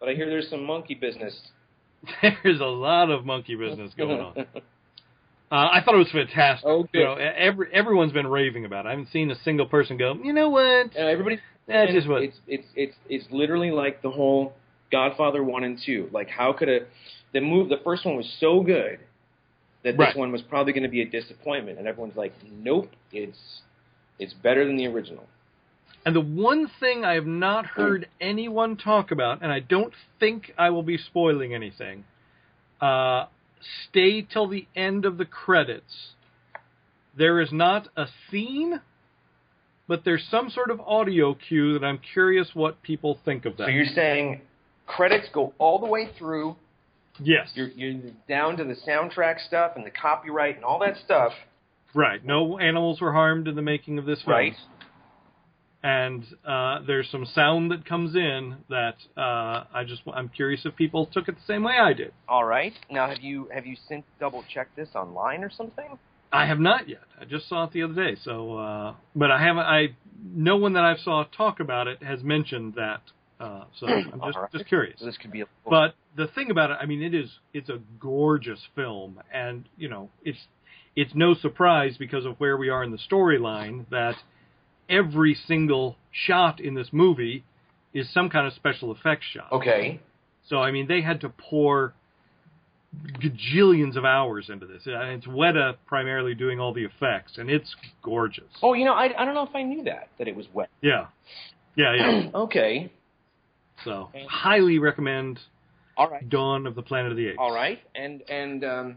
but 0.00 0.08
I 0.08 0.14
hear 0.14 0.28
there's 0.28 0.50
some 0.50 0.64
monkey 0.64 0.94
business. 0.94 1.38
There's 2.42 2.60
a 2.60 2.64
lot 2.64 3.10
of 3.10 3.26
monkey 3.26 3.54
business 3.56 3.92
going 3.98 4.20
on. 4.20 4.46
Uh, 5.50 5.68
I 5.72 5.80
thought 5.84 5.94
it 5.94 5.98
was 5.98 6.10
fantastic. 6.12 6.64
Oh, 6.66 6.84
good. 6.84 6.98
You 7.00 7.04
know, 7.04 7.14
every 7.14 7.66
everyone's 7.72 8.12
been 8.12 8.26
raving 8.26 8.64
about 8.64 8.86
it. 8.86 8.88
I 8.88 8.90
haven't 8.92 9.08
seen 9.12 9.30
a 9.30 9.38
single 9.42 9.66
person 9.66 9.96
go, 9.96 10.14
you 10.22 10.32
know 10.32 10.48
what? 10.48 10.96
Uh, 10.96 11.00
everybody, 11.00 11.40
That's 11.66 11.92
just 11.92 12.08
what. 12.08 12.22
it's 12.22 12.36
it's 12.46 12.66
it's 12.76 12.96
it's 13.08 13.26
literally 13.32 13.70
like 13.72 14.00
the 14.02 14.10
whole 14.10 14.52
Godfather 14.92 15.42
one 15.42 15.64
and 15.64 15.78
two. 15.84 16.08
Like 16.12 16.28
how 16.28 16.52
could 16.52 16.68
a 16.68 16.78
the 17.32 17.40
move 17.40 17.68
the 17.68 17.80
first 17.82 18.04
one 18.06 18.16
was 18.16 18.32
so 18.38 18.62
good 18.62 19.00
that 19.82 19.92
this 19.92 19.98
Right. 19.98 20.16
one 20.16 20.30
was 20.30 20.42
probably 20.42 20.72
going 20.72 20.82
to 20.84 20.88
be 20.88 21.02
a 21.02 21.06
disappointment, 21.06 21.78
and 21.78 21.88
everyone's 21.88 22.16
like, 22.16 22.32
nope, 22.48 22.90
it's 23.12 23.62
it's 24.18 24.34
better 24.34 24.64
than 24.66 24.76
the 24.76 24.86
original. 24.86 25.26
And 26.06 26.14
the 26.14 26.20
one 26.20 26.70
thing 26.80 27.04
I 27.04 27.14
have 27.14 27.26
not 27.26 27.66
heard 27.66 28.08
anyone 28.20 28.76
talk 28.76 29.10
about, 29.10 29.42
and 29.42 29.52
I 29.52 29.60
don't 29.60 29.92
think 30.18 30.52
I 30.56 30.70
will 30.70 30.82
be 30.82 30.96
spoiling 30.96 31.54
anything, 31.54 32.04
uh, 32.80 33.26
stay 33.88 34.22
till 34.22 34.48
the 34.48 34.66
end 34.74 35.04
of 35.04 35.18
the 35.18 35.24
credits. 35.24 36.12
There 37.16 37.40
is 37.40 37.50
not 37.52 37.88
a 37.96 38.06
scene, 38.30 38.80
but 39.88 40.04
there's 40.04 40.24
some 40.30 40.50
sort 40.50 40.70
of 40.70 40.80
audio 40.80 41.34
cue 41.34 41.72
that 41.78 41.84
I'm 41.84 41.98
curious 42.12 42.48
what 42.54 42.82
people 42.82 43.18
think 43.24 43.44
of 43.44 43.56
that. 43.56 43.64
So 43.66 43.70
you're 43.70 43.84
saying 43.94 44.42
credits 44.86 45.28
go 45.32 45.52
all 45.58 45.78
the 45.78 45.86
way 45.86 46.08
through. 46.18 46.56
yes. 47.18 47.48
You're 47.54 47.68
you're 47.68 48.00
down 48.28 48.56
to 48.58 48.64
the 48.64 48.76
soundtrack 48.86 49.44
stuff 49.46 49.72
and 49.76 49.84
the 49.84 49.90
copyright 49.90 50.56
and 50.56 50.64
all 50.64 50.78
that 50.80 50.96
stuff, 51.04 51.32
Right. 51.92 52.24
No 52.24 52.58
animals 52.60 53.00
were 53.00 53.12
harmed 53.12 53.48
in 53.48 53.56
the 53.56 53.62
making 53.62 53.98
of 53.98 54.04
this 54.06 54.22
film. 54.22 54.32
right? 54.36 54.52
And 55.82 56.24
uh, 56.46 56.80
there's 56.86 57.08
some 57.10 57.24
sound 57.24 57.70
that 57.70 57.86
comes 57.86 58.14
in 58.14 58.56
that 58.68 58.96
uh, 59.16 59.64
I 59.72 59.84
just 59.86 60.02
I'm 60.12 60.28
curious 60.28 60.66
if 60.66 60.76
people 60.76 61.06
took 61.06 61.26
it 61.28 61.36
the 61.36 61.46
same 61.46 61.62
way 61.62 61.78
I 61.80 61.94
did. 61.94 62.12
All 62.28 62.44
right. 62.44 62.74
Now 62.90 63.08
have 63.08 63.20
you 63.20 63.48
have 63.52 63.64
you 63.64 63.76
since 63.88 64.04
double 64.18 64.44
checked 64.52 64.76
this 64.76 64.90
online 64.94 65.42
or 65.42 65.50
something? 65.50 65.98
I 66.32 66.46
have 66.46 66.60
not 66.60 66.88
yet. 66.88 67.02
I 67.20 67.24
just 67.24 67.48
saw 67.48 67.64
it 67.64 67.72
the 67.72 67.82
other 67.82 67.94
day. 67.94 68.16
So, 68.22 68.56
uh, 68.56 68.94
but 69.16 69.30
I 69.30 69.42
haven't. 69.42 69.64
I 69.64 69.86
no 70.22 70.56
one 70.56 70.74
that 70.74 70.84
I've 70.84 71.00
saw 71.00 71.24
talk 71.36 71.60
about 71.60 71.88
it 71.88 72.02
has 72.02 72.22
mentioned 72.22 72.74
that. 72.74 73.00
Uh, 73.40 73.64
so 73.78 73.86
I'm 73.86 74.20
just 74.26 74.36
right. 74.36 74.52
just 74.52 74.66
curious. 74.66 75.00
So 75.00 75.06
this 75.06 75.16
could 75.16 75.32
be 75.32 75.40
a 75.40 75.46
But 75.64 75.94
the 76.14 76.26
thing 76.26 76.50
about 76.50 76.70
it, 76.70 76.76
I 76.80 76.84
mean, 76.86 77.02
it 77.02 77.14
is 77.14 77.30
it's 77.54 77.70
a 77.70 77.78
gorgeous 77.98 78.60
film, 78.74 79.20
and 79.32 79.66
you 79.78 79.88
know, 79.88 80.10
it's 80.22 80.38
it's 80.94 81.14
no 81.14 81.34
surprise 81.34 81.96
because 81.98 82.26
of 82.26 82.38
where 82.38 82.56
we 82.56 82.68
are 82.68 82.84
in 82.84 82.90
the 82.90 82.98
storyline 83.10 83.86
that 83.90 84.16
every 84.90 85.34
single 85.46 85.96
shot 86.10 86.60
in 86.60 86.74
this 86.74 86.88
movie 86.92 87.44
is 87.94 88.12
some 88.12 88.28
kind 88.28 88.46
of 88.46 88.52
special 88.52 88.92
effects 88.92 89.26
shot. 89.32 89.50
okay. 89.52 90.00
So 90.48 90.58
I 90.58 90.70
mean, 90.72 90.88
they 90.88 91.00
had 91.00 91.20
to 91.20 91.28
pour 91.28 91.94
gajillions 93.22 93.96
of 93.96 94.04
hours 94.04 94.48
into 94.50 94.66
this. 94.66 94.82
Uh, 94.86 94.98
It's 95.00 95.26
Weta 95.26 95.76
primarily 95.86 96.34
doing 96.34 96.58
all 96.58 96.72
the 96.74 96.84
effects, 96.84 97.38
and 97.38 97.48
it's 97.48 97.74
gorgeous. 98.02 98.50
Oh, 98.62 98.74
you 98.74 98.84
know, 98.84 98.94
I, 98.94 99.04
I 99.16 99.24
don't 99.24 99.34
know 99.34 99.46
if 99.46 99.54
I 99.54 99.62
knew 99.62 99.84
that 99.84 100.08
that 100.18 100.26
it 100.28 100.34
was 100.34 100.46
Weta. 100.54 100.66
Yeah, 100.80 101.06
yeah, 101.76 101.94
yeah. 101.94 102.30
Okay. 102.34 102.92
So 103.84 104.10
highly 104.28 104.78
recommend 104.78 105.38
All 105.96 106.10
right. 106.10 106.28
Dawn 106.28 106.66
of 106.66 106.74
the 106.74 106.82
Planet 106.82 107.12
of 107.12 107.16
the 107.16 107.28
Apes. 107.28 107.38
All 107.38 107.54
right. 107.54 107.78
And 107.94 108.22
and 108.28 108.64
um, 108.64 108.96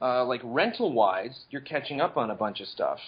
uh, 0.00 0.24
like 0.24 0.40
rental 0.44 0.92
wise, 0.92 1.44
you're 1.50 1.60
catching 1.60 2.00
up 2.00 2.16
on 2.16 2.30
a 2.30 2.34
bunch 2.34 2.60
of 2.60 2.68
stuff. 2.68 2.98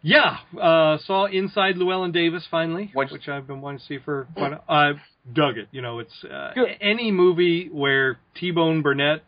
Yeah, 0.00 0.38
uh, 0.60 0.98
saw 1.06 1.26
Inside 1.26 1.74
Llewyn 1.76 2.12
Davis 2.12 2.46
finally, 2.50 2.90
which 2.94 3.28
I've 3.28 3.46
been 3.46 3.60
wanting 3.60 3.80
to 3.80 3.84
see 3.86 3.98
for 3.98 4.28
quite. 4.36 4.52
A, 4.52 4.60
I 4.68 4.92
dug 5.32 5.58
it. 5.58 5.68
You 5.72 5.82
know, 5.82 5.98
it's 5.98 6.24
uh, 6.24 6.52
any 6.80 7.10
movie 7.10 7.68
where 7.70 8.18
T 8.36 8.50
Bone 8.52 8.80
Burnett 8.82 9.24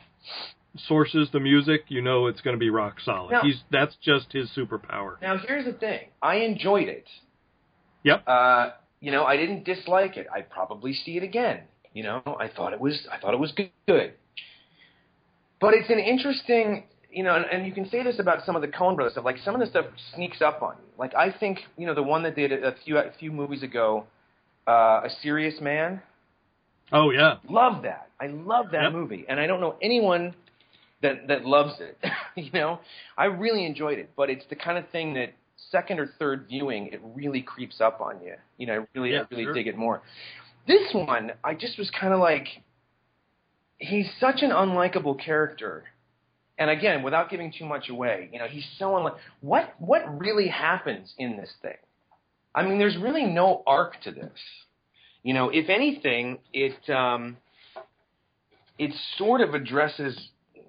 sources 0.86 1.28
the 1.32 1.40
music, 1.40 1.82
you 1.88 2.00
know, 2.00 2.28
it's 2.28 2.40
going 2.40 2.54
to 2.54 2.58
be 2.60 2.70
rock 2.70 3.00
solid. 3.04 3.32
Now- 3.32 3.42
He's 3.42 3.60
that's 3.72 3.96
just 4.02 4.32
his 4.32 4.48
superpower. 4.56 5.20
Now 5.20 5.38
here's 5.38 5.64
the 5.64 5.72
thing. 5.72 6.08
I 6.22 6.36
enjoyed 6.36 6.88
it. 6.88 7.06
Yep. 8.04 8.22
Uh, 8.26 8.70
you 9.00 9.10
know, 9.10 9.24
I 9.24 9.36
didn't 9.36 9.64
dislike 9.64 10.16
it. 10.16 10.26
I'd 10.32 10.48
probably 10.50 10.92
see 10.94 11.16
it 11.16 11.22
again. 11.24 11.62
You 11.92 12.04
know, 12.04 12.22
I 12.38 12.46
thought 12.48 12.72
it 12.72 12.80
was 12.80 13.06
I 13.12 13.18
thought 13.18 13.34
it 13.34 13.40
was 13.40 13.52
good. 13.52 14.12
But 15.60 15.74
it's 15.74 15.90
an 15.90 15.98
interesting, 15.98 16.84
you 17.12 17.22
know, 17.24 17.34
and, 17.36 17.44
and 17.50 17.66
you 17.66 17.72
can 17.72 17.88
say 17.90 18.02
this 18.02 18.18
about 18.18 18.44
some 18.46 18.56
of 18.56 18.62
the 18.62 18.68
Coen 18.68 18.94
Brothers 18.96 19.12
stuff. 19.14 19.24
Like 19.24 19.38
some 19.44 19.54
of 19.54 19.60
the 19.60 19.66
stuff 19.66 19.86
sneaks 20.14 20.40
up 20.42 20.62
on 20.62 20.76
you. 20.76 20.84
Like 20.98 21.14
I 21.14 21.32
think, 21.32 21.58
you 21.76 21.86
know, 21.86 21.94
the 21.94 22.02
one 22.02 22.22
that 22.24 22.36
did 22.36 22.52
a 22.52 22.74
few 22.84 22.98
a 22.98 23.10
few 23.18 23.32
movies 23.32 23.62
ago, 23.62 24.04
uh, 24.68 25.02
A 25.04 25.08
Serious 25.22 25.60
Man. 25.60 26.02
Oh 26.92 27.10
yeah, 27.10 27.36
Love 27.48 27.82
that. 27.82 28.08
I 28.20 28.26
love 28.26 28.66
that 28.72 28.82
Yep. 28.84 28.92
movie, 28.92 29.24
and 29.28 29.38
I 29.40 29.46
don't 29.46 29.60
know 29.60 29.76
anyone 29.80 30.34
that 31.02 31.28
that 31.28 31.44
loves 31.44 31.74
it. 31.80 31.96
you 32.36 32.50
know, 32.52 32.80
I 33.16 33.26
really 33.26 33.64
enjoyed 33.64 33.98
it, 33.98 34.10
but 34.16 34.28
it's 34.30 34.44
the 34.50 34.56
kind 34.56 34.76
of 34.78 34.88
thing 34.90 35.14
that 35.14 35.32
second 35.70 36.00
or 36.00 36.10
third 36.18 36.46
viewing, 36.48 36.88
it 36.88 37.00
really 37.14 37.42
creeps 37.42 37.80
up 37.80 38.00
on 38.00 38.20
you. 38.24 38.34
You 38.58 38.66
know, 38.66 38.72
I 38.82 38.86
really, 38.98 39.12
Yeah, 39.12 39.20
I 39.20 39.26
really 39.30 39.44
sure. 39.44 39.52
dig 39.54 39.66
it 39.66 39.76
more. 39.76 40.02
This 40.66 40.92
one, 40.92 41.32
I 41.44 41.54
just 41.54 41.78
was 41.78 41.90
kind 41.98 42.12
of 42.12 42.18
like, 42.20 42.46
he's 43.78 44.06
such 44.18 44.42
an 44.42 44.50
unlikable 44.50 45.22
character. 45.22 45.84
And 46.60 46.68
again, 46.68 47.02
without 47.02 47.30
giving 47.30 47.50
too 47.58 47.64
much 47.64 47.88
away, 47.88 48.28
you 48.32 48.38
know, 48.38 48.46
he's 48.46 48.66
so 48.78 48.94
unlike. 48.98 49.14
What 49.40 49.74
what 49.78 50.02
really 50.20 50.46
happens 50.46 51.12
in 51.16 51.38
this 51.38 51.50
thing? 51.62 51.78
I 52.54 52.62
mean, 52.62 52.78
there's 52.78 52.98
really 52.98 53.24
no 53.24 53.62
arc 53.66 54.00
to 54.02 54.12
this. 54.12 54.38
You 55.22 55.32
know, 55.32 55.48
if 55.48 55.70
anything, 55.70 56.38
it 56.52 56.88
um, 56.90 57.38
it 58.78 58.92
sort 59.16 59.40
of 59.40 59.54
addresses, 59.54 60.18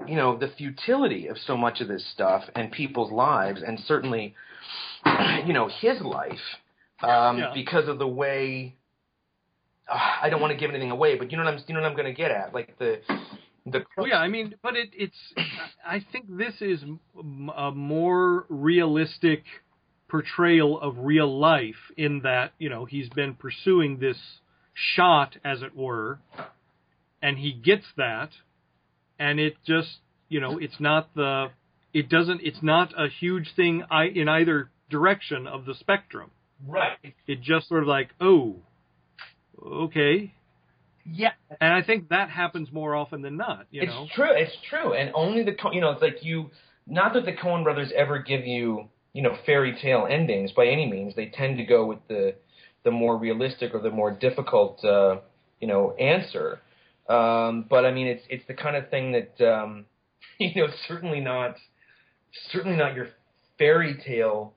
you 0.07 0.15
know, 0.15 0.37
the 0.37 0.47
futility 0.57 1.27
of 1.27 1.37
so 1.45 1.57
much 1.57 1.81
of 1.81 1.89
this 1.89 2.09
stuff 2.13 2.43
and 2.55 2.71
people's 2.71 3.11
lives, 3.11 3.61
and 3.61 3.77
certainly, 3.85 4.33
you 5.45 5.51
know, 5.53 5.69
his 5.81 5.99
life, 6.01 6.39
um, 7.03 7.37
Yeah. 7.37 7.51
because 7.53 7.89
of 7.89 7.99
the 7.99 8.07
way. 8.07 8.75
Uh, 9.89 9.97
I 10.21 10.29
don't 10.29 10.39
want 10.39 10.51
to 10.51 10.57
give 10.57 10.69
anything 10.69 10.91
away, 10.91 11.17
but 11.17 11.31
you 11.31 11.37
know 11.37 11.43
what 11.43 11.53
I'm, 11.53 11.59
you 11.67 11.73
know 11.73 11.81
what 11.81 11.89
I'm 11.89 11.95
going 11.97 12.05
to 12.05 12.13
get 12.13 12.31
at, 12.31 12.53
like 12.53 12.77
the 12.79 13.01
the. 13.65 13.83
Well, 13.97 14.07
yeah, 14.07 14.17
I 14.17 14.27
mean, 14.27 14.55
but 14.61 14.75
it, 14.75 14.89
it's. 14.93 15.17
I 15.85 16.05
think 16.11 16.25
this 16.37 16.55
is 16.61 16.81
m- 16.83 17.51
a 17.55 17.71
more 17.71 18.45
realistic 18.49 19.43
portrayal 20.09 20.79
of 20.79 20.97
real 20.97 21.39
life 21.39 21.91
in 21.97 22.21
that 22.23 22.53
you 22.59 22.69
know 22.69 22.85
he's 22.85 23.09
been 23.09 23.33
pursuing 23.33 23.97
this 23.99 24.17
shot, 24.73 25.37
as 25.43 25.61
it 25.61 25.75
were, 25.75 26.19
and 27.21 27.37
he 27.37 27.53
gets 27.53 27.85
that, 27.97 28.29
and 29.19 29.39
it 29.39 29.55
just 29.65 29.99
you 30.29 30.39
know 30.39 30.57
it's 30.57 30.79
not 30.79 31.13
the 31.15 31.47
it 31.93 32.09
doesn't 32.09 32.41
it's 32.43 32.61
not 32.61 32.93
a 32.97 33.07
huge 33.07 33.53
thing 33.55 33.83
I, 33.89 34.05
in 34.05 34.27
either 34.27 34.69
direction 34.89 35.47
of 35.47 35.65
the 35.65 35.73
spectrum. 35.73 36.31
Right. 36.67 37.15
It 37.27 37.41
just 37.41 37.69
sort 37.69 37.83
of 37.83 37.87
like 37.87 38.09
oh, 38.19 38.57
okay, 39.63 40.33
Yeah, 41.05 41.31
and 41.59 41.73
I 41.73 41.81
think 41.81 42.09
that 42.09 42.29
happens 42.29 42.71
more 42.71 42.95
often 42.95 43.21
than 43.21 43.37
not. 43.37 43.67
You 43.71 43.83
it's 43.83 43.91
know. 43.91 44.07
true. 44.15 44.31
It's 44.33 44.55
true, 44.69 44.93
and 44.93 45.11
only 45.13 45.43
the 45.43 45.53
Co- 45.53 45.71
you 45.71 45.81
know 45.81 45.91
it's 45.91 46.01
like 46.01 46.23
you. 46.23 46.51
Not 46.87 47.13
that 47.13 47.25
the 47.25 47.33
Coen 47.33 47.63
Brothers 47.63 47.91
ever 47.95 48.19
give 48.19 48.45
you 48.45 48.89
you 49.13 49.21
know 49.21 49.37
fairy 49.45 49.77
tale 49.81 50.07
endings 50.09 50.51
by 50.51 50.67
any 50.67 50.89
means. 50.89 51.15
They 51.15 51.27
tend 51.27 51.57
to 51.57 51.63
go 51.63 51.85
with 51.85 51.99
the 52.07 52.35
the 52.83 52.91
more 52.91 53.17
realistic 53.17 53.73
or 53.73 53.81
the 53.81 53.91
more 53.91 54.11
difficult 54.11 54.83
uh, 54.83 55.17
you 55.59 55.67
know 55.67 55.93
answer. 55.93 56.59
Um, 57.09 57.65
but 57.69 57.85
I 57.85 57.91
mean, 57.91 58.07
it's 58.07 58.23
it's 58.29 58.45
the 58.47 58.53
kind 58.53 58.75
of 58.75 58.89
thing 58.89 59.11
that 59.13 59.41
um, 59.47 59.85
you 60.39 60.61
know 60.61 60.67
certainly 60.87 61.19
not 61.19 61.55
certainly 62.51 62.77
not 62.77 62.95
your 62.95 63.07
fairy 63.57 63.95
tale 64.05 64.53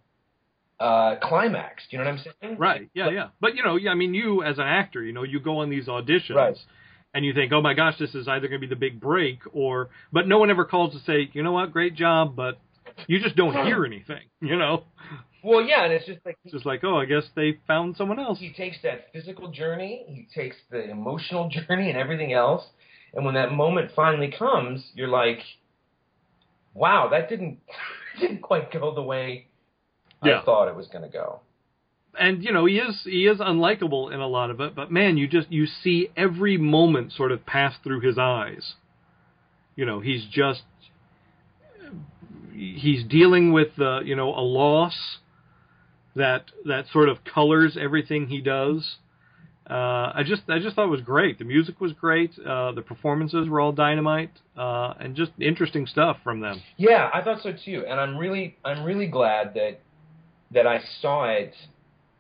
uh, 0.85 1.17
climax. 1.23 1.83
Do 1.91 1.97
you 1.97 2.03
know 2.05 2.11
what 2.11 2.19
I'm 2.19 2.25
saying? 2.43 2.59
Right. 2.59 2.89
Yeah, 2.95 3.11
yeah. 3.11 3.29
But 3.41 3.55
you 3.57 3.63
know, 3.63 3.77
yeah, 3.77 3.91
I 3.91 3.95
mean, 3.95 4.13
you 4.15 4.43
as 4.43 4.59
an 4.59 4.67
actor, 4.67 5.03
you 5.03 5.13
know, 5.13 5.23
you 5.23 5.41
go 5.41 5.59
on 5.59 5.71
these 5.71 5.87
auditions 5.87 6.35
Right. 6.37 6.57
and 7.15 7.25
you 7.25 7.33
think, 7.33 7.53
oh 7.53 7.63
my 7.63 7.75
gosh, 7.75 7.95
this 7.99 8.15
is 8.15 8.29
either 8.29 8.49
going 8.49 8.61
to 8.61 8.67
be 8.67 8.75
the 8.75 8.79
big 8.79 9.01
break 9.01 9.39
or, 9.53 9.89
but 10.13 10.29
no 10.29 10.39
one 10.39 10.51
ever 10.51 10.65
calls 10.65 10.93
to 10.95 11.01
say, 11.01 11.31
you 11.33 11.43
know 11.43 11.53
what, 11.53 11.73
great 11.73 11.95
job, 11.95 12.37
but 12.37 12.59
you 13.07 13.21
just 13.21 13.37
don't 13.37 13.55
hear 13.67 13.85
anything, 13.87 14.23
you 14.41 14.57
know. 14.57 14.85
Well, 15.43 15.63
yeah, 15.63 15.85
and 15.85 15.93
it's 15.93 16.07
just 16.07 16.21
like 16.25 16.37
It's 16.45 16.53
just 16.55 16.67
like, 16.67 16.85
oh, 16.85 16.97
I 16.99 17.05
guess 17.07 17.25
they 17.37 17.59
found 17.67 17.97
someone 17.97 18.19
else. 18.19 18.39
he 18.39 18.53
takes 18.53 18.77
that 18.83 19.07
physical 19.13 19.49
journey, 19.51 20.05
he 20.09 20.27
takes 20.39 20.57
the 20.71 20.91
emotional 20.91 21.49
journey, 21.69 21.89
and 21.91 21.99
everything 21.99 22.33
else. 22.33 22.63
And 23.15 23.25
when 23.25 23.35
that 23.35 23.53
moment 23.53 23.91
finally 23.95 24.33
comes, 24.37 24.85
you're 24.95 25.09
like, 25.09 25.39
"Wow, 26.75 27.09
that 27.11 27.29
didn't 27.29 27.59
didn't 28.21 28.43
quite 28.43 28.73
go 28.73 28.95
the 28.95 29.03
way 29.03 29.47
Yeah. 30.27 30.41
I 30.41 30.45
thought 30.45 30.69
it 30.69 30.77
was 30.77 30.89
going 30.89 31.03
to 31.03 31.11
go." 31.11 31.41
and 32.19 32.45
you 32.45 32.53
know 32.53 32.67
he 32.67 32.79
is 32.79 33.03
he 33.05 33.27
is 33.27 33.39
unlikable 33.39 34.13
in 34.13 34.21
a 34.21 34.27
lot 34.27 34.51
of 34.51 34.61
it 34.61 34.75
but 34.75 34.91
man 34.91 35.17
you 35.17 35.27
just 35.27 35.51
you 35.51 35.67
see 35.67 36.09
every 36.17 36.57
moment 36.57 37.13
sort 37.13 37.33
of 37.33 37.45
pass 37.47 37.75
through 37.83 38.01
his 38.01 38.19
eyes 38.19 38.75
you 39.77 39.85
know 39.85 40.01
he's 40.01 40.25
just 40.31 40.63
he's 42.53 43.05
dealing 43.05 43.53
with 43.53 43.79
uh, 43.79 44.01
you 44.01 44.15
know 44.15 44.29
a 44.29 44.41
loss 44.41 45.19
that 46.15 46.45
that 46.65 46.87
sort 46.93 47.09
of 47.09 47.19
colors 47.25 47.77
everything 47.81 48.29
he 48.29 48.41
does 48.41 48.97
uh, 49.69 50.13
I 50.15 50.23
just 50.27 50.43
I 50.49 50.59
just 50.59 50.77
thought 50.77 50.85
it 50.85 50.91
was 50.91 51.01
great. 51.01 51.39
The 51.39 51.47
music 51.47 51.81
was 51.81 51.95
great. 51.95 52.33
Uh, 52.39 52.73
the 52.73 52.83
performances 52.83 53.49
were 53.49 53.61
all 53.61 53.73
dynamite, 53.73 54.31
uh, 54.59 54.93
and 55.01 55.17
just 55.17 55.31
interesting 55.41 55.87
stuff 55.87 56.19
from 56.23 56.41
them. 56.41 56.61
Yeah, 56.77 57.09
I 57.15 57.23
thought 57.23 57.43
so 57.43 57.55
too, 57.65 57.83
and 57.89 57.99
I'm 57.99 58.19
really 58.19 58.59
I'm 58.63 58.85
really 58.85 59.07
glad 59.07 59.55
that 59.55 59.81
that 60.55 60.67
I 60.67 60.81
saw 61.03 61.25
it 61.25 61.55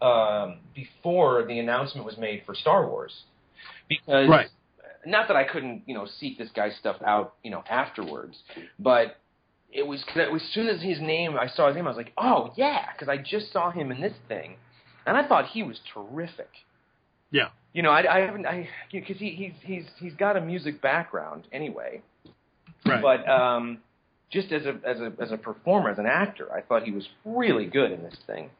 um, 0.02 0.58
before 0.74 1.44
the 1.46 1.58
announcement 1.58 2.04
was 2.04 2.16
made 2.18 2.42
for 2.44 2.54
Star 2.54 2.86
Wars, 2.88 3.12
because 3.88 4.28
Right. 4.28 4.48
not 5.06 5.28
that 5.28 5.36
I 5.36 5.44
couldn't 5.44 5.82
you 5.86 5.94
know 5.94 6.06
seek 6.20 6.36
this 6.38 6.50
guy's 6.54 6.76
stuff 6.76 6.96
out 7.06 7.34
you 7.42 7.50
know 7.50 7.62
afterwards, 7.70 8.36
but 8.78 9.16
it 9.72 9.86
was 9.86 10.04
as 10.16 10.42
soon 10.52 10.68
as 10.68 10.80
his 10.82 11.00
name 11.00 11.36
I 11.36 11.48
saw 11.48 11.66
his 11.68 11.76
name 11.76 11.86
I 11.86 11.90
was 11.90 11.96
like 11.96 12.12
oh 12.18 12.52
yeah 12.56 12.86
because 12.92 13.08
I 13.08 13.16
just 13.16 13.52
saw 13.52 13.70
him 13.70 13.90
in 13.90 14.00
this 14.00 14.14
thing, 14.28 14.56
and 15.06 15.16
I 15.16 15.26
thought 15.26 15.46
he 15.46 15.62
was 15.62 15.78
terrific. 15.92 16.50
Yeah. 17.30 17.48
You 17.72 17.82
know, 17.82 17.90
I, 17.90 18.18
I 18.18 18.20
haven't, 18.20 18.46
I 18.46 18.68
because 18.92 19.16
he, 19.18 19.30
he's 19.30 19.52
he's 19.62 19.84
he's 19.98 20.14
got 20.14 20.36
a 20.36 20.40
music 20.40 20.80
background 20.80 21.48
anyway, 21.52 22.02
Right. 22.86 23.02
but 23.02 23.28
um, 23.28 23.78
just 24.30 24.52
as 24.52 24.62
a 24.66 24.80
as 24.86 25.00
a 25.00 25.12
as 25.22 25.32
a 25.32 25.36
performer, 25.36 25.90
as 25.90 25.98
an 25.98 26.06
actor, 26.06 26.52
I 26.52 26.60
thought 26.60 26.82
he 26.84 26.92
was 26.92 27.06
really 27.24 27.66
good 27.66 27.92
in 27.92 28.02
this 28.02 28.16
thing. 28.26 28.50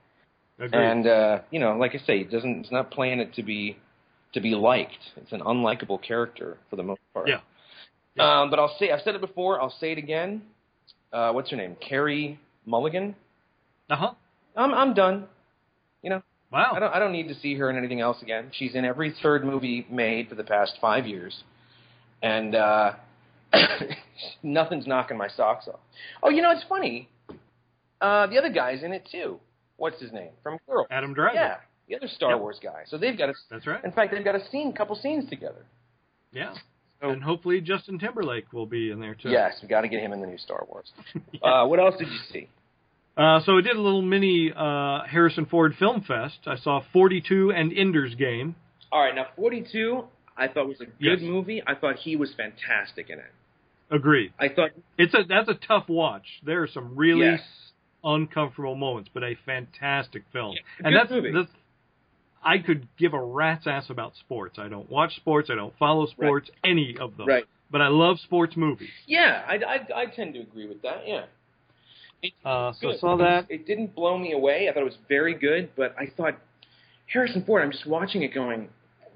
Agreed. 0.59 0.75
And 0.79 1.07
uh, 1.07 1.39
you 1.51 1.59
know, 1.59 1.77
like 1.77 1.95
I 1.95 1.99
say, 2.07 2.21
it 2.21 2.31
doesn't 2.31 2.61
it's 2.61 2.73
not 2.73 2.91
playing 2.91 3.21
it 3.21 3.35
to 3.35 3.43
be 3.43 3.77
to 4.35 4.41
be 4.41 4.51
liked. 4.51 4.99
It's 5.17 5.33
an 5.33 5.41
unlikable 5.41 6.03
character 6.03 6.59
for 6.71 6.77
the 6.77 6.83
most 6.83 7.01
part. 7.13 7.29
Yeah. 7.29 7.41
Um, 8.19 8.51
but 8.51 8.59
I'll 8.59 8.77
say 8.79 8.91
I've 8.93 9.03
said 9.03 9.15
it 9.15 9.21
before. 9.21 9.61
I'll 9.61 9.75
say 9.81 9.93
it 9.93 9.99
again. 9.99 10.43
Uh, 11.13 11.33
what's 11.33 11.51
her 11.51 11.57
name? 11.57 11.77
Carey 11.77 12.39
Mulligan. 12.67 13.17
uh 13.91 13.97
huh. 13.97 14.11
I'm 14.57 14.73
I'm 14.73 14.95
done. 14.95 15.27
You 16.03 16.11
know, 16.11 16.23
Wow. 16.55 16.73
I 16.73 16.79
don't 16.79 16.95
I 16.95 16.99
don't 17.01 17.11
need 17.13 17.27
to 17.29 17.35
see 17.35 17.57
her 17.57 17.69
in 17.69 17.77
anything 17.77 18.01
else 18.01 18.23
again. 18.23 18.53
She's 18.53 18.77
in 18.77 18.85
every 18.85 19.13
third 19.23 19.45
movie 19.45 19.85
made 19.91 20.29
for 20.29 20.37
the 20.37 20.45
past 20.45 20.75
five 20.81 21.05
years, 21.05 21.43
and 22.23 22.55
uh, 22.55 22.93
nothing's 24.43 24.87
knocking 24.87 25.17
my 25.17 25.29
socks 25.29 25.67
off. 25.69 25.81
Oh, 26.23 26.31
you 26.31 26.43
know 26.43 26.51
it's 26.51 26.65
funny. 26.69 27.09
Uh, 28.01 28.27
the 28.27 28.39
other 28.39 28.51
guy's 28.51 28.83
in 28.83 28.93
it 28.93 29.09
too. 29.11 29.39
What's 29.77 30.01
his 30.01 30.13
name 30.13 30.31
from 30.43 30.59
Girl? 30.69 30.87
Adam 30.91 31.15
Driver. 31.15 31.35
Yeah, 31.35 31.57
the 31.89 31.97
other 31.97 32.09
Star 32.09 32.31
Yep. 32.33 32.41
Wars 32.41 32.59
guy. 32.63 32.83
So 32.87 32.99
they've 32.99 33.17
got 33.17 33.31
a. 33.31 33.35
That's 33.51 33.67
right. 33.67 33.83
In 33.85 33.93
fact, 33.93 34.13
they've 34.13 34.25
got 34.25 34.35
a 34.37 34.45
scene, 34.51 34.73
couple 34.73 34.97
scenes 34.97 35.29
together. 35.29 35.65
Yeah. 36.33 36.53
So- 36.55 37.11
and 37.11 37.23
hopefully 37.23 37.61
Justin 37.61 37.99
Timberlake 37.99 38.51
will 38.53 38.65
be 38.67 38.91
in 38.91 38.99
there 38.99 39.15
too. 39.15 39.29
Yes, 39.29 39.59
we 39.61 39.69
got 39.69 39.83
to 39.83 39.89
get 39.89 40.01
him 40.01 40.13
in 40.15 40.21
the 40.23 40.27
new 40.27 40.39
Star 40.39 40.65
Wars. 40.71 40.91
uh, 41.43 41.67
what 41.67 41.79
else 41.79 41.97
did 41.99 42.09
you 42.09 42.19
see? 42.33 42.49
Uh, 43.17 43.41
so 43.45 43.59
I 43.59 43.61
did 43.61 43.77
a 43.77 43.81
little 43.81 44.01
mini 44.01 44.51
uh, 44.57 45.01
Harrison 45.07 45.45
Ford 45.45 45.75
Film 45.79 46.01
Fest. 46.03 46.39
I 46.47 46.57
saw 46.57 46.81
42 46.95 47.53
and 47.53 47.73
Ender's 47.77 48.15
Game. 48.15 48.55
All 48.91 49.03
right, 49.03 49.15
now 49.15 49.27
42, 49.37 50.05
I 50.37 50.49
thought 50.49 50.67
was 50.67 50.81
a 50.81 50.87
good 50.87 50.95
Yes. 50.99 51.19
movie. 51.21 51.63
I 51.67 51.75
thought 51.75 51.97
he 51.97 52.17
was 52.17 52.33
fantastic 52.37 53.11
in 53.11 53.19
it. 53.19 53.31
Agreed. 53.95 54.33
I 54.39 54.49
thought 54.49 54.71
It's 54.99 55.15
a 55.15 55.23
that's 55.29 55.49
a 55.49 55.55
tough 55.55 55.89
watch. 55.89 56.27
There 56.45 56.63
are 56.63 56.67
some 56.69 56.97
really 56.97 57.27
Yes. 57.27 57.41
uncomfortable 58.03 58.75
moments, 58.75 59.11
but 59.15 59.23
a 59.23 59.35
fantastic 59.47 60.25
film. 60.33 60.53
Yeah, 60.55 60.87
and 60.87 60.97
that's, 60.97 61.11
movie. 61.11 61.31
that's 61.33 61.51
I 62.43 62.59
could 62.59 62.89
give 62.99 63.15
a 63.15 63.23
rat's 63.23 63.67
ass 63.67 63.89
about 63.91 64.17
sports. 64.17 64.59
I 64.59 64.69
don't 64.69 64.91
watch 64.91 65.15
sports. 65.17 65.49
I 65.51 65.55
don't 65.55 65.77
follow 65.79 66.07
sports. 66.07 66.51
Any 66.65 66.97
of 66.99 67.17
them. 67.17 67.27
Right. 67.27 67.45
But 67.71 67.81
I 67.81 67.89
love 67.89 68.19
sports 68.21 68.57
movies. 68.57 68.91
yeah, 69.07 69.43
I, 69.49 69.55
I, 69.55 70.03
I 70.03 70.07
tend 70.07 70.35
to 70.35 70.41
agree 70.41 70.67
with 70.69 70.83
that. 70.83 71.05
Yeah. 71.07 71.25
It, 72.23 72.33
Uh, 72.45 72.73
so 72.81 72.89
I 72.89 72.93
good. 72.93 73.01
saw 73.01 73.17
that. 73.19 73.47
It 73.51 73.67
didn't 73.67 73.95
blow 73.95 74.19
me 74.19 74.33
away. 74.33 74.69
I 74.69 74.73
thought 74.73 74.83
it 74.83 74.85
was 74.85 74.99
very 75.09 75.35
good, 75.35 75.71
but 75.77 75.95
I 75.99 76.07
thought 76.17 76.37
Harrison 77.07 77.45
Ford. 77.45 77.63
I'm 77.63 77.71
just 77.73 77.87
watching 77.87 78.23
it, 78.23 78.35
going, 78.35 78.69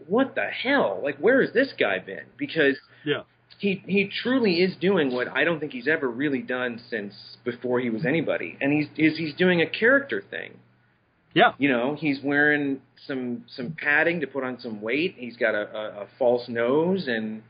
"What 0.06 0.34
the 0.34 0.46
hell? 0.46 1.00
Like, 1.02 1.16
where 1.18 1.42
has 1.42 1.52
this 1.52 1.72
guy 1.78 1.98
been?" 1.98 2.24
Because 2.38 2.78
Yeah. 3.04 3.22
He 3.58 3.82
he 3.86 4.08
truly 4.22 4.60
is 4.62 4.76
doing 4.76 5.12
what 5.12 5.28
I 5.28 5.44
don't 5.44 5.60
think 5.60 5.72
he's 5.72 5.88
ever 5.88 6.08
really 6.08 6.42
done 6.42 6.80
since 6.90 7.12
before 7.44 7.80
he 7.80 7.90
was 7.90 8.04
anybody, 8.06 8.56
and 8.60 8.72
he's 8.72 8.86
is 8.96 9.18
he's 9.18 9.34
doing 9.34 9.60
a 9.60 9.66
character 9.66 10.22
thing. 10.30 10.52
Yeah. 11.34 11.52
You 11.58 11.68
know, 11.68 11.94
he's 11.94 12.20
wearing 12.22 12.80
some 13.06 13.44
some 13.48 13.76
padding 13.78 14.20
to 14.20 14.26
put 14.26 14.44
on 14.44 14.58
some 14.60 14.80
weight. 14.80 15.14
He's 15.18 15.36
got 15.36 15.54
a, 15.54 15.68
a, 15.76 16.02
a 16.02 16.06
false 16.18 16.48
nose 16.48 17.06
and 17.06 17.42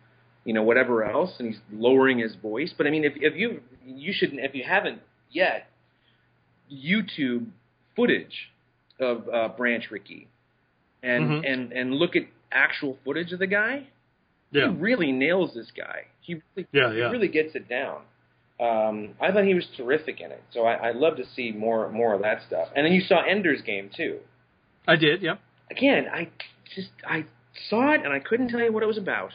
you 0.44 0.52
know 0.54 0.62
whatever 0.62 1.04
else, 1.04 1.34
and 1.38 1.48
he's 1.48 1.60
lowering 1.72 2.18
his 2.18 2.34
voice. 2.36 2.74
But 2.76 2.86
I 2.86 2.90
mean, 2.90 3.04
if 3.04 3.12
if 3.16 3.36
you 3.36 3.60
you 3.86 4.12
shouldn't 4.14 4.40
if 4.40 4.54
you 4.54 4.64
haven't 4.66 5.00
yet, 5.30 5.68
YouTube 6.72 7.46
footage 7.96 8.50
of 9.00 9.28
uh, 9.32 9.48
Branch 9.56 9.84
Rickey, 9.90 10.26
and 11.02 11.30
Mhm. 11.30 11.52
and 11.52 11.72
and 11.72 11.94
look 11.94 12.16
at 12.16 12.22
actual 12.50 12.98
footage 13.04 13.32
of 13.32 13.38
the 13.38 13.46
guy. 13.46 13.86
Yeah. 14.50 14.70
He 14.70 14.76
really 14.76 15.12
nails 15.12 15.52
this 15.54 15.70
guy. 15.76 16.06
He 16.20 16.34
really, 16.56 16.68
Yeah, 16.72 16.92
yeah. 16.92 17.06
he 17.08 17.12
really 17.12 17.28
gets 17.28 17.54
it 17.54 17.68
down. 17.68 18.02
Um, 18.60 19.10
I 19.20 19.30
thought 19.30 19.44
he 19.44 19.54
was 19.54 19.66
terrific 19.76 20.20
in 20.20 20.32
it, 20.32 20.42
so 20.52 20.64
I, 20.64 20.88
I'd 20.88 20.96
love 20.96 21.16
to 21.18 21.24
see 21.36 21.52
more 21.52 21.88
more 21.90 22.14
of 22.14 22.22
that 22.22 22.42
stuff. 22.46 22.68
And 22.74 22.84
then 22.84 22.92
you 22.92 23.02
saw 23.02 23.22
Ender's 23.24 23.62
Game 23.62 23.88
too. 23.94 24.18
I 24.86 24.96
did. 24.96 25.22
Yep. 25.22 25.38
Again, 25.70 26.06
I 26.12 26.28
just 26.74 26.88
I 27.06 27.24
saw 27.68 27.92
it 27.92 28.00
and 28.04 28.12
I 28.12 28.18
couldn't 28.18 28.48
tell 28.48 28.60
you 28.60 28.72
what 28.72 28.82
it 28.82 28.86
was 28.86 28.98
about. 28.98 29.30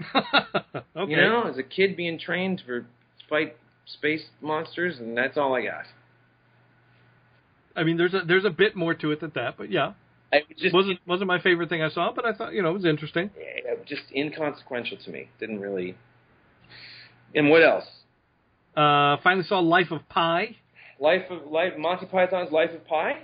okay. 0.14 1.10
You 1.10 1.16
know, 1.16 1.44
as 1.50 1.58
a 1.58 1.62
kid 1.62 1.96
being 1.96 2.18
trained 2.18 2.62
for 2.64 2.86
fight 3.28 3.56
space 3.86 4.24
monsters, 4.40 4.98
and 4.98 5.16
that's 5.16 5.36
all 5.36 5.54
I 5.54 5.62
got. 5.62 5.84
I 7.74 7.84
mean, 7.84 7.96
there's 7.98 8.14
a 8.14 8.22
there's 8.26 8.44
a 8.44 8.50
bit 8.50 8.76
more 8.76 8.94
to 8.94 9.10
it 9.10 9.20
than 9.20 9.32
that, 9.34 9.56
but 9.58 9.70
yeah, 9.70 9.92
I 10.32 10.36
it 10.38 10.58
just 10.58 10.74
wasn't 10.74 10.98
wasn't 11.06 11.28
my 11.28 11.40
favorite 11.40 11.68
thing 11.68 11.82
I 11.82 11.90
saw, 11.90 12.12
but 12.12 12.24
I 12.24 12.32
thought 12.32 12.52
you 12.52 12.62
know 12.62 12.70
it 12.70 12.74
was 12.74 12.84
interesting. 12.84 13.30
just 13.86 14.02
inconsequential 14.14 14.98
to 15.04 15.10
me. 15.10 15.28
Didn't 15.38 15.60
really. 15.60 15.96
And 17.34 17.50
what 17.50 17.62
else? 17.62 17.84
Uh, 18.76 19.16
finally 19.22 19.44
saw 19.44 19.60
Life 19.60 19.90
of 19.90 20.08
Pi. 20.08 20.56
Life 20.98 21.22
of 21.30 21.50
Life 21.50 21.74
Monty 21.78 22.06
Python's 22.06 22.50
Life 22.52 22.70
of 22.74 22.86
Pi. 22.86 23.18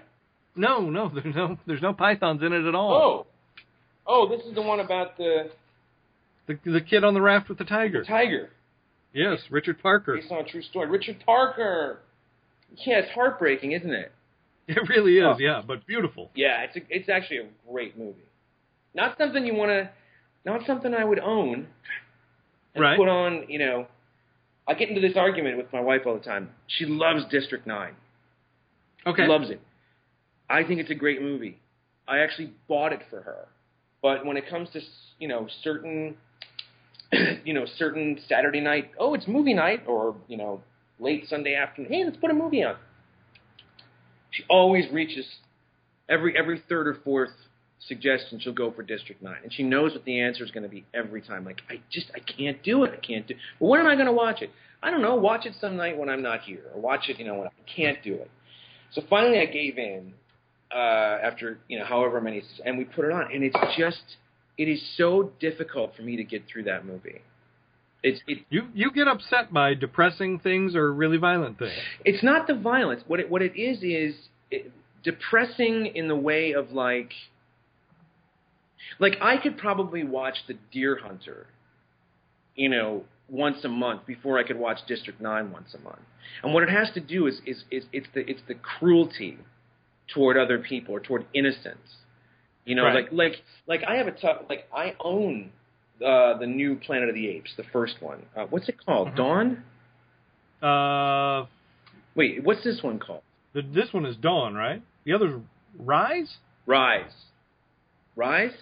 No, 0.54 0.90
no, 0.90 1.08
there's 1.14 1.34
no 1.34 1.58
there's 1.66 1.82
no 1.82 1.92
pythons 1.92 2.42
in 2.42 2.52
it 2.52 2.66
at 2.66 2.74
all. 2.74 2.92
Oh, 2.94 3.26
oh, 4.06 4.28
this 4.28 4.44
is 4.46 4.54
the 4.54 4.62
one 4.62 4.80
about 4.80 5.16
the, 5.16 5.50
The 6.46 6.58
the 6.64 6.80
kid 6.80 7.04
on 7.04 7.14
the 7.14 7.20
raft 7.20 7.48
with 7.48 7.58
the 7.58 7.64
the 7.64 7.70
tiger. 7.70 8.04
tiger. 8.04 8.50
Yes, 9.12 9.40
Richard 9.50 9.82
Parker. 9.82 10.14
Based 10.16 10.30
on 10.32 10.38
a 10.44 10.48
true 10.48 10.62
story. 10.62 10.88
Richard 10.88 11.22
Parker. 11.26 11.98
Yeah, 12.86 13.00
it's 13.00 13.12
heartbreaking, 13.12 13.72
isn't 13.72 13.92
it? 13.92 14.12
It 14.68 14.88
really 14.88 15.18
is, 15.18 15.24
Oh. 15.26 15.36
yeah, 15.38 15.60
but 15.66 15.86
beautiful. 15.86 16.30
Yeah, 16.34 16.62
it's 16.62 16.76
a, 16.76 16.80
it's 16.88 17.08
actually 17.08 17.38
a 17.38 17.46
great 17.70 17.98
movie. 17.98 18.22
Not 18.94 19.16
something 19.18 19.44
you 19.44 19.54
want 19.54 19.70
to, 19.70 19.90
not 20.44 20.64
something 20.66 20.94
I 20.94 21.04
would 21.04 21.18
own 21.18 21.66
and 22.74 22.82
Right. 22.82 22.96
put 22.96 23.08
on. 23.08 23.46
You 23.48 23.58
know, 23.58 23.86
I 24.68 24.74
get 24.74 24.88
into 24.88 25.00
this 25.00 25.16
argument 25.16 25.56
with 25.56 25.72
my 25.72 25.80
wife 25.80 26.02
all 26.06 26.14
the 26.14 26.20
time. 26.24 26.50
She 26.68 26.84
loves 26.86 27.24
District 27.30 27.66
Nine. 27.66 27.94
Okay. 29.06 29.22
She 29.24 29.28
loves 29.28 29.50
it. 29.50 29.60
I 30.48 30.62
think 30.64 30.80
it's 30.80 30.90
a 30.90 30.94
great 30.94 31.20
movie. 31.20 31.58
I 32.06 32.18
actually 32.18 32.52
bought 32.68 32.92
it 32.92 33.00
for 33.10 33.22
her. 33.22 33.48
But 34.00 34.24
when 34.26 34.36
it 34.36 34.48
comes 34.48 34.68
to 34.74 34.80
you 35.18 35.28
know 35.28 35.48
certain, 35.62 36.16
you 37.44 37.54
know 37.54 37.64
certain 37.78 38.20
Saturday 38.28 38.60
night, 38.60 38.90
oh 38.98 39.14
it's 39.14 39.26
movie 39.26 39.54
night, 39.54 39.84
or 39.86 40.14
you 40.28 40.36
know 40.36 40.60
late 41.00 41.24
Sunday 41.28 41.54
afternoon, 41.56 41.90
hey 41.92 42.04
let's 42.04 42.16
put 42.16 42.30
a 42.30 42.34
movie 42.34 42.62
on. 42.62 42.76
She 44.32 44.42
always 44.48 44.90
reaches 44.92 45.26
every 46.08 46.36
every 46.36 46.62
third 46.68 46.88
or 46.88 46.98
fourth 47.04 47.30
suggestion 47.86 48.40
she'll 48.40 48.52
go 48.52 48.70
for 48.72 48.82
District 48.82 49.22
Nine, 49.22 49.38
and 49.42 49.52
she 49.52 49.62
knows 49.62 49.92
what 49.92 50.04
the 50.04 50.20
answer 50.20 50.44
is 50.44 50.50
going 50.50 50.62
to 50.62 50.68
be 50.68 50.84
every 50.94 51.22
time. 51.22 51.44
Like 51.44 51.62
I 51.70 51.80
just 51.90 52.10
I 52.14 52.20
can't 52.20 52.62
do 52.62 52.84
it. 52.84 52.92
I 52.92 53.06
can't 53.06 53.26
do. 53.26 53.34
Well, 53.60 53.70
when 53.70 53.80
am 53.80 53.86
I 53.86 53.94
going 53.94 54.06
to 54.06 54.12
watch 54.12 54.42
it? 54.42 54.50
I 54.82 54.90
don't 54.90 55.02
know. 55.02 55.14
Watch 55.14 55.46
it 55.46 55.54
some 55.60 55.76
night 55.76 55.96
when 55.96 56.08
I'm 56.08 56.22
not 56.22 56.40
here, 56.42 56.64
or 56.74 56.80
watch 56.80 57.08
it 57.08 57.18
you 57.18 57.26
know 57.26 57.36
when 57.36 57.46
I 57.46 57.74
can't 57.76 58.02
do 58.02 58.14
it. 58.14 58.30
So 58.92 59.02
finally, 59.08 59.38
I 59.38 59.46
gave 59.46 59.78
in 59.78 60.12
uh, 60.74 60.78
after 61.22 61.58
you 61.68 61.78
know 61.78 61.84
however 61.84 62.20
many, 62.20 62.42
and 62.64 62.78
we 62.78 62.84
put 62.84 63.04
it 63.04 63.12
on, 63.12 63.32
and 63.32 63.42
it's 63.44 63.56
just 63.76 64.02
it 64.58 64.68
is 64.68 64.82
so 64.96 65.32
difficult 65.40 65.94
for 65.96 66.02
me 66.02 66.16
to 66.16 66.24
get 66.24 66.44
through 66.50 66.64
that 66.64 66.84
movie. 66.84 67.20
It's 68.02 68.20
it, 68.26 68.38
You 68.50 68.68
you 68.74 68.90
get 68.90 69.06
upset 69.08 69.52
by 69.52 69.74
depressing 69.74 70.38
things 70.40 70.74
or 70.74 70.92
really 70.92 71.18
violent 71.18 71.58
things. 71.58 71.72
it's 72.04 72.22
not 72.22 72.46
the 72.46 72.54
violence. 72.54 73.02
What 73.06 73.20
it 73.20 73.30
what 73.30 73.42
it 73.42 73.56
is 73.58 73.82
is 73.82 74.14
it, 74.50 74.72
depressing 75.04 75.86
in 75.94 76.08
the 76.08 76.16
way 76.16 76.52
of 76.52 76.72
like 76.72 77.12
like 78.98 79.16
I 79.20 79.36
could 79.36 79.56
probably 79.58 80.04
watch 80.04 80.36
The 80.48 80.54
Deer 80.72 80.98
Hunter, 81.02 81.46
you 82.56 82.68
know, 82.68 83.04
once 83.28 83.64
a 83.64 83.68
month 83.68 84.04
before 84.06 84.38
I 84.38 84.42
could 84.42 84.58
watch 84.58 84.78
District 84.86 85.20
Nine 85.20 85.50
once 85.52 85.74
a 85.74 85.78
month. 85.82 86.00
And 86.42 86.52
what 86.52 86.62
it 86.62 86.68
has 86.70 86.90
to 86.94 87.00
do 87.00 87.26
is 87.26 87.40
is, 87.46 87.64
is 87.70 87.84
it's 87.92 88.08
the 88.14 88.28
it's 88.28 88.42
the 88.48 88.54
cruelty 88.54 89.38
toward 90.12 90.36
other 90.36 90.58
people 90.58 90.94
or 90.94 91.00
toward 91.00 91.24
innocence. 91.34 91.96
You 92.64 92.74
know, 92.76 92.84
Right. 92.84 92.94
like 93.04 93.12
like 93.12 93.42
like 93.66 93.82
I 93.86 93.96
have 93.96 94.06
a 94.08 94.12
tough 94.12 94.42
like 94.48 94.68
I 94.74 94.94
own 95.00 95.50
uh, 96.04 96.38
the 96.38 96.46
new 96.46 96.76
Planet 96.76 97.08
of 97.08 97.14
the 97.14 97.28
Apes, 97.28 97.50
the 97.56 97.64
first 97.72 97.94
one. 98.00 98.22
Uh, 98.36 98.46
what's 98.50 98.68
it 98.68 98.76
called? 98.84 99.14
Dawn? 99.14 99.62
Uh, 100.62 101.46
Wait, 102.14 102.42
what's 102.44 102.62
this 102.64 102.80
one 102.82 102.98
called? 102.98 103.22
the, 103.54 103.62
this 103.62 103.92
one 103.92 104.06
is 104.06 104.16
Dawn, 104.16 104.54
right? 104.54 104.82
The 105.04 105.12
other's 105.12 105.40
Rise. 105.78 106.28
Rise. 106.66 107.10
Rise? 108.14 108.52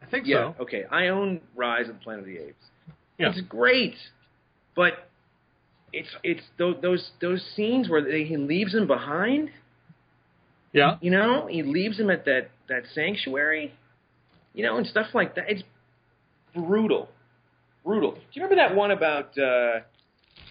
I 0.00 0.06
think 0.06 0.26
Yeah. 0.26 0.52
so. 0.56 0.62
Okay. 0.62 0.84
I 0.90 1.08
own 1.08 1.40
Rise 1.56 1.88
of 1.88 1.94
the 1.96 2.00
Planet 2.00 2.20
of 2.20 2.26
the 2.26 2.38
Apes. 2.38 2.64
Yeah. 3.18 3.30
It's 3.30 3.40
great, 3.42 3.96
but 4.76 4.92
it's 5.92 6.08
it's 6.22 6.42
those 6.58 6.76
those 6.80 7.10
those 7.20 7.44
scenes 7.56 7.88
where 7.88 8.00
they, 8.02 8.22
he 8.24 8.36
leaves 8.36 8.72
him 8.74 8.86
behind. 8.86 9.50
Yeah. 10.72 10.98
You 11.00 11.10
know, 11.10 11.48
he 11.50 11.64
leaves 11.64 11.98
him 11.98 12.10
at 12.10 12.24
that 12.26 12.50
that 12.68 12.84
sanctuary. 12.94 13.74
You 14.54 14.64
know, 14.64 14.76
and 14.76 14.86
stuff 14.86 15.08
like 15.14 15.34
that. 15.34 15.44
It's 15.48 15.62
brutal, 16.62 17.08
brutal. 17.84 18.12
Do 18.12 18.18
you 18.32 18.42
remember 18.42 18.56
that 18.56 18.74
one 18.74 18.90
about 18.90 19.36
uh, 19.38 19.42
uh, 19.42 19.80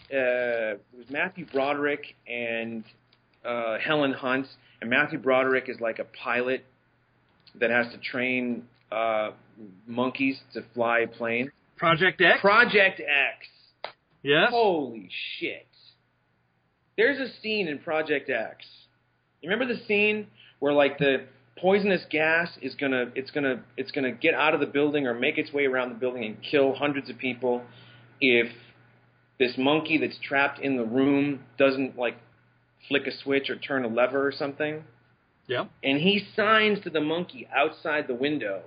it 0.10 0.82
was 0.96 1.10
Matthew 1.10 1.46
Broderick 1.46 2.16
and 2.28 2.84
uh, 3.46 3.78
Helen 3.80 4.14
Hunt, 4.14 4.48
and 4.82 4.90
Matthew 4.90 5.20
Broderick 5.20 5.68
is 5.68 5.80
like 5.80 6.00
a 6.00 6.06
pilot 6.24 6.66
that 7.60 7.70
has 7.70 7.88
to 7.92 7.98
train 7.98 8.64
uh, 8.92 9.32
monkeys 9.86 10.40
to 10.54 10.64
fly 10.74 11.00
a 11.00 11.08
plane. 11.08 11.52
Project 11.78 12.22
X. 12.22 12.40
Project 12.42 13.00
X. 13.02 13.94
yes. 14.24 14.50
Holy 14.50 15.10
shit. 15.40 15.68
There's 16.98 17.20
a 17.20 17.32
scene 17.42 17.68
in 17.68 17.80
Project 17.80 18.30
X. 18.30 18.66
You 19.42 19.50
remember 19.50 19.72
the 19.72 19.80
scene 19.86 20.28
where 20.60 20.74
like 20.74 20.98
the 20.98 21.26
poisonous 21.62 22.02
gas 22.10 22.50
is 22.62 22.76
gonna 22.76 23.06
it's 23.16 23.32
gonna 23.32 23.64
it's 23.78 23.92
gonna 23.92 24.12
get 24.12 24.34
out 24.34 24.54
of 24.54 24.60
the 24.60 24.66
building 24.66 25.08
or 25.08 25.14
make 25.14 25.38
its 25.38 25.52
way 25.52 25.66
around 25.66 25.90
the 25.90 25.96
building 25.96 26.24
and 26.24 26.38
kill 26.42 26.74
hundreds 26.76 27.10
of 27.10 27.18
people 27.18 27.64
if 28.22 28.48
this 29.40 29.54
monkey 29.58 29.98
that's 29.98 30.18
trapped 30.28 30.60
in 30.60 30.78
the 30.78 30.84
room 30.86 31.42
doesn't 31.58 31.98
like 31.98 32.18
flick 32.88 33.06
a 33.08 33.12
switch 33.24 33.50
or 33.50 33.56
turn 33.56 33.84
a 33.86 33.88
lever 33.88 34.26
or 34.26 34.32
something? 34.32 34.84
Yeah. 35.48 35.66
and 35.82 36.02
he 36.02 36.26
signs 36.36 36.82
to 36.84 36.90
the 36.90 37.00
monkey 37.00 37.48
outside 37.56 38.08
the 38.08 38.14
window 38.16 38.64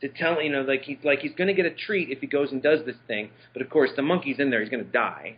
to 0.00 0.08
tell 0.08 0.42
you 0.42 0.50
know 0.50 0.62
like 0.62 0.82
he's 0.82 0.98
like 1.04 1.20
he's 1.20 1.34
going 1.36 1.46
to 1.46 1.54
get 1.54 1.64
a 1.66 1.70
treat 1.74 2.10
if 2.10 2.18
he 2.20 2.26
goes 2.26 2.50
and 2.50 2.60
does 2.60 2.84
this 2.84 2.96
thing 3.06 3.30
but 3.52 3.62
of 3.62 3.70
course 3.70 3.90
the 3.94 4.02
monkey's 4.02 4.40
in 4.40 4.50
there 4.50 4.60
he's 4.60 4.70
going 4.70 4.84
to 4.84 4.90
die 4.90 5.36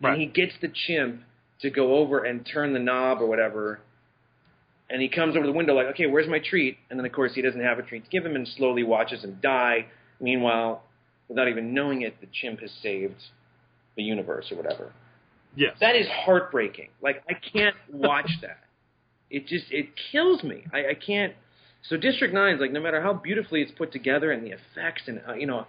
Right. 0.00 0.12
and 0.12 0.20
he 0.22 0.26
gets 0.28 0.52
the 0.62 0.68
chimp 0.86 1.20
to 1.60 1.68
go 1.70 1.96
over 1.96 2.24
and 2.24 2.46
turn 2.50 2.72
the 2.72 2.78
knob 2.78 3.20
or 3.20 3.26
whatever 3.26 3.80
and 4.90 5.02
he 5.02 5.08
comes 5.08 5.36
over 5.36 5.46
the 5.46 5.52
window 5.52 5.74
like 5.74 5.86
okay 5.86 6.06
where's 6.06 6.28
my 6.28 6.38
treat 6.38 6.78
and 6.90 6.98
then 6.98 7.04
of 7.06 7.12
course 7.12 7.32
he 7.34 7.42
doesn't 7.42 7.60
have 7.62 7.78
a 7.78 7.82
treat 7.82 8.04
to 8.04 8.10
give 8.10 8.24
him 8.24 8.34
and 8.36 8.46
slowly 8.56 8.82
watches 8.82 9.22
him 9.24 9.38
die 9.42 9.86
meanwhile 10.20 10.82
without 11.28 11.48
even 11.48 11.74
knowing 11.74 12.02
it 12.02 12.20
the 12.20 12.26
chimp 12.40 12.60
has 12.60 12.70
saved 12.82 13.20
the 13.96 14.02
universe 14.02 14.46
or 14.50 14.56
whatever 14.56 14.92
Yes. 15.56 15.74
that 15.80 15.96
is 15.96 16.06
heartbreaking. 16.24 16.90
Like 17.02 17.22
I 17.28 17.32
can't 17.34 17.74
watch 17.92 18.30
that. 18.42 18.58
It 19.30 19.46
just 19.46 19.64
it 19.70 19.88
kills 20.12 20.42
me. 20.44 20.62
I, 20.72 20.90
I 20.90 20.94
can't. 20.94 21.32
So 21.88 21.96
District 21.96 22.32
Nine 22.32 22.54
is 22.54 22.60
like 22.60 22.70
no 22.70 22.80
matter 22.80 23.00
how 23.02 23.14
beautifully 23.14 23.62
it's 23.62 23.72
put 23.72 23.90
together 23.90 24.30
and 24.30 24.44
the 24.44 24.50
effects 24.50 25.02
and 25.06 25.20
uh, 25.28 25.34
you 25.34 25.46
know 25.46 25.66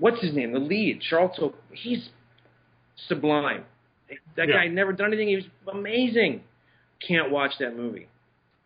what's 0.00 0.20
his 0.20 0.34
name, 0.34 0.52
the 0.52 0.58
lead 0.58 1.00
Charles. 1.08 1.36
Hope, 1.38 1.54
he's 1.70 2.08
sublime. 3.08 3.64
That 4.36 4.48
Yeah. 4.48 4.54
guy 4.54 4.66
never 4.68 4.92
done 4.92 5.08
anything. 5.08 5.28
He 5.28 5.36
was 5.36 5.44
amazing. 5.72 6.42
Can't 7.06 7.30
watch 7.30 7.52
that 7.60 7.76
movie. 7.76 8.08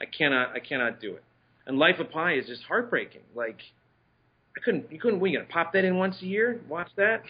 I 0.00 0.04
cannot. 0.06 0.54
I 0.54 0.60
cannot 0.60 1.00
do 1.00 1.14
it. 1.14 1.24
And 1.66 1.78
Life 1.78 1.98
of 1.98 2.10
Pi 2.10 2.34
is 2.34 2.46
just 2.46 2.62
heartbreaking. 2.64 3.22
Like 3.34 3.58
I 4.56 4.60
couldn't. 4.60 4.90
You 4.92 4.98
couldn't. 5.00 5.20
We 5.20 5.32
gonna 5.32 5.44
pop 5.46 5.72
that 5.74 5.84
in 5.84 5.96
once 5.96 6.16
a 6.22 6.26
year. 6.26 6.60
Watch 6.68 6.88
that. 6.96 7.22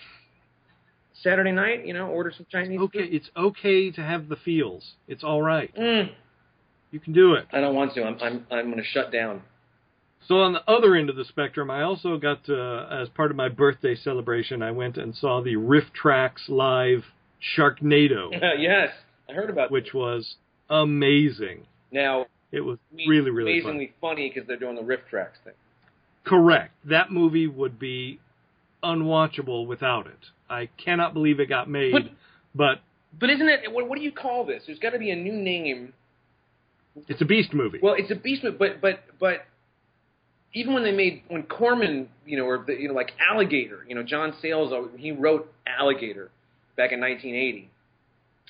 Saturday 1.23 1.51
night, 1.53 1.85
you 1.85 1.93
know, 1.95 2.07
order 2.07 2.33
some 2.37 2.47
Chinese 2.51 2.79
Okay, 2.81 3.01
food. 3.01 3.15
it's 3.15 3.29
okay 3.37 3.91
to 3.91 4.01
have 4.03 4.29
the 4.29 4.37
feels. 4.37 4.93
It's 5.09 5.25
all 5.25 5.43
right. 5.43 5.75
Mm. 5.75 6.11
You 6.93 7.01
can 7.01 7.13
do 7.13 7.35
it. 7.35 7.47
I 7.53 7.61
don't 7.61 7.75
want 7.75 7.95
to. 7.95 8.05
I'm 8.05 8.19
I'm 8.21 8.47
I'm 8.51 8.65
going 8.67 8.77
to 8.79 8.85
shut 8.85 9.11
down. 9.11 9.43
So 10.29 10.37
on 10.41 10.53
the 10.53 10.71
other 10.71 10.95
end 10.95 11.11
of 11.11 11.17
the 11.17 11.25
spectrum, 11.25 11.71
I 11.71 11.83
also 11.83 12.19
got 12.19 12.45
to, 12.45 12.87
as 12.91 13.09
part 13.11 13.31
of 13.31 13.37
my 13.37 13.49
birthday 13.49 13.95
celebration, 13.97 14.63
I 14.63 14.73
went 14.73 14.97
and 14.99 15.15
saw 15.17 15.41
the 15.43 15.57
Riff 15.57 15.85
Tracks 15.95 16.43
live 16.49 17.05
Sharknado, 17.57 18.31
yes, 18.59 18.91
I 19.29 19.33
heard 19.33 19.49
about 19.49 19.67
it. 19.67 19.71
which 19.71 19.95
was 19.95 20.37
amazing. 20.69 21.67
now. 21.91 22.27
It 22.51 22.61
was 22.61 22.79
I 22.93 22.97
mean, 22.97 23.09
really, 23.09 23.31
really 23.31 23.53
amazingly 23.59 23.93
funny 24.01 24.31
because 24.33 24.47
they're 24.49 24.57
doing 24.59 24.77
the 24.77 24.83
riff 24.83 25.01
tracks 25.11 25.39
thing. 25.45 25.53
Correct. 26.25 26.73
That 26.85 27.11
movie 27.11 27.47
would 27.47 27.79
be 27.79 28.21
unwatchable 28.83 29.67
without 29.67 30.07
it. 30.07 30.19
I 30.49 30.69
cannot 30.83 31.13
believe 31.15 31.41
it 31.41 31.47
got 31.49 31.69
made, 31.69 31.93
But- 31.93 32.11
but 32.55 32.81
But 33.19 33.31
isn't 33.31 33.49
it? 33.49 33.73
What, 33.73 33.89
what 33.89 33.99
do 33.99 34.05
you 34.05 34.13
call 34.13 34.45
this? 34.45 34.65
There's 34.67 34.79
got 34.79 34.91
to 34.91 34.99
be 34.99 35.11
a 35.11 35.17
new 35.17 35.33
name. 35.33 35.93
it's 37.07 37.21
a 37.21 37.25
beast 37.25 37.53
movie. 37.53 37.79
Well, 37.83 37.95
it's 37.97 38.11
a 38.11 38.15
beast, 38.15 38.43
movie, 38.45 38.57
but 38.59 38.81
but 38.81 39.01
but 39.19 39.45
even 40.55 40.73
when 40.75 40.83
they 40.83 40.93
made 40.93 41.23
when 41.29 41.43
Corman, 41.45 42.09
you 42.27 42.39
know, 42.39 42.45
or 42.47 42.65
the, 42.67 42.73
you 42.75 42.89
know, 42.89 42.95
like 42.95 43.13
Alligator, 43.31 43.85
you 43.89 43.95
know, 43.95 44.03
John 44.03 44.35
Sayles, 44.41 44.73
he 44.97 45.13
wrote 45.13 45.53
Alligator 45.67 46.31
back 46.77 46.93
in 46.93 47.01
1980, 47.01 47.69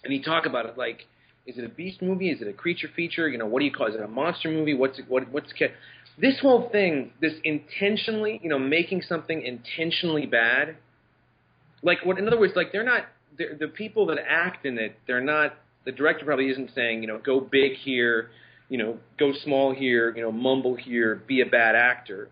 and 0.05 0.13
he 0.13 0.23
talked 0.23 0.47
about 0.47 0.67
it 0.67 0.79
like, 0.79 1.07
is 1.49 1.57
it 1.57 1.65
a 1.65 1.69
beast 1.69 2.03
movie? 2.03 2.31
Is 2.31 2.43
it 2.43 2.47
a 2.47 2.53
creature 2.53 2.89
feature? 2.95 3.27
You 3.27 3.39
know, 3.39 3.47
what 3.47 3.61
do 3.61 3.65
you 3.65 3.73
call? 3.73 3.87
it? 3.87 3.91
Is 3.91 3.97
it 3.97 4.03
a 4.03 4.09
monster 4.09 4.51
movie? 4.51 4.75
What's 4.75 4.99
it, 4.99 5.07
what 5.09 5.31
what's 5.33 5.51
this 6.19 6.39
whole 6.41 6.69
thing? 6.71 7.13
This 7.23 7.33
intentionally, 7.43 8.39
you 8.43 8.51
know, 8.51 8.59
making 8.59 9.03
something 9.03 9.41
intentionally 9.41 10.27
bad. 10.27 10.77
Like 11.83 12.05
what? 12.05 12.19
In 12.19 12.27
other 12.27 12.39
words, 12.39 12.53
like 12.55 12.71
they're 12.71 12.85
not 12.85 13.05
they're, 13.39 13.57
the 13.59 13.69
people 13.69 14.07
that 14.07 14.19
act 14.29 14.67
in 14.67 14.79
it. 14.79 14.97
They're 15.07 15.23
not. 15.23 15.55
The 15.87 15.93
director 15.93 16.27
probably 16.27 16.51
isn't 16.51 16.73
saying, 16.75 17.01
you 17.01 17.09
know, 17.09 17.19
go 17.19 17.41
big 17.41 17.73
here, 17.83 18.29
you 18.69 18.77
know, 18.77 18.99
go 19.19 19.33
small 19.43 19.75
here, 19.75 20.15
you 20.15 20.23
know, 20.23 20.31
mumble 20.31 20.77
here, 20.77 21.23
be 21.27 21.41
a 21.41 21.47
bad 21.47 21.75
actor. 21.75 22.29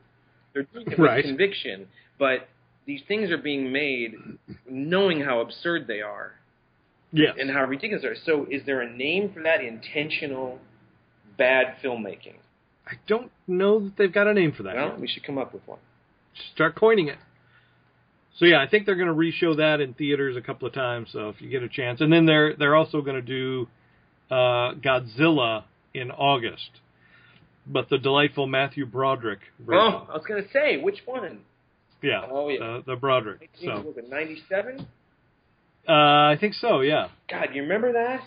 They're 0.52 0.64
doing 0.64 0.86
it 0.88 0.98
with 0.98 1.08
Right. 1.08 1.24
conviction, 1.24 1.86
but 2.18 2.48
these 2.86 3.00
things 3.08 3.30
are 3.30 3.38
being 3.38 3.72
made 3.72 4.14
knowing 4.68 5.20
how 5.22 5.40
absurd 5.40 5.86
they 5.86 6.02
are 6.02 6.34
yes. 7.12 7.36
and 7.38 7.50
how 7.50 7.64
ridiculous 7.64 8.02
they 8.02 8.08
are. 8.08 8.16
So, 8.24 8.46
is 8.50 8.62
there 8.66 8.80
a 8.80 8.90
name 8.90 9.32
for 9.32 9.42
that 9.42 9.60
intentional 9.60 10.58
bad 11.38 11.76
filmmaking? 11.82 12.36
I 12.86 12.94
don't 13.08 13.32
know 13.46 13.80
that 13.80 13.96
they've 13.96 14.12
got 14.12 14.26
a 14.26 14.34
name 14.34 14.52
for 14.52 14.62
that. 14.62 14.76
Well, 14.76 14.88
yet. 14.90 15.00
we 15.00 15.08
should 15.08 15.24
come 15.24 15.38
up 15.38 15.52
with 15.52 15.66
one. 15.66 15.80
Start 16.54 16.76
coining 16.76 17.08
it. 17.08 17.18
So 18.38 18.44
yeah, 18.44 18.62
I 18.62 18.68
think 18.68 18.84
they're 18.86 18.96
going 18.96 19.08
to 19.08 19.14
reshow 19.14 19.56
that 19.56 19.80
in 19.80 19.94
theaters 19.94 20.36
a 20.36 20.42
couple 20.42 20.68
of 20.68 20.74
times. 20.74 21.08
So 21.12 21.30
if 21.30 21.40
you 21.40 21.48
get 21.48 21.62
a 21.62 21.68
chance, 21.68 22.00
and 22.00 22.12
then 22.12 22.26
they're 22.26 22.54
they're 22.54 22.76
also 22.76 23.00
going 23.00 23.16
to 23.16 23.22
do 23.22 23.66
uh, 24.30 24.74
Godzilla 24.74 25.64
in 25.94 26.10
August, 26.10 26.70
but 27.66 27.88
the 27.88 27.98
delightful 27.98 28.46
Matthew 28.46 28.84
Broderick 28.84 29.40
version. 29.58 29.80
Oh, 29.80 30.06
I 30.10 30.12
was 30.12 30.26
going 30.28 30.42
to 30.42 30.50
say 30.50 30.76
which 30.76 31.00
one? 31.06 31.40
yeah, 32.02 32.22
oh, 32.30 32.48
yeah. 32.48 32.58
the, 32.58 32.92
the 32.92 32.96
Broderick. 32.96 33.48
So 33.64 33.80
Was 33.80 33.96
it 33.96 34.10
'97? 34.10 34.86
Uh, 35.88 35.92
I 35.92 36.36
think 36.40 36.54
so. 36.54 36.80
Yeah, 36.80 37.08
God, 37.30 37.48
you 37.54 37.62
remember 37.62 37.92
that? 37.92 38.20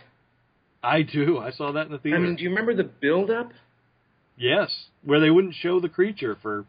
I 0.82 1.02
do. 1.02 1.38
I 1.40 1.52
saw 1.52 1.74
that 1.74 1.88
in 1.88 1.92
the 1.92 1.98
theater. 1.98 2.18
I 2.18 2.20
mean, 2.20 2.36
do 2.36 2.44
you 2.44 2.50
remember 2.50 2.74
the 2.74 2.84
build-up? 2.84 3.52
yes, 4.38 4.86
where 5.04 5.20
they 5.20 5.30
wouldn't 5.30 5.56
show 5.56 5.80
the 5.80 5.90
creature 5.90 6.38
for 6.42 6.66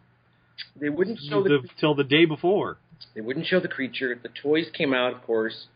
They 0.80 0.88
wouldn't 0.88 1.18
show 1.28 1.42
the, 1.42 1.60
the 1.62 1.68
till 1.78 1.94
the 1.94 2.04
day 2.04 2.24
before. 2.24 2.78
They 3.14 3.20
wouldn't 3.20 3.46
show 3.46 3.60
the 3.60 3.68
creature. 3.68 4.18
The 4.20 4.28
toys 4.42 4.66
came 4.76 4.92
out, 4.92 5.14
of 5.14 5.22
course. 5.22 5.66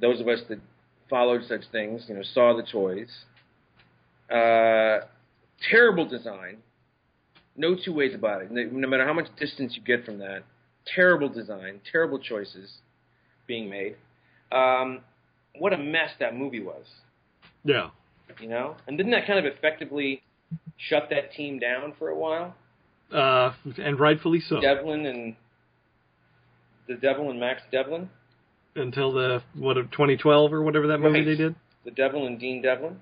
Those 0.00 0.20
of 0.20 0.28
us 0.28 0.40
that 0.48 0.58
followed 1.08 1.42
such 1.46 1.62
things, 1.70 2.04
you 2.08 2.14
know, 2.14 2.22
saw 2.22 2.56
the 2.56 2.62
toys. 2.62 3.08
Uh, 4.30 5.06
terrible 5.70 6.08
design. 6.08 6.58
No 7.56 7.74
two 7.74 7.94
ways 7.94 8.14
about 8.14 8.42
it. 8.42 8.50
No 8.50 8.64
no 8.64 8.88
matter 8.88 9.06
how 9.06 9.12
much 9.14 9.26
distance 9.38 9.76
you 9.76 9.82
get 9.82 10.04
from 10.04 10.18
that, 10.18 10.42
terrible 10.94 11.28
design, 11.28 11.80
terrible 11.90 12.18
choices 12.18 12.78
being 13.46 13.70
made. 13.70 13.96
Um, 14.52 15.00
what 15.58 15.72
a 15.72 15.78
mess 15.78 16.10
that 16.20 16.36
movie 16.36 16.60
was, 16.62 16.84
Yeah, 17.64 17.90
you 18.40 18.48
know. 18.48 18.76
And 18.86 18.96
didn't 18.96 19.12
that 19.12 19.26
kind 19.26 19.38
of 19.38 19.44
effectively 19.46 20.22
shut 20.76 21.08
that 21.10 21.32
team 21.32 21.58
down 21.58 21.94
for 21.98 22.08
a 22.08 22.16
while? 22.16 22.54
uh, 23.12 23.52
and 23.78 23.98
rightfully 24.00 24.40
so. 24.40 24.60
Devlin 24.60 25.06
and 25.06 25.36
the 26.88 26.94
Devil 26.96 27.30
and 27.30 27.38
Max 27.40 27.62
Devlin, 27.72 28.10
until 28.74 29.12
the 29.12 29.42
what 29.54 29.74
2012 29.74 30.52
or 30.52 30.62
whatever 30.62 30.88
that 30.88 30.98
movie 30.98 31.18
Right. 31.20 31.24
they 31.26 31.36
did. 31.36 31.54
the 31.84 31.90
Devil 31.92 32.26
and 32.26 32.38
Dean 32.38 32.62
Devlin. 32.62 32.98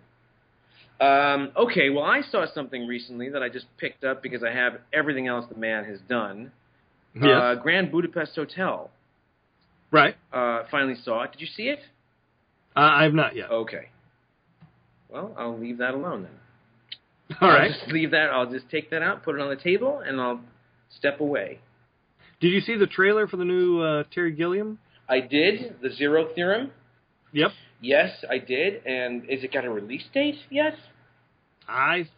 Um, 1.00 1.50
okay, 1.56 1.90
well, 1.90 2.04
I 2.04 2.20
saw 2.22 2.46
something 2.54 2.86
recently 2.86 3.28
that 3.30 3.42
I 3.42 3.48
just 3.48 3.66
picked 3.78 4.04
up 4.04 4.22
because 4.22 4.44
I 4.44 4.50
have 4.52 4.74
everything 4.92 5.26
else 5.26 5.46
the 5.52 5.58
man 5.58 5.84
has 5.86 5.98
done. 6.08 6.52
Yes. 7.14 7.24
Uh, 7.26 7.54
Grand 7.56 7.90
Budapest 7.90 8.36
Hotel. 8.36 8.90
Right. 9.94 10.16
Uh, 10.32 10.64
finally 10.70 10.96
saw 11.02 11.22
it. 11.22 11.32
Did 11.32 11.40
you 11.40 11.46
see 11.46 11.64
it? 11.64 11.80
Uh, 12.76 12.80
I've 12.80 13.14
not 13.14 13.34
yet. 13.36 13.50
Okay. 13.50 13.88
Well, 15.08 15.34
I'll 15.38 15.58
leave 15.58 15.78
that 15.78 15.94
alone 15.94 16.24
then. 16.24 17.36
All 17.40 17.48
I'll 17.48 17.56
right. 17.56 17.72
just 17.72 17.90
leave 17.92 18.10
that. 18.10 18.30
I'll 18.30 18.50
just 18.50 18.68
take 18.70 18.90
that 18.90 19.02
out, 19.02 19.22
put 19.22 19.36
it 19.36 19.40
on 19.40 19.48
the 19.48 19.56
table, 19.62 20.02
and 20.04 20.20
I'll 20.20 20.40
step 20.98 21.20
away. 21.20 21.60
Did 22.40 22.48
you 22.48 22.60
see 22.60 22.76
the 22.76 22.86
trailer 22.86 23.26
for 23.26 23.36
the 23.36 23.44
new 23.44 23.80
uh, 23.80 24.04
Terry 24.12 24.32
Gilliam? 24.32 24.78
I 25.08 25.20
did 25.20 25.76
the 25.82 25.90
Zero 25.90 26.28
Theorem. 26.34 26.72
Yep. 27.32 27.50
Yes, 27.80 28.24
I 28.28 28.38
did. 28.38 28.84
And 28.86 29.24
is 29.30 29.44
it 29.44 29.52
got 29.52 29.64
a 29.64 29.70
release 29.70 30.04
date 30.12 30.36
yet? 30.50 30.74
I 31.68 32.08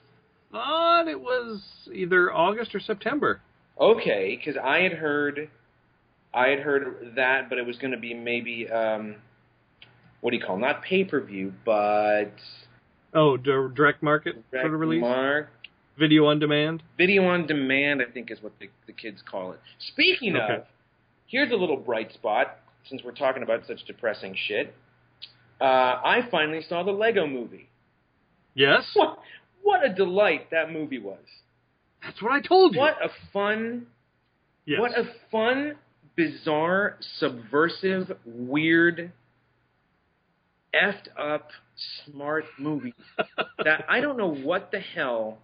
thought 0.50 1.06
it 1.08 1.20
was 1.20 1.62
either 1.92 2.32
August 2.32 2.74
or 2.74 2.80
September. 2.80 3.40
Okay, 3.78 4.36
because 4.36 4.60
I 4.62 4.78
had 4.80 4.92
heard, 4.92 5.50
I 6.36 6.48
had 6.48 6.60
heard 6.60 7.12
that, 7.16 7.48
but 7.48 7.58
it 7.58 7.66
was 7.66 7.78
going 7.78 7.92
to 7.92 7.98
be 7.98 8.12
maybe, 8.14 8.68
um, 8.70 9.16
what 10.20 10.30
do 10.30 10.36
you 10.36 10.42
call, 10.44 10.56
it? 10.56 10.60
not 10.60 10.82
pay 10.82 11.02
per 11.04 11.20
view, 11.20 11.52
but 11.64 12.32
Oh, 13.14 13.36
direct 13.38 14.02
market 14.02 14.36
sort 14.52 14.66
of 14.74 14.78
release, 14.80 15.00
Mark 15.00 15.48
video 15.98 16.26
on 16.26 16.38
demand. 16.38 16.82
video 16.98 17.24
on 17.24 17.46
demand. 17.46 18.02
I 18.06 18.12
think 18.12 18.30
is 18.30 18.42
what 18.42 18.52
the, 18.60 18.68
the 18.86 18.92
kids 18.92 19.22
call 19.28 19.52
it. 19.52 19.60
Speaking 19.78 20.36
Okay. 20.36 20.56
of, 20.56 20.64
here's 21.26 21.50
a 21.50 21.56
little 21.56 21.78
bright 21.78 22.12
spot 22.12 22.58
since 22.88 23.02
we're 23.02 23.12
talking 23.12 23.42
about 23.42 23.66
such 23.66 23.82
depressing 23.86 24.36
shit. 24.46 24.74
Uh, 25.58 25.64
I 25.64 26.28
finally 26.30 26.60
saw 26.68 26.82
the 26.82 26.90
Lego 26.92 27.26
Movie. 27.26 27.68
Yes, 28.54 28.82
What 28.94 29.18
what 29.62 29.84
a 29.84 29.92
delight 29.92 30.50
that 30.50 30.70
movie 30.70 30.98
was. 30.98 31.18
that's 32.02 32.22
what 32.22 32.32
I 32.32 32.40
told 32.40 32.74
you. 32.74 32.80
What 32.80 32.96
a 33.02 33.08
fun 33.32 33.86
Yes. 34.66 34.80
What 34.80 34.90
a 34.98 35.04
fun, 35.30 35.76
bizarre, 36.16 36.96
subversive, 37.18 38.16
weird, 38.24 39.12
effed 40.74 41.08
up, 41.18 41.48
smart 42.06 42.44
movie. 42.58 42.94
that 43.64 43.84
I 43.88 44.00
don't 44.00 44.16
know 44.16 44.34
what 44.34 44.70
the 44.70 44.80
hell. 44.80 45.38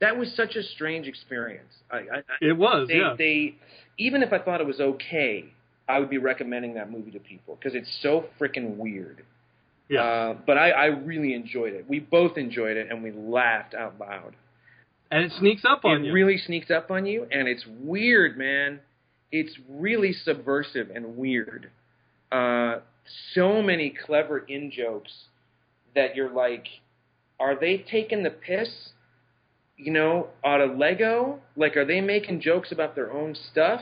That 0.00 0.16
was 0.16 0.34
such 0.34 0.56
a 0.56 0.62
strange 0.62 1.06
experience. 1.06 1.72
I, 1.90 1.96
I, 1.96 2.22
it 2.40 2.56
was. 2.56 2.88
they, 2.88 2.94
yeah. 2.94 3.14
they, 3.18 3.56
even 3.98 4.22
if 4.22 4.32
I 4.32 4.38
thought 4.38 4.60
it 4.60 4.66
was 4.66 4.80
okay, 4.80 5.44
I 5.86 5.98
would 5.98 6.08
be 6.08 6.18
recommending 6.18 6.74
that 6.74 6.90
movie 6.90 7.10
to 7.10 7.18
people 7.20 7.56
because 7.56 7.74
it's 7.74 7.98
so 8.02 8.24
freaking 8.40 8.76
weird. 8.76 9.24
yeah. 9.90 10.02
Uh, 10.02 10.36
but 10.46 10.56
I, 10.56 10.70
I 10.70 10.86
really 10.86 11.34
enjoyed 11.34 11.74
it. 11.74 11.84
We 11.86 11.98
both 11.98 12.38
enjoyed 12.38 12.78
it, 12.78 12.88
and 12.90 13.02
we 13.02 13.12
laughed 13.12 13.74
out 13.74 14.00
loud 14.00 14.34
and 15.10 15.24
it 15.24 15.32
sneaks 15.38 15.62
up 15.68 15.84
on 15.84 16.02
it 16.02 16.06
you. 16.06 16.12
really 16.12 16.38
sneaks 16.38 16.70
up 16.70 16.90
on 16.90 17.06
you, 17.06 17.26
and 17.30 17.48
it's 17.48 17.64
weird, 17.80 18.38
man. 18.38 18.80
It's 19.32 19.56
really 19.68 20.12
subversive 20.12 20.90
and 20.94 21.16
weird. 21.16 21.70
Uh, 22.32 22.80
so 23.34 23.62
many 23.62 23.94
clever 24.06 24.38
in 24.38 24.70
jokes 24.70 25.12
that 25.94 26.16
you're 26.16 26.32
like, 26.32 26.66
are 27.38 27.58
they 27.58 27.78
taking 27.78 28.22
the 28.22 28.30
piss? 28.30 28.68
You 29.76 29.92
know, 29.92 30.28
out 30.44 30.60
of 30.60 30.76
Lego? 30.76 31.40
Like, 31.56 31.76
are 31.76 31.86
they 31.86 32.00
making 32.00 32.42
jokes 32.42 32.70
about 32.70 32.94
their 32.94 33.12
own 33.12 33.34
stuff 33.50 33.80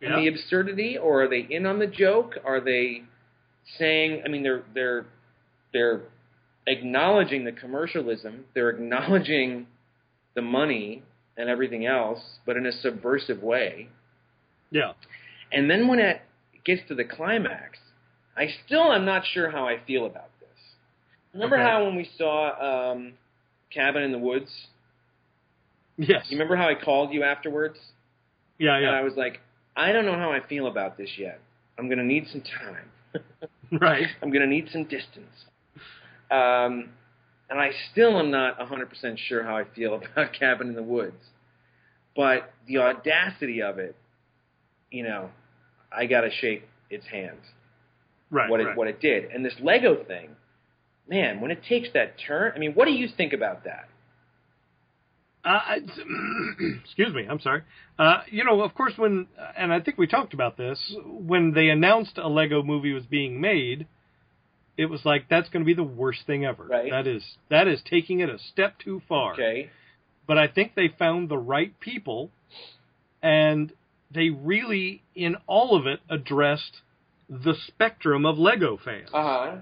and 0.00 0.12
the 0.18 0.28
absurdity, 0.28 0.96
or 0.96 1.24
are 1.24 1.28
they 1.28 1.46
in 1.50 1.66
on 1.66 1.78
the 1.78 1.86
joke? 1.86 2.34
Are 2.44 2.60
they 2.60 3.02
saying? 3.78 4.22
I 4.24 4.28
mean, 4.28 4.42
they're 4.42 4.62
they're 4.72 5.06
they're 5.72 6.02
acknowledging 6.66 7.44
the 7.44 7.52
commercialism. 7.52 8.44
They're 8.54 8.70
acknowledging 8.70 9.66
the 10.34 10.42
money 10.42 11.02
and 11.36 11.48
everything 11.48 11.86
else, 11.86 12.20
but 12.46 12.56
in 12.56 12.66
a 12.66 12.72
subversive 12.72 13.42
way. 13.42 13.88
Yeah. 14.70 14.92
And 15.52 15.70
then 15.70 15.88
when 15.88 15.98
it 15.98 16.20
gets 16.64 16.82
to 16.88 16.94
the 16.94 17.04
climax, 17.04 17.78
I 18.36 18.48
still 18.66 18.92
am 18.92 19.04
not 19.04 19.22
sure 19.32 19.50
how 19.50 19.66
I 19.66 19.78
feel 19.86 20.06
about 20.06 20.30
this. 20.40 20.48
Remember 21.34 21.56
Okay. 21.56 21.64
how 21.64 21.84
when 21.84 21.96
we 21.96 22.08
saw 22.16 22.92
um, 22.92 23.12
Cabin 23.72 24.02
in 24.02 24.12
the 24.12 24.18
Woods, 24.18 24.50
Yes. 25.96 26.26
you 26.30 26.36
remember 26.38 26.56
how 26.56 26.68
I 26.68 26.74
called 26.74 27.12
you 27.12 27.22
afterwards? 27.24 27.78
yeah. 28.58 28.78
Yeah. 28.78 28.88
And 28.88 28.96
I 28.96 29.02
was 29.02 29.14
like, 29.16 29.40
I 29.76 29.92
don't 29.92 30.06
know 30.06 30.16
how 30.16 30.32
I 30.32 30.40
feel 30.46 30.66
about 30.66 30.96
this 30.96 31.10
yet. 31.18 31.40
I'm 31.78 31.86
going 31.86 31.98
to 31.98 32.04
need 32.04 32.26
some 32.30 32.42
time. 32.42 32.90
right. 33.80 34.06
I'm 34.22 34.30
going 34.30 34.42
to 34.42 34.46
need 34.48 34.68
some 34.72 34.84
distance. 34.84 35.44
Um, 36.30 36.90
and 37.50 37.58
I 37.58 37.70
still 37.90 38.18
am 38.18 38.30
not 38.30 38.58
100% 38.58 39.18
sure 39.18 39.42
how 39.42 39.56
I 39.56 39.64
feel 39.74 39.94
about 40.14 40.32
Cabin 40.32 40.68
in 40.68 40.74
the 40.74 40.82
Woods. 40.82 41.22
But 42.16 42.52
the 42.66 42.78
audacity 42.78 43.62
of 43.62 43.78
it, 43.78 43.96
you 44.90 45.02
know, 45.02 45.30
I 45.92 46.06
got 46.06 46.22
to 46.22 46.30
shake 46.30 46.64
its 46.88 47.06
hands. 47.06 47.40
Right. 48.30 48.48
what 48.48 48.60
it 48.60 48.64
right. 48.64 48.76
what 48.76 48.86
it 48.86 49.00
did. 49.00 49.24
And 49.24 49.44
this 49.44 49.54
Lego 49.60 50.04
thing, 50.04 50.30
man, 51.08 51.40
when 51.40 51.50
it 51.50 51.64
takes 51.68 51.88
that 51.94 52.14
turn, 52.26 52.52
I 52.54 52.58
mean, 52.58 52.74
what 52.74 52.84
do 52.84 52.92
you 52.92 53.08
think 53.16 53.32
about 53.32 53.64
that? 53.64 53.88
Uh, 55.44 55.60
excuse 56.84 57.12
me. 57.14 57.26
I'm 57.28 57.40
sorry. 57.40 57.62
Uh, 57.98 58.22
you 58.30 58.44
know, 58.44 58.60
of 58.60 58.74
course, 58.74 58.92
when 58.96 59.26
and 59.56 59.72
I 59.72 59.80
think 59.80 59.98
we 59.98 60.06
talked 60.06 60.34
about 60.34 60.56
this 60.56 60.94
when 61.04 61.52
they 61.52 61.68
announced 61.68 62.18
a 62.18 62.28
Lego 62.28 62.62
movie 62.62 62.92
was 62.92 63.06
being 63.06 63.40
made, 63.40 63.86
it 64.76 64.86
was 64.86 65.00
like 65.04 65.28
that's 65.28 65.48
going 65.48 65.64
to 65.64 65.66
be 65.66 65.74
the 65.74 65.82
worst 65.82 66.20
thing 66.26 66.44
ever. 66.44 66.64
Right. 66.64 66.90
That 66.90 67.06
is 67.06 67.24
that 67.48 67.66
is 67.66 67.80
taking 67.88 68.20
it 68.20 68.28
a 68.28 68.38
step 68.38 68.78
too 68.78 69.02
far. 69.08 69.32
Okay, 69.32 69.70
But 70.26 70.38
I 70.38 70.46
think 70.46 70.74
they 70.74 70.88
found 70.88 71.28
the 71.28 71.38
right 71.38 71.78
people, 71.80 72.30
and 73.22 73.72
they 74.12 74.30
really, 74.30 75.02
in 75.14 75.36
all 75.46 75.76
of 75.76 75.86
it, 75.86 76.00
addressed 76.08 76.82
the 77.28 77.54
spectrum 77.68 78.26
of 78.26 78.38
Lego 78.38 78.78
fans 78.84 79.08
uh 79.14 79.22
huh, 79.22 79.56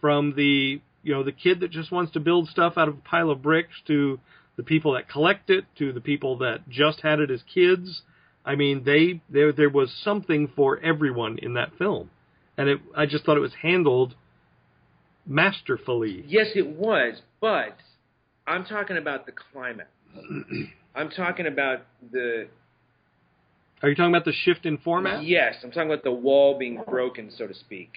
from 0.00 0.34
the 0.36 0.80
you 1.02 1.14
know 1.14 1.22
the 1.22 1.32
kid 1.32 1.60
that 1.60 1.70
just 1.70 1.92
wants 1.92 2.12
to 2.12 2.20
build 2.20 2.48
stuff 2.48 2.74
out 2.76 2.88
of 2.88 2.94
a 2.94 3.08
pile 3.08 3.30
of 3.30 3.40
bricks 3.42 3.74
to 3.86 4.18
the 4.56 4.62
people 4.62 4.92
that 4.94 5.08
collect 5.08 5.48
it 5.50 5.64
to 5.78 5.92
the 5.92 6.00
people 6.00 6.38
that 6.38 6.68
just 6.68 7.00
had 7.02 7.20
it 7.20 7.30
as 7.30 7.40
kids. 7.52 8.02
I 8.44 8.56
mean, 8.56 8.82
they 8.84 9.20
there 9.28 9.52
there 9.52 9.68
was 9.70 9.92
something 10.02 10.48
for 10.56 10.80
everyone 10.80 11.38
in 11.38 11.54
that 11.54 11.76
film, 11.78 12.10
and 12.56 12.68
it 12.68 12.80
I 12.96 13.06
just 13.06 13.24
thought 13.24 13.36
it 13.36 13.40
was 13.40 13.54
handled 13.62 14.14
masterfully. 15.26 16.24
yes, 16.26 16.48
it 16.54 16.66
was, 16.66 17.20
but 17.40 17.76
I'm 18.46 18.64
talking 18.64 18.96
about 18.96 19.26
the 19.26 19.32
climax. 19.32 19.88
I'm 20.94 21.10
talking 21.10 21.46
about 21.46 21.82
the 22.12 22.48
Are 23.82 23.88
you 23.88 23.94
talking 23.94 24.12
about 24.14 24.24
the 24.24 24.32
shift 24.32 24.64
in 24.64 24.78
format? 24.78 25.22
yes, 25.24 25.56
I'm 25.62 25.70
talking 25.70 25.90
about 25.90 26.02
the 26.02 26.10
wall 26.12 26.58
being 26.58 26.82
broken, 26.88 27.30
so 27.36 27.46
to 27.46 27.54
speak. 27.54 27.90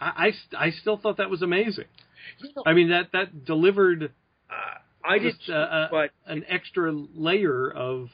I, 0.00 0.32
I, 0.56 0.66
I 0.66 0.70
still 0.70 0.96
thought 0.96 1.18
that 1.18 1.30
was 1.30 1.42
amazing. 1.42 1.84
I 2.66 2.72
mean 2.72 2.88
that 2.90 3.10
that 3.12 3.44
delivered 3.44 4.12
Uh, 4.50 4.78
I 5.04 5.18
just 5.18 5.48
uh, 5.48 5.52
uh, 5.52 5.88
but 5.90 6.10
an 6.26 6.44
extra 6.48 6.90
layer 6.92 7.70
of 7.70 8.08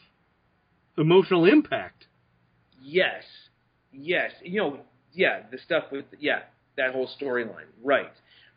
emotional 0.99 1.45
impact. 1.45 2.07
Yes, 2.83 3.23
yes, 3.93 4.33
you 4.43 4.61
know, 4.61 4.81
yeah, 5.13 5.43
the 5.51 5.59
stuff 5.59 5.85
with 5.93 6.07
yeah, 6.19 6.41
that 6.77 6.93
whole 6.93 7.09
storyline, 7.21 7.71
right? 7.85 8.11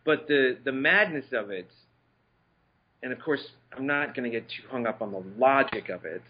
But 0.05 0.27
the 0.27 0.57
the 0.63 0.71
madness 0.71 1.25
of 1.33 1.51
it, 1.51 1.69
and 3.03 3.13
of 3.13 3.19
course, 3.19 3.45
I'm 3.77 3.85
not 3.85 4.15
going 4.15 4.29
to 4.29 4.39
get 4.39 4.47
too 4.49 4.67
hung 4.69 4.87
up 4.87 5.01
on 5.01 5.11
the 5.11 5.23
logic 5.37 5.89
of 5.89 6.03
it 6.05 6.23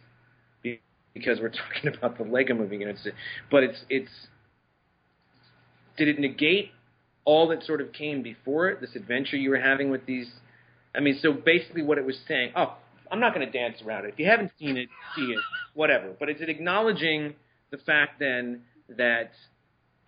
because 1.13 1.39
we're 1.39 1.49
talking 1.73 1.93
about 1.97 2.17
the 2.17 2.23
Lego 2.23 2.53
Movie, 2.53 2.81
and 2.81 2.91
it's 2.91 3.07
but 3.51 3.63
it's 3.63 3.83
it's 3.89 4.11
did 5.97 6.07
it 6.07 6.19
negate 6.19 6.71
all 7.25 7.47
that 7.49 7.63
sort 7.63 7.81
of 7.81 7.93
came 7.93 8.21
before 8.21 8.69
it? 8.69 8.81
This 8.81 8.95
adventure 8.95 9.37
you 9.37 9.49
were 9.49 9.59
having 9.59 9.89
with 9.89 10.05
these. 10.05 10.29
I 10.95 10.99
mean, 10.99 11.17
so 11.21 11.33
basically, 11.33 11.81
what 11.83 11.97
it 11.97 12.05
was 12.05 12.17
saying. 12.27 12.51
Oh, 12.55 12.77
I'm 13.11 13.19
not 13.19 13.33
going 13.33 13.45
to 13.45 13.51
dance 13.51 13.77
around 13.85 14.05
it. 14.05 14.13
If 14.13 14.19
you 14.19 14.25
haven't 14.25 14.51
seen 14.59 14.75
it, 14.75 14.89
see 15.15 15.23
it, 15.23 15.39
whatever. 15.75 16.13
But 16.19 16.29
is 16.29 16.41
it 16.41 16.49
acknowledging 16.49 17.35
the 17.69 17.77
fact 17.77 18.19
then 18.19 18.61
that 18.97 19.31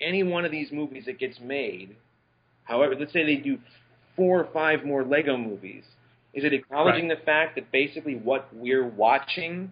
any 0.01 0.23
one 0.23 0.43
of 0.43 0.51
these 0.51 0.71
movies 0.71 1.03
that 1.05 1.19
gets 1.19 1.39
made, 1.39 1.95
however, 2.63 2.95
let's 2.99 3.13
say 3.13 3.23
they 3.25 3.35
do 3.41 3.59
four 4.15 4.39
or 4.39 4.51
five 4.51 4.83
more 4.83 5.03
Lego 5.03 5.37
movies, 5.37 5.83
is 6.33 6.43
it 6.43 6.53
acknowledging 6.53 7.07
the 7.07 7.15
fact 7.25 7.55
that 7.55 7.71
basically 7.71 8.15
what 8.15 8.49
we're 8.53 8.87
watching 8.87 9.71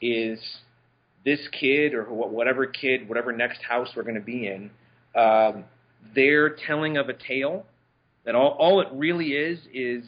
is 0.00 0.38
this 1.24 1.40
kid 1.52 1.94
or 1.94 2.04
whatever 2.04 2.66
kid, 2.66 3.08
whatever 3.08 3.32
next 3.32 3.62
house 3.62 3.88
we're 3.94 4.02
going 4.02 4.14
to 4.14 4.20
be 4.20 4.46
in, 4.46 4.70
um, 5.14 5.64
their 6.14 6.50
telling 6.50 6.96
of 6.96 7.08
a 7.08 7.14
tale? 7.14 7.66
That 8.24 8.34
all, 8.34 8.56
all 8.58 8.80
it 8.80 8.88
really 8.92 9.28
is 9.32 9.58
is 9.72 10.04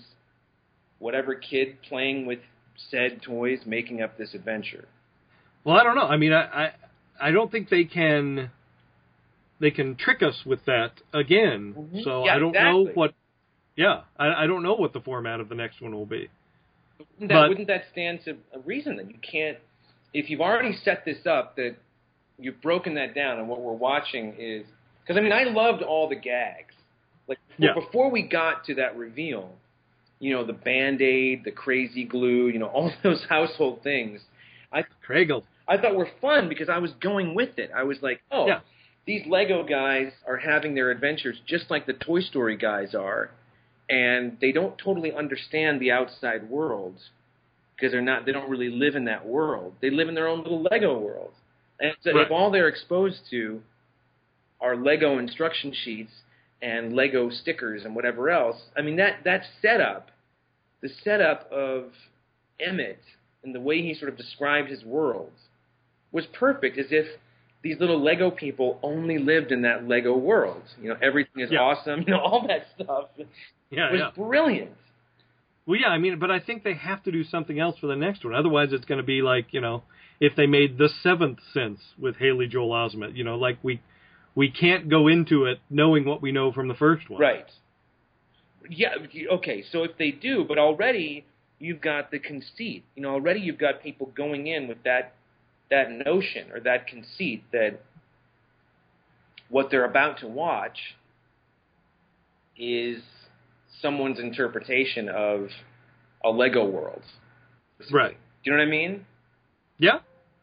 whatever 0.99 1.35
kid 1.35 1.79
playing 1.89 2.27
with 2.27 2.41
said 2.91 3.21
toys 3.23 3.61
making 3.67 4.03
up 4.03 4.19
this 4.19 4.35
adventure. 4.35 4.87
Well, 5.65 5.77
I 5.77 5.83
don't 5.83 5.95
know. 5.95 6.07
I 6.07 6.17
mean, 6.17 6.33
I, 6.33 6.43
I 6.43 6.73
I 7.21 7.31
don't 7.31 7.51
think 7.51 7.69
they 7.69 7.85
can 7.85 8.51
they 9.61 9.71
can 9.71 9.97
trick 9.97 10.23
us 10.23 10.43
with 10.45 10.65
that 10.67 10.93
again. 11.15 11.75
Mhm. 11.79 12.05
So 12.05 12.25
Yeah, 12.27 12.35
I 12.35 12.39
don't 12.39 12.53
know 12.53 12.85
what. 12.95 13.15
Yeah, 13.77 14.03
I, 14.19 14.45
I 14.45 14.47
don't 14.47 14.63
know 14.63 14.75
what 14.75 14.93
the 14.93 15.01
format 15.01 15.41
of 15.41 15.49
the 15.49 15.55
next 15.55 15.81
one 15.81 15.95
will 15.95 16.05
be. 16.07 16.29
Wouldn't 16.99 17.29
that, 17.31 17.35
But- 17.35 17.49
wouldn't 17.49 17.69
that 17.69 17.85
stand 17.93 18.21
to 18.25 18.37
a 18.55 18.59
reason 18.61 18.97
that 18.97 19.09
you 19.09 19.17
can't, 19.23 19.57
if 20.15 20.29
you've 20.31 20.41
already 20.41 20.77
set 20.85 21.05
this 21.05 21.27
up, 21.27 21.57
that 21.57 21.77
you've 22.39 22.61
broken 22.61 22.95
that 22.95 23.15
down, 23.15 23.39
and 23.39 23.49
what 23.49 23.61
we're 23.61 23.73
watching 23.73 24.35
is 24.39 24.65
because 25.03 25.17
I 25.17 25.21
mean 25.23 25.33
I 25.33 25.45
loved 25.45 25.83
all 25.83 26.09
the 26.09 26.17
gags, 26.17 26.75
like 27.29 27.39
Yeah. 27.59 27.75
before 27.75 28.11
we 28.11 28.23
got 28.23 28.65
to 28.67 28.75
that 28.77 28.97
reveal, 28.97 29.51
you 30.19 30.33
know 30.33 30.45
the 30.45 30.53
band 30.53 31.01
aid, 31.03 31.45
the 31.45 31.51
crazy 31.53 32.05
glue, 32.05 32.49
you 32.49 32.59
know 32.59 32.67
all 32.75 32.91
those 33.03 33.25
household 33.29 33.83
things. 33.83 34.21
I 34.73 34.85
Kragle. 35.07 35.43
I 35.69 35.77
thought 35.79 35.95
were 35.95 36.09
fun 36.21 36.49
because 36.49 36.69
I 36.69 36.79
was 36.79 36.91
going 37.01 37.35
with 37.35 37.59
it. 37.59 37.71
I 37.75 37.85
was 37.85 37.99
like, 38.03 38.21
oh, 38.33 38.47
Yeah. 38.49 38.61
these 39.07 39.25
Lego 39.27 39.63
guys 39.65 40.11
are 40.27 40.37
having 40.37 40.75
their 40.75 40.91
adventures 40.91 41.37
just 41.47 41.71
like 41.71 41.87
the 41.87 41.93
Toy 41.93 42.21
Story 42.21 42.57
guys 42.57 42.95
are, 42.95 43.31
and 43.89 44.39
they 44.41 44.51
don't 44.53 44.77
totally 44.79 45.13
understand 45.13 45.81
the 45.81 45.93
outside 45.93 46.49
world 46.51 46.97
because 47.83 47.93
they're 47.93 48.01
not. 48.01 48.25
They 48.25 48.31
don't 48.33 48.49
really 48.49 48.71
live 48.71 48.95
in 48.95 49.05
that 49.07 49.27
world. 49.27 49.75
They 49.81 49.91
live 49.91 50.09
in 50.09 50.15
their 50.15 50.29
own 50.29 50.43
little 50.45 50.63
Lego 50.71 50.97
world, 50.99 51.33
and 51.81 51.97
so 52.03 52.13
Right. 52.13 52.27
if 52.27 52.31
all 52.31 52.49
they're 52.53 52.69
exposed 52.69 53.19
to 53.31 53.61
are 54.61 54.77
Lego 54.77 55.19
instruction 55.19 55.73
sheets 55.85 56.13
and 56.63 56.95
Lego 56.95 57.29
stickers 57.29 57.85
and 57.85 57.97
whatever 57.97 58.31
else, 58.31 58.63
I 58.77 58.83
mean 58.83 58.95
that 58.97 59.25
that 59.25 59.43
setup, 59.61 60.11
the 60.81 60.91
setup 61.03 61.51
of 61.51 61.93
Emmett 62.61 63.01
and 63.43 63.53
the 63.53 63.61
way 63.61 63.83
he 63.83 63.95
sort 63.95 64.11
of 64.13 64.17
described 64.17 64.71
his 64.71 64.85
world 64.85 65.33
was 66.13 66.25
perfect, 66.27 66.79
as 66.79 66.87
if 66.93 67.07
these 67.63 67.81
little 67.81 68.01
Lego 68.01 68.31
people 68.31 68.79
only 68.85 69.19
lived 69.19 69.51
in 69.51 69.63
that 69.63 69.89
Lego 69.89 70.17
world. 70.17 70.63
You 70.81 70.91
know, 70.91 70.97
everything 71.03 71.43
is 71.43 71.51
Yeah. 71.51 71.59
awesome. 71.63 72.03
You 72.07 72.13
know, 72.15 72.21
all 72.21 72.47
that 72.47 72.67
stuff 72.77 73.09
Yeah, 73.71 73.91
was 73.91 74.01
yeah. 74.01 74.11
brilliant. 74.15 74.77
Well, 75.67 75.79
yeah, 75.79 75.89
I 75.89 75.99
mean, 75.99 76.19
but 76.19 76.31
I 76.31 76.41
think 76.41 76.65
they 76.65 76.75
have 76.75 77.03
to 77.05 77.13
do 77.13 77.23
something 77.23 77.59
else 77.59 77.79
for 77.79 77.87
the 77.87 77.97
next 77.97 78.25
one. 78.25 78.35
Otherwise, 78.35 78.73
it's 78.73 78.85
going 78.85 78.99
to 78.99 79.07
be 79.07 79.23
like 79.23 79.49
you 79.53 79.61
know, 79.61 79.85
if 80.21 80.35
they 80.37 80.47
made 80.47 80.79
the 80.79 80.89
seventh 81.03 81.39
sense 81.53 81.81
with 81.99 82.17
Haley 82.17 82.49
Joel 82.49 82.71
Osment, 82.71 83.17
you 83.17 83.25
know, 83.25 83.37
like 83.37 83.59
we 83.63 83.81
we 84.35 84.51
can't 84.51 84.89
go 84.89 85.09
into 85.09 85.45
it 85.45 85.61
knowing 85.71 86.05
what 86.05 86.23
we 86.23 86.33
know 86.33 86.53
from 86.53 86.69
the 86.69 86.75
first 86.75 87.09
one. 87.09 87.21
Right. 87.21 87.47
Yeah. 88.69 88.95
Okay. 89.33 89.65
So 89.71 89.85
if 89.85 89.97
they 89.99 90.11
do, 90.11 90.45
but 90.47 90.59
already 90.59 91.25
you've 91.59 91.81
got 91.81 92.11
the 92.11 92.19
conceit. 92.19 92.85
You 92.97 93.03
know, 93.03 93.11
already 93.11 93.41
you've 93.41 93.59
got 93.59 93.83
people 93.83 94.11
going 94.15 94.49
in 94.49 94.69
with 94.69 94.83
that 94.85 95.15
that 95.71 95.91
notion 95.91 96.51
or 96.53 96.61
that 96.61 96.87
conceit 96.87 97.45
that 97.53 97.81
what 99.49 99.71
they're 99.71 99.85
about 99.85 100.19
to 100.21 100.27
watch 100.27 100.79
is 102.59 103.03
someone's 103.83 104.19
interpretation 104.21 105.09
of 105.09 105.49
a 106.25 106.31
Lego 106.31 106.65
world. 106.65 107.03
Right. 107.91 108.17
Do 108.45 108.51
you 108.51 108.57
know 108.57 108.63
what 108.63 108.69
I 108.69 108.71
mean? 108.71 109.07
Yeah. 109.79 109.99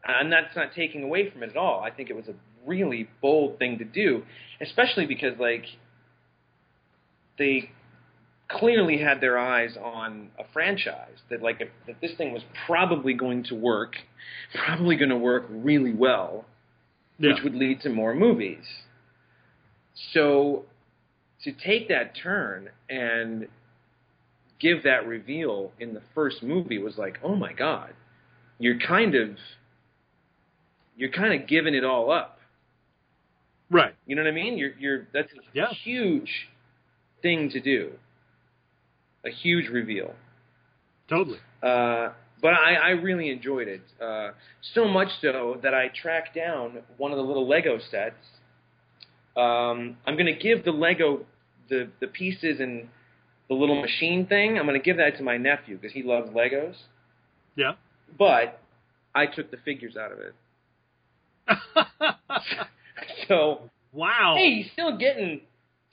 and 0.06 0.30
that's 0.32 0.54
not 0.54 0.68
taking 0.76 1.02
away 1.02 1.30
from 1.30 1.42
it 1.42 1.50
at 1.50 1.56
all. 1.56 1.80
I 1.80 1.90
think 1.90 2.10
it 2.10 2.16
was 2.16 2.26
a 2.28 2.34
really 2.66 3.08
bold 3.22 3.58
thing 3.58 3.78
to 3.78 3.84
do, 3.84 4.22
especially 4.60 5.06
because 5.06 5.38
like 5.38 5.64
they 7.38 7.70
clearly 8.48 8.98
had 8.98 9.20
their 9.20 9.38
eyes 9.38 9.76
on 9.82 10.28
a 10.38 10.42
franchise 10.52 11.16
that 11.30 11.40
like 11.42 11.60
if, 11.60 11.68
that 11.86 12.00
this 12.00 12.10
thing 12.18 12.32
was 12.32 12.42
probably 12.66 13.14
going 13.14 13.44
to 13.44 13.54
work, 13.54 13.94
probably 14.66 14.96
going 14.96 15.10
to 15.10 15.16
work 15.16 15.46
really 15.48 15.94
well, 15.94 16.44
Yeah. 17.18 17.32
which 17.34 17.42
would 17.44 17.54
lead 17.54 17.80
to 17.82 17.88
more 17.90 18.14
movies. 18.14 18.64
So 20.12 20.64
to 21.44 21.52
take 21.52 21.88
that 21.88 22.12
turn 22.22 22.68
and 22.88 23.48
give 24.60 24.82
that 24.84 25.06
reveal 25.06 25.72
in 25.80 25.94
the 25.94 26.02
first 26.14 26.42
movie 26.42 26.78
was 26.78 26.98
like, 26.98 27.18
oh 27.22 27.34
my 27.34 27.52
god, 27.52 27.94
you're 28.58 28.78
kind 28.78 29.14
of 29.14 29.36
you're 30.96 31.10
kind 31.10 31.40
of 31.40 31.48
giving 31.48 31.74
it 31.74 31.84
all 31.84 32.10
up. 32.10 32.38
Right. 33.70 33.94
You 34.06 34.16
know 34.16 34.22
what 34.22 34.28
I 34.28 34.34
mean? 34.34 34.58
You're 34.58 34.72
you're 34.78 35.06
that's 35.12 35.32
a 35.32 35.36
Yeah. 35.54 35.68
huge 35.84 36.48
thing 37.22 37.50
to 37.50 37.60
do. 37.60 37.92
A 39.24 39.30
huge 39.30 39.68
reveal. 39.68 40.14
Totally. 41.08 41.38
Uh, 41.62 42.10
but 42.42 42.54
I, 42.54 42.74
I 42.74 42.88
really 42.90 43.30
enjoyed 43.30 43.68
it. 43.68 43.82
Uh, 44.02 44.30
so 44.74 44.88
much 44.88 45.08
so 45.20 45.58
that 45.62 45.74
I 45.74 45.88
tracked 45.88 46.34
down 46.34 46.78
one 46.96 47.10
of 47.12 47.18
the 47.18 47.22
little 47.24 47.46
Lego 47.46 47.78
sets. 47.90 48.16
Um, 49.36 49.96
I'm 50.06 50.14
going 50.16 50.26
to 50.26 50.34
give 50.38 50.64
the 50.64 50.72
Lego, 50.72 51.24
the, 51.68 51.88
the 52.00 52.06
pieces 52.08 52.60
and 52.60 52.88
the 53.48 53.54
little 53.54 53.80
machine 53.80 54.26
thing, 54.26 54.58
I'm 54.58 54.66
going 54.66 54.78
to 54.78 54.84
give 54.84 54.96
that 54.98 55.16
to 55.18 55.22
my 55.22 55.36
nephew 55.36 55.76
because 55.76 55.92
he 55.92 56.02
loves 56.02 56.30
Legos. 56.30 56.74
Yeah. 57.56 57.72
But 58.18 58.60
I 59.14 59.26
took 59.26 59.50
the 59.50 59.56
figures 59.58 59.96
out 59.96 60.12
of 60.12 60.18
it. 60.18 60.34
So, 63.28 63.70
wow. 63.92 64.34
hey, 64.36 64.62
he's 64.62 64.72
still 64.72 64.96
getting, 64.98 65.40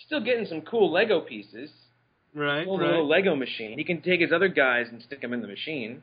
still 0.06 0.20
getting 0.24 0.46
some 0.46 0.62
cool 0.62 0.92
Lego 0.92 1.22
pieces. 1.22 1.70
Right. 2.34 2.64
Still 2.64 2.78
Right. 2.80 2.90
little 2.90 3.08
Lego 3.08 3.36
machine. 3.36 3.78
He 3.78 3.84
can 3.84 4.02
take 4.02 4.20
his 4.22 4.32
other 4.32 4.48
guys 4.48 4.88
and 4.92 5.02
stick 5.02 5.22
them 5.22 5.34
in 5.34 5.42
the 5.42 5.48
machine. 5.48 6.02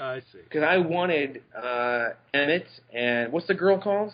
I 0.00 0.20
see. 0.32 0.38
because 0.42 0.64
I 0.64 0.78
wanted 0.78 1.42
uh, 1.56 2.08
Emmett 2.34 2.66
and 2.92 3.32
what's 3.32 3.46
the 3.46 3.54
girl 3.54 3.78
called? 3.78 4.12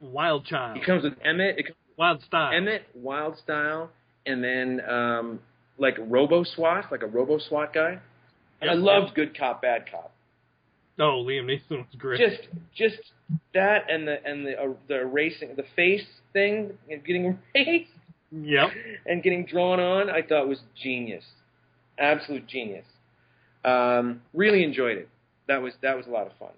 Wild 0.00 0.46
child. 0.46 0.76
It 0.78 0.84
comes 0.84 1.04
with 1.04 1.14
Emmett, 1.24 1.58
it 1.58 1.66
comes 1.66 1.76
Wyldstyle. 1.98 2.56
Emmett, 2.56 2.82
Wyldstyle, 2.98 3.88
and 4.26 4.42
then 4.42 4.80
um, 4.88 5.40
like 5.78 5.96
Robo 5.98 6.44
SWAT, 6.44 6.86
like 6.90 7.02
a 7.02 7.06
Robo 7.06 7.38
SWAT 7.38 7.74
guy. 7.74 7.98
And 8.62 8.70
I 8.70 8.74
loved 8.74 9.14
Good 9.14 9.36
Cop, 9.38 9.62
Bad 9.62 9.84
Cop. 9.90 10.12
Oh, 10.98 11.24
Liam 11.26 11.46
Neeson 11.46 11.78
was 11.78 11.86
great. 11.96 12.20
Just, 12.20 12.48
just 12.76 12.96
that 13.54 13.90
and 13.90 14.06
the 14.06 14.22
and 14.24 14.46
the 14.46 14.52
uh, 14.60 14.66
the 14.88 15.00
erasing 15.00 15.54
the 15.56 15.64
face 15.76 16.04
thing, 16.32 16.72
and 16.90 17.04
getting 17.04 17.38
erased 17.54 17.90
Yep. 18.32 18.68
and 19.06 19.22
getting 19.22 19.44
drawn 19.44 19.80
on, 19.80 20.08
I 20.08 20.22
thought 20.22 20.46
was 20.46 20.60
genius, 20.80 21.24
absolute 21.98 22.46
genius. 22.46 22.84
Um, 23.64 24.22
really 24.32 24.62
enjoyed 24.62 24.98
it. 24.98 25.08
That 25.48 25.62
was 25.62 25.72
that 25.82 25.96
was 25.96 26.06
a 26.06 26.10
lot 26.10 26.26
of 26.26 26.32
fun. 26.38 26.50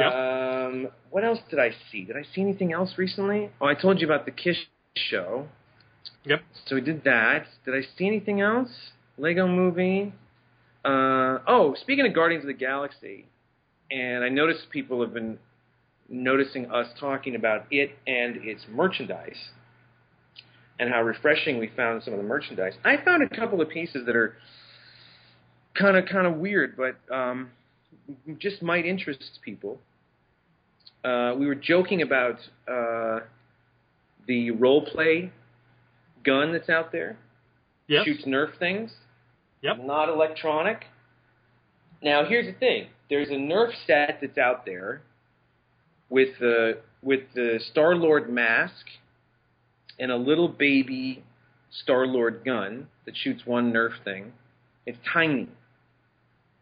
Yep. 0.00 0.12
Um, 0.12 0.88
what 1.10 1.24
else 1.24 1.38
did 1.48 1.58
I 1.58 1.70
see? 1.90 2.04
Did 2.04 2.16
I 2.16 2.24
see 2.34 2.40
anything 2.40 2.72
else 2.72 2.94
recently? 2.98 3.50
Oh, 3.60 3.66
I 3.66 3.74
told 3.74 4.00
you 4.00 4.06
about 4.06 4.24
the 4.26 4.32
Kiss 4.32 4.56
show. 4.94 5.46
Yep. 6.24 6.42
So 6.66 6.74
we 6.74 6.80
did 6.80 7.04
that. 7.04 7.46
Did 7.64 7.74
I 7.74 7.82
see 7.96 8.06
anything 8.06 8.40
else? 8.40 8.68
Lego 9.18 9.46
movie. 9.46 10.12
Uh, 10.84 11.38
oh, 11.46 11.74
speaking 11.80 12.06
of 12.06 12.14
Guardians 12.14 12.44
of 12.44 12.48
the 12.48 12.54
Galaxy, 12.54 13.26
and 13.90 14.22
I 14.22 14.28
noticed 14.28 14.70
people 14.70 15.00
have 15.00 15.14
been 15.14 15.38
noticing 16.08 16.70
us 16.70 16.86
talking 17.00 17.34
about 17.34 17.66
it 17.70 17.90
and 18.06 18.36
its 18.36 18.64
merchandise, 18.68 19.50
and 20.78 20.90
how 20.90 21.02
refreshing 21.02 21.58
we 21.58 21.70
found 21.74 22.02
some 22.02 22.12
of 22.12 22.18
the 22.18 22.26
merchandise. 22.26 22.74
I 22.84 22.96
found 23.04 23.22
a 23.22 23.28
couple 23.34 23.60
of 23.60 23.68
pieces 23.68 24.06
that 24.06 24.14
are 24.14 24.36
kind 25.74 25.96
of 25.96 26.06
kind 26.06 26.26
of 26.26 26.34
weird, 26.36 26.76
but 26.76 26.96
um, 27.14 27.50
just 28.38 28.62
might 28.62 28.86
interest 28.86 29.38
people. 29.44 29.78
Uh, 31.04 31.34
we 31.38 31.46
were 31.46 31.54
joking 31.54 32.02
about 32.02 32.38
uh, 32.68 33.20
the 34.26 34.50
role 34.52 34.84
play 34.84 35.30
gun 36.24 36.52
that's 36.52 36.68
out 36.68 36.92
there. 36.92 37.16
Yes. 37.88 38.04
Shoots 38.04 38.24
Nerf 38.24 38.58
things. 38.58 38.90
Yep. 39.62 39.78
Not 39.84 40.08
electronic. 40.08 40.84
Now 42.02 42.24
here's 42.24 42.46
the 42.46 42.58
thing. 42.58 42.88
There's 43.08 43.28
a 43.28 43.32
Nerf 43.32 43.70
set 43.86 44.18
that's 44.20 44.38
out 44.38 44.66
there 44.66 45.02
with 46.10 46.30
the 46.40 46.78
with 47.02 47.20
the 47.34 47.60
Star 47.70 47.94
Lord 47.94 48.28
mask 48.28 48.86
and 49.98 50.10
a 50.10 50.16
little 50.16 50.48
baby 50.48 51.22
Star 51.70 52.06
Lord 52.06 52.44
gun 52.44 52.88
that 53.04 53.16
shoots 53.16 53.42
one 53.44 53.72
Nerf 53.72 53.92
thing. 54.04 54.32
It's 54.86 54.98
tiny. 55.12 55.48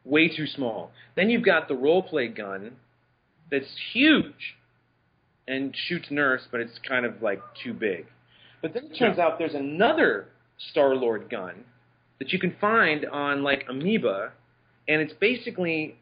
Way 0.05 0.29
too 0.29 0.47
small. 0.47 0.91
Then 1.17 1.31
you've 1.31 1.45
got 1.45 1.69
the 1.69 1.75
role 1.75 2.03
play 2.03 2.29
gun 2.29 2.73
that's 3.51 3.67
huge 3.93 4.57
and 5.47 5.75
shoots 5.89 6.07
Nerfs, 6.11 6.45
but 6.51 6.61
it's 6.61 6.79
kind 6.89 7.05
of 7.07 7.23
like 7.23 7.41
too 7.63 7.73
big. 7.75 8.07
But 8.63 8.75
then 8.75 8.85
it 8.87 8.99
turns 8.99 9.19
out 9.19 9.39
there's 9.39 9.55
another 9.55 10.27
Star 10.71 10.95
Lord 10.95 11.29
gun 11.31 11.65
that 12.19 12.33
you 12.33 12.39
can 12.39 12.55
find 12.61 13.05
on 13.07 13.43
like 13.43 13.65
Amoeba, 13.69 14.33
and 14.89 15.01
it's 15.03 15.13
basically 15.21 15.97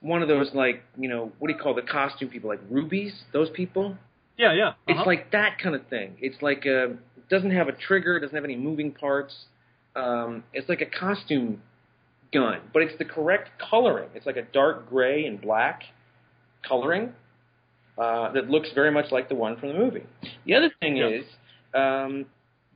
one 0.00 0.22
of 0.22 0.28
those 0.28 0.50
like 0.54 0.82
you 0.98 1.08
know 1.08 1.32
what 1.38 1.48
do 1.48 1.54
you 1.54 1.60
call 1.60 1.74
the 1.74 1.82
costume 1.82 2.28
people 2.28 2.48
like 2.50 2.60
Rubie's? 2.70 3.12
Those 3.32 3.50
people. 3.50 3.96
Yeah, 4.36 4.52
yeah. 4.52 4.72
It's 4.88 4.96
Uh-huh. 4.98 5.04
like 5.06 5.30
that 5.32 5.58
kind 5.62 5.74
of 5.76 5.86
thing. 5.88 6.16
It's 6.20 6.40
like 6.42 6.66
a 6.66 6.84
it 7.16 7.28
doesn't 7.30 7.52
have 7.52 7.68
a 7.68 7.72
trigger, 7.72 8.18
doesn't 8.18 8.34
have 8.34 8.44
any 8.44 8.56
moving 8.56 8.90
parts. 8.92 9.34
Um, 9.94 10.42
it's 10.52 10.68
like 10.68 10.80
a 10.80 10.86
costume 10.86 11.62
gun, 12.34 12.60
but 12.72 12.82
it's 12.82 12.96
the 12.98 13.04
correct 13.06 13.48
coloring. 13.70 14.08
It's 14.14 14.26
like 14.26 14.36
a 14.36 14.46
dark 14.52 14.88
gray 14.90 15.24
and 15.26 15.40
black 15.40 15.82
coloring. 16.68 17.12
uh, 17.96 18.32
that 18.32 18.50
looks 18.50 18.68
very 18.74 18.90
much 18.90 19.12
like 19.12 19.28
the 19.28 19.36
one 19.36 19.56
from 19.56 19.68
the 19.68 19.78
movie. 19.78 20.02
The 20.46 20.54
other 20.56 20.68
thing 20.80 20.96
Yeah. 20.96 21.06
is, 21.18 21.24
um, 21.74 22.26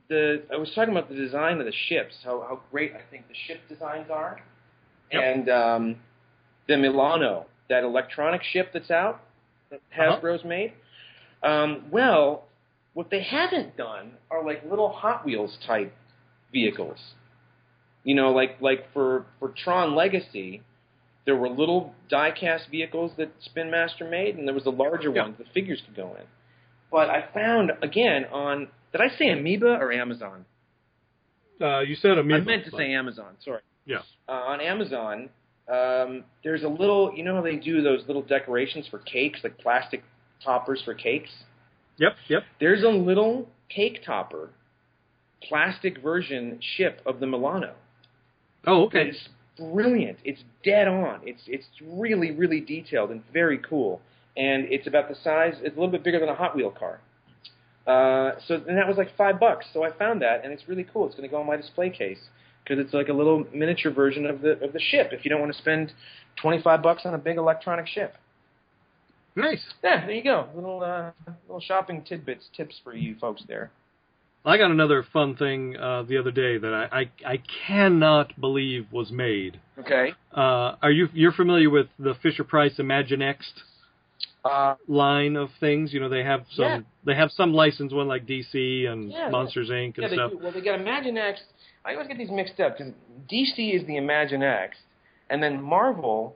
the 0.07 0.43
I 0.49 0.55
was 0.55 0.73
talking 0.73 0.95
about 0.95 1.09
the 1.09 1.15
design 1.15 1.59
of 1.59 1.65
the 1.65 1.73
ships, 1.89 2.15
how 2.23 2.39
how 2.47 2.61
great 2.71 2.93
I 2.95 3.01
think 3.11 3.27
the 3.27 3.35
ship 3.45 3.59
designs 3.67 4.09
are, 4.09 4.39
Yep. 5.11 5.21
and 5.21 5.49
um, 5.49 5.95
the 6.69 6.77
Milano, 6.77 7.47
that 7.69 7.83
electronic 7.83 8.41
ship 8.43 8.71
that's 8.71 8.91
out 8.91 9.19
that 9.71 9.81
Uh-huh. 9.91 10.19
Hasbro's 10.21 10.45
made. 10.45 10.71
Um, 11.43 11.69
well, 11.91 12.45
what 12.93 13.09
they 13.09 13.21
haven't 13.21 13.75
done 13.75 14.13
are 14.31 14.41
like 14.43 14.63
little 14.63 14.89
Hot 14.89 15.25
Wheels 15.25 15.57
type 15.67 15.93
vehicles. 16.53 16.97
You 18.03 18.15
know, 18.15 18.31
like 18.31 18.61
like 18.61 18.91
for 18.93 19.25
for 19.39 19.49
Tron 19.49 19.95
Legacy, 19.95 20.61
there 21.25 21.35
were 21.35 21.49
little 21.49 21.93
die-cast 22.09 22.69
vehicles 22.69 23.11
that 23.17 23.29
Spin 23.41 23.69
Master 23.69 24.07
made, 24.09 24.35
and 24.37 24.47
there 24.47 24.55
was 24.55 24.65
a 24.65 24.69
larger 24.71 25.11
Yeah. 25.13 25.23
ones 25.23 25.37
the 25.37 25.45
figures 25.53 25.81
could 25.85 25.95
go 25.95 26.15
in. 26.19 26.25
But 26.91 27.09
I 27.09 27.27
found 27.33 27.71
again 27.83 28.25
on 28.31 28.69
did 28.91 29.01
I 29.01 29.09
say 29.09 29.29
Amoeba 29.29 29.77
or 29.79 29.91
Amazon? 29.91 30.45
Uh, 31.61 31.81
you 31.81 31.95
said 31.95 32.17
I 32.17 32.21
meant 32.21 32.45
to 32.65 32.71
but- 32.71 32.77
say 32.77 32.93
Amazon. 32.93 33.35
Sorry. 33.43 33.61
Yeah. 33.85 33.99
Uh, 34.27 34.31
on 34.31 34.61
Amazon, 34.61 35.29
um, 35.67 36.23
there's 36.43 36.63
a 36.63 36.67
little. 36.69 37.13
You 37.13 37.23
know 37.23 37.35
how 37.35 37.41
they 37.41 37.57
do 37.57 37.81
those 37.81 38.05
little 38.07 38.21
decorations 38.21 38.87
for 38.87 38.99
cakes, 38.99 39.39
like 39.43 39.57
plastic 39.57 40.03
toppers 40.43 40.81
for 40.83 40.93
cakes. 40.93 41.29
Yep, 41.97 42.13
yep. 42.29 42.43
There's 42.59 42.83
a 42.83 42.87
little 42.89 43.49
cake 43.67 44.03
topper, 44.05 44.49
plastic 45.43 46.01
version 46.01 46.59
ship 46.77 47.01
of 47.05 47.19
the 47.19 47.27
Milano. 47.27 47.73
Oh, 48.65 48.85
okay. 48.85 49.09
It's 49.09 49.29
brilliant. 49.57 50.19
It's 50.23 50.43
dead 50.63 50.87
on. 50.87 51.21
It's 51.23 51.41
it's 51.47 51.65
really 51.83 52.31
really 52.31 52.61
detailed 52.61 53.11
and 53.11 53.23
very 53.33 53.57
cool. 53.59 54.01
And 54.37 54.65
it's 54.65 54.87
about 54.87 55.09
the 55.09 55.15
size. 55.15 55.53
It's 55.61 55.75
a 55.75 55.79
little 55.79 55.91
bit 55.91 56.03
bigger 56.03 56.19
than 56.19 56.29
a 56.29 56.35
Hot 56.35 56.55
Wheel 56.55 56.71
car. 56.71 56.99
Uh, 57.87 58.39
so 58.47 58.55
and 58.55 58.77
that 58.77 58.87
was 58.87 58.97
like 58.97 59.15
five 59.17 59.39
bucks. 59.39 59.65
So 59.73 59.83
I 59.83 59.91
found 59.91 60.21
that, 60.21 60.43
and 60.43 60.53
it's 60.53 60.67
really 60.67 60.85
cool. 60.91 61.07
It's 61.07 61.15
going 61.15 61.27
to 61.27 61.31
go 61.31 61.39
on 61.41 61.47
my 61.47 61.57
display 61.57 61.89
case 61.89 62.19
because 62.63 62.83
it's 62.83 62.93
like 62.93 63.09
a 63.09 63.13
little 63.13 63.45
miniature 63.53 63.91
version 63.91 64.25
of 64.25 64.41
the 64.41 64.51
of 64.63 64.73
the 64.73 64.79
ship. 64.79 65.09
If 65.11 65.25
you 65.25 65.29
don't 65.29 65.39
want 65.39 65.51
to 65.53 65.57
spend 65.57 65.93
twenty 66.41 66.61
five 66.61 66.83
bucks 66.83 67.01
on 67.05 67.13
a 67.13 67.17
big 67.17 67.37
electronic 67.37 67.87
ship. 67.87 68.15
Nice. 69.35 69.63
Yeah, 69.83 70.05
there 70.05 70.15
you 70.15 70.23
go. 70.23 70.47
Little 70.53 70.83
uh, 70.83 71.11
little 71.47 71.61
shopping 71.61 72.03
tidbits, 72.03 72.45
tips 72.55 72.79
for 72.83 72.93
you 72.93 73.15
folks 73.19 73.43
there. 73.47 73.71
I 74.45 74.57
got 74.57 74.71
another 74.71 75.03
fun 75.13 75.35
thing 75.35 75.75
uh, 75.77 76.03
the 76.03 76.17
other 76.17 76.31
day 76.31 76.57
that 76.57 76.73
I, 76.73 76.99
I 77.01 77.33
I 77.33 77.43
cannot 77.67 78.39
believe 78.39 78.87
was 78.91 79.11
made. 79.11 79.59
Okay. 79.77 80.13
Uh, 80.35 80.75
are 80.81 80.91
you 80.91 81.09
you're 81.13 81.33
familiar 81.33 81.69
with 81.69 81.87
the 81.99 82.15
Fisher 82.23 82.43
Price 82.43 82.75
Imaginext 82.77 83.51
Uh, 84.45 84.75
line 84.87 85.35
of 85.35 85.49
things? 85.59 85.93
You 85.93 85.99
know 85.99 86.09
they 86.09 86.23
have 86.23 86.45
some 86.55 86.65
Yeah. 86.65 86.79
they 87.05 87.15
have 87.15 87.31
some 87.31 87.53
licensed 87.53 87.93
one 87.93 88.07
like 88.07 88.25
DC 88.25 88.87
and 88.87 89.11
Yeah, 89.11 89.29
Monsters 89.29 89.69
Inc. 89.69 89.97
yeah, 89.97 90.03
and 90.05 90.11
they 90.11 90.15
stuff. 90.15 90.31
do. 90.31 90.37
Well, 90.41 90.51
they 90.53 90.61
got 90.61 90.79
Imaginext. 90.79 91.43
I 91.85 91.93
always 91.93 92.07
get 92.07 92.17
these 92.17 92.31
mixed 92.31 92.59
up 92.59 92.77
because 92.77 92.93
DC 93.31 93.73
is 93.75 93.85
the 93.87 93.95
Imaginext, 93.95 94.79
and 95.29 95.43
then 95.43 95.61
Marvel. 95.61 96.35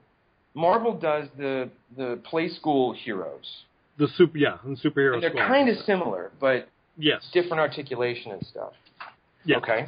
Marvel 0.55 0.93
does 0.93 1.29
the 1.37 1.69
the 1.97 2.19
Playskool 2.31 2.95
heroes, 2.95 3.63
The 3.97 4.07
super 4.17 4.37
yeah, 4.37 4.57
and 4.65 4.77
superhero 4.77 5.13
and 5.15 5.23
they're 5.23 5.31
kind 5.33 5.67
of 5.69 5.77
similar, 5.85 6.31
but 6.39 6.67
yes. 6.97 7.23
different 7.33 7.59
articulation 7.59 8.31
and 8.31 8.45
stuff. 8.45 8.73
Yeah. 9.45 9.57
Okay. 9.57 9.87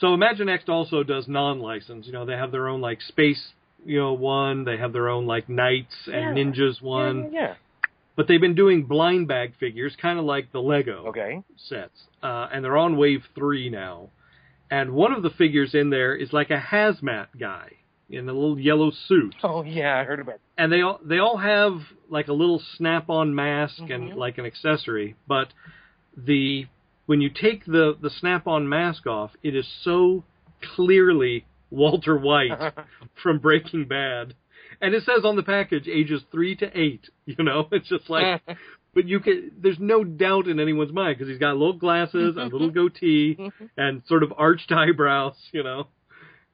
So 0.00 0.08
Imaginext 0.08 0.68
also 0.68 1.02
does 1.02 1.26
non-license. 1.28 2.06
You 2.06 2.12
know, 2.12 2.24
they 2.24 2.34
have 2.34 2.52
their 2.52 2.68
own 2.68 2.80
like 2.80 3.00
space, 3.02 3.48
you 3.84 3.98
know, 3.98 4.12
one. 4.12 4.64
They 4.64 4.76
have 4.76 4.92
their 4.92 5.08
own 5.08 5.26
like 5.26 5.48
knights 5.48 5.94
and 6.06 6.36
Yeah. 6.36 6.44
ninjas 6.44 6.80
one. 6.80 7.30
Yeah. 7.32 7.40
yeah, 7.40 7.54
But 8.16 8.28
they've 8.28 8.40
been 8.40 8.54
doing 8.54 8.84
blind 8.84 9.26
bag 9.28 9.54
figures, 9.58 9.96
kind 10.00 10.18
of 10.18 10.24
like 10.24 10.52
the 10.52 10.60
Lego. 10.62 11.06
Okay. 11.08 11.42
sets, 11.56 12.04
uh, 12.22 12.48
and 12.52 12.64
they're 12.64 12.76
on 12.76 12.96
wave 12.96 13.24
three 13.34 13.68
now. 13.70 14.08
And 14.70 14.92
one 14.92 15.12
of 15.12 15.22
the 15.22 15.30
figures 15.30 15.74
in 15.74 15.90
there 15.90 16.14
is 16.14 16.32
like 16.32 16.50
a 16.50 16.58
hazmat 16.60 17.28
guy 17.38 17.72
in 18.10 18.28
a 18.28 18.32
little 18.32 18.58
yellow 18.58 18.90
suit, 19.08 19.34
Oh 19.42 19.62
yeah, 19.62 19.98
I 19.98 20.04
heard 20.04 20.20
about. 20.20 20.38
and 20.56 20.70
they 20.72 20.80
all 20.82 20.98
they 21.04 21.18
all 21.18 21.36
have 21.38 21.80
like 22.08 22.28
a 22.28 22.32
little 22.32 22.62
snap-on 22.76 23.34
mask 23.34 23.78
Mm-hmm. 23.82 23.92
and 23.92 24.14
like 24.16 24.38
an 24.38 24.46
accessory. 24.46 25.14
But 25.26 25.48
the 26.26 26.66
when 27.06 27.20
you 27.20 27.30
take 27.30 27.64
the 27.64 27.96
the 28.00 28.10
snap-on 28.10 28.68
mask 28.68 29.06
off, 29.06 29.30
it 29.42 29.54
is 29.54 29.66
so 29.82 30.24
clearly 30.74 31.46
Walter 31.70 32.16
White 32.18 32.74
from 33.22 33.38
Breaking 33.38 33.86
Bad. 33.86 34.34
And 34.80 34.94
it 34.94 35.04
says 35.04 35.24
on 35.24 35.36
the 35.36 35.42
package 35.42 35.88
ages 35.88 36.22
three 36.30 36.54
to 36.56 36.78
eight. 36.78 37.08
You 37.26 37.44
know, 37.44 37.68
it's 37.72 37.90
just 37.90 38.08
like, 38.08 38.40
but 38.94 39.06
you 39.06 39.20
can. 39.20 39.52
There's 39.60 39.78
no 39.78 40.02
doubt 40.02 40.48
in 40.48 40.58
anyone's 40.58 40.94
mind 40.94 41.18
because 41.18 41.30
he's 41.30 41.38
got 41.38 41.58
little 41.58 41.74
glasses, 41.74 42.36
a 42.38 42.44
little 42.44 42.70
goatee, 42.70 43.36
and 43.76 44.02
sort 44.06 44.22
of 44.22 44.32
arched 44.34 44.72
eyebrows. 44.72 45.34
You 45.52 45.62
know, 45.62 45.88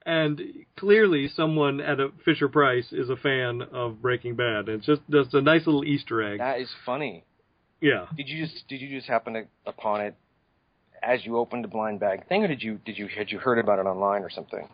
and 0.05 0.41
clearly 0.77 1.29
someone 1.29 1.81
at 1.81 2.01
a 2.01 2.09
Fisher 2.25 2.49
Price 2.49 2.93
is 2.93 3.09
a 3.09 3.15
fan 3.15 3.63
of 3.63 4.03
Breaking 4.03 4.35
Bad. 4.35 4.69
It's 4.69 4.85
just 4.85 5.03
just 5.09 5.33
a 5.33 5.41
nice 5.41 5.65
little 5.65 5.85
Easter 5.85 6.23
egg. 6.23 6.41
That 6.41 6.61
is 6.61 6.71
funny. 6.85 7.23
Yeah. 7.85 8.07
Did 8.17 8.29
you 8.29 8.45
just 8.47 8.67
did 8.69 8.81
you 8.81 8.89
just 8.97 9.07
happen 9.09 9.35
to, 9.35 9.45
upon 9.67 10.01
it 10.01 10.15
as 11.03 11.25
you 11.27 11.37
opened 11.37 11.65
the 11.65 11.69
blind 11.69 12.01
bag 12.01 12.27
thing, 12.29 12.43
or 12.43 12.49
did 12.49 12.63
you 12.63 12.81
did 12.85 12.97
you 12.99 13.09
had 13.09 13.31
you 13.31 13.39
heard 13.39 13.59
about 13.59 13.79
it 13.79 13.83
online 13.87 14.23
or 14.23 14.31
something? 14.31 14.69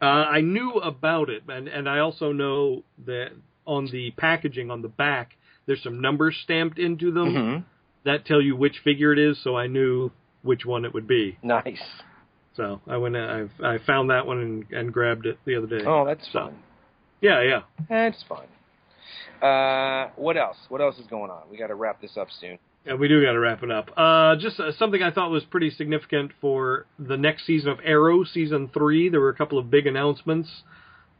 Uh, 0.00 0.04
I 0.04 0.40
knew 0.40 0.74
about 0.74 1.28
it, 1.30 1.42
and 1.48 1.66
and 1.68 1.88
I 1.88 1.98
also 1.98 2.30
know 2.32 2.84
that 3.06 3.30
on 3.66 3.88
the 3.90 4.12
packaging 4.12 4.70
on 4.70 4.82
the 4.82 4.88
back, 4.88 5.32
there's 5.66 5.82
some 5.82 6.00
numbers 6.00 6.36
stamped 6.44 6.78
into 6.78 7.10
them 7.10 7.34
Mm-hmm. 7.34 7.62
that 8.04 8.24
tell 8.24 8.40
you 8.40 8.54
which 8.56 8.76
figure 8.84 9.12
it 9.12 9.18
is, 9.18 9.42
so 9.42 9.56
I 9.56 9.66
knew 9.66 10.10
which 10.42 10.64
one 10.64 10.84
it 10.84 10.94
would 10.94 11.08
be. 11.08 11.36
Nice. 11.42 11.82
So 12.56 12.80
I 12.86 12.96
went, 12.98 13.16
I 13.16 13.46
I 13.62 13.78
found 13.84 14.10
that 14.10 14.26
one 14.26 14.38
and, 14.38 14.64
and 14.70 14.92
grabbed 14.92 15.26
it 15.26 15.38
the 15.44 15.56
other 15.56 15.66
day. 15.66 15.84
Oh, 15.84 16.04
that's 16.06 16.24
So- 16.32 16.38
fun. 16.46 16.58
yeah, 17.20 17.42
yeah. 17.42 17.62
That's 17.88 18.22
fun. 18.28 18.46
Uh, 19.42 20.08
what 20.16 20.36
else? 20.36 20.56
What 20.68 20.80
else 20.80 20.98
is 20.98 21.06
going 21.06 21.30
on? 21.30 21.42
We 21.50 21.56
got 21.56 21.68
to 21.68 21.74
wrap 21.74 22.00
this 22.00 22.16
up 22.16 22.28
soon. 22.40 22.58
Yeah, 22.86 22.94
we 22.94 23.08
do 23.08 23.22
got 23.24 23.32
to 23.32 23.38
wrap 23.40 23.62
it 23.62 23.70
up. 23.70 23.90
Uh, 23.96 24.36
just 24.36 24.58
uh, 24.60 24.72
something 24.78 25.02
I 25.02 25.10
thought 25.10 25.30
was 25.30 25.44
pretty 25.44 25.70
significant 25.70 26.32
for 26.40 26.86
the 26.98 27.16
next 27.16 27.44
season 27.46 27.70
of 27.70 27.78
Arrow, 27.84 28.24
season 28.24 28.70
three. 28.72 29.08
There 29.08 29.20
were 29.20 29.28
a 29.28 29.34
couple 29.34 29.58
of 29.58 29.70
big 29.70 29.86
announcements. 29.86 30.48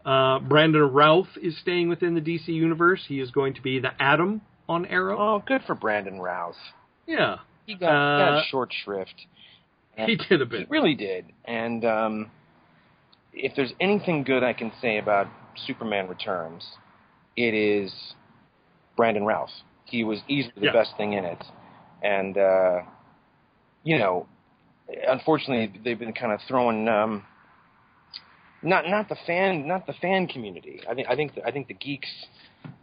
Uh, 0.05 0.39
Brandon 0.39 0.91
Routh 0.93 1.29
is 1.43 1.59
staying 1.59 1.89
within 1.89 2.15
the 2.15 2.21
DC 2.21 2.49
universe. 2.49 3.03
He 3.09 3.21
is 3.21 3.31
going 3.31 3.55
to 3.55 3.61
be 3.63 3.79
the 3.81 3.91
Atom 4.03 4.41
on 4.69 4.87
Arrow. 4.87 5.17
Oh, 5.19 5.43
good 5.47 5.63
for 5.67 5.75
Brandon 5.75 6.19
Routh. 6.21 6.55
Yeah, 7.07 7.39
He 7.67 7.75
got, 7.75 7.89
he 7.91 7.95
Uh, 8.33 8.37
got 8.37 8.45
short 8.51 8.73
shrift. 8.85 9.15
he 9.97 10.17
did 10.17 10.41
a 10.41 10.45
He 10.45 10.51
bit. 10.51 10.71
really 10.71 10.95
did. 10.95 11.27
And 11.45 11.85
um, 11.85 12.31
if 13.35 13.55
there's 13.57 13.73
anything 13.81 14.25
good 14.25 14.43
I 14.43 14.53
can 14.55 14.73
say 14.81 14.99
about 14.99 15.27
Superman 15.67 16.09
Returns, 16.09 16.65
it 17.47 17.55
is 17.55 17.93
Brandon 18.97 19.25
Routh. 19.25 19.51
He 19.85 20.05
was 20.05 20.19
easily 20.29 20.53
the 20.57 20.67
Yeah. 20.67 20.73
best 20.73 20.97
thing 20.97 21.13
in 21.13 21.25
it. 21.25 21.43
And, 22.03 22.37
uh, 22.37 22.81
you 23.85 23.99
know, 23.99 24.27
unfortunately, 25.07 25.81
they've 25.85 25.99
been 25.99 26.13
kind 26.13 26.33
of 26.33 26.41
throwing. 26.49 26.89
Um, 26.89 27.25
not 28.61 28.89
not 28.89 29.09
the 29.09 29.15
fan 29.27 29.69
not 29.69 29.87
the 29.87 29.93
fan 29.95 30.27
community. 30.27 30.81
I 30.91 30.95
think 30.95 31.09
I 31.09 31.15
think 31.15 31.35
the, 31.37 31.47
I 31.47 31.53
think 31.53 31.69
the 31.69 31.75
geeks 31.75 32.09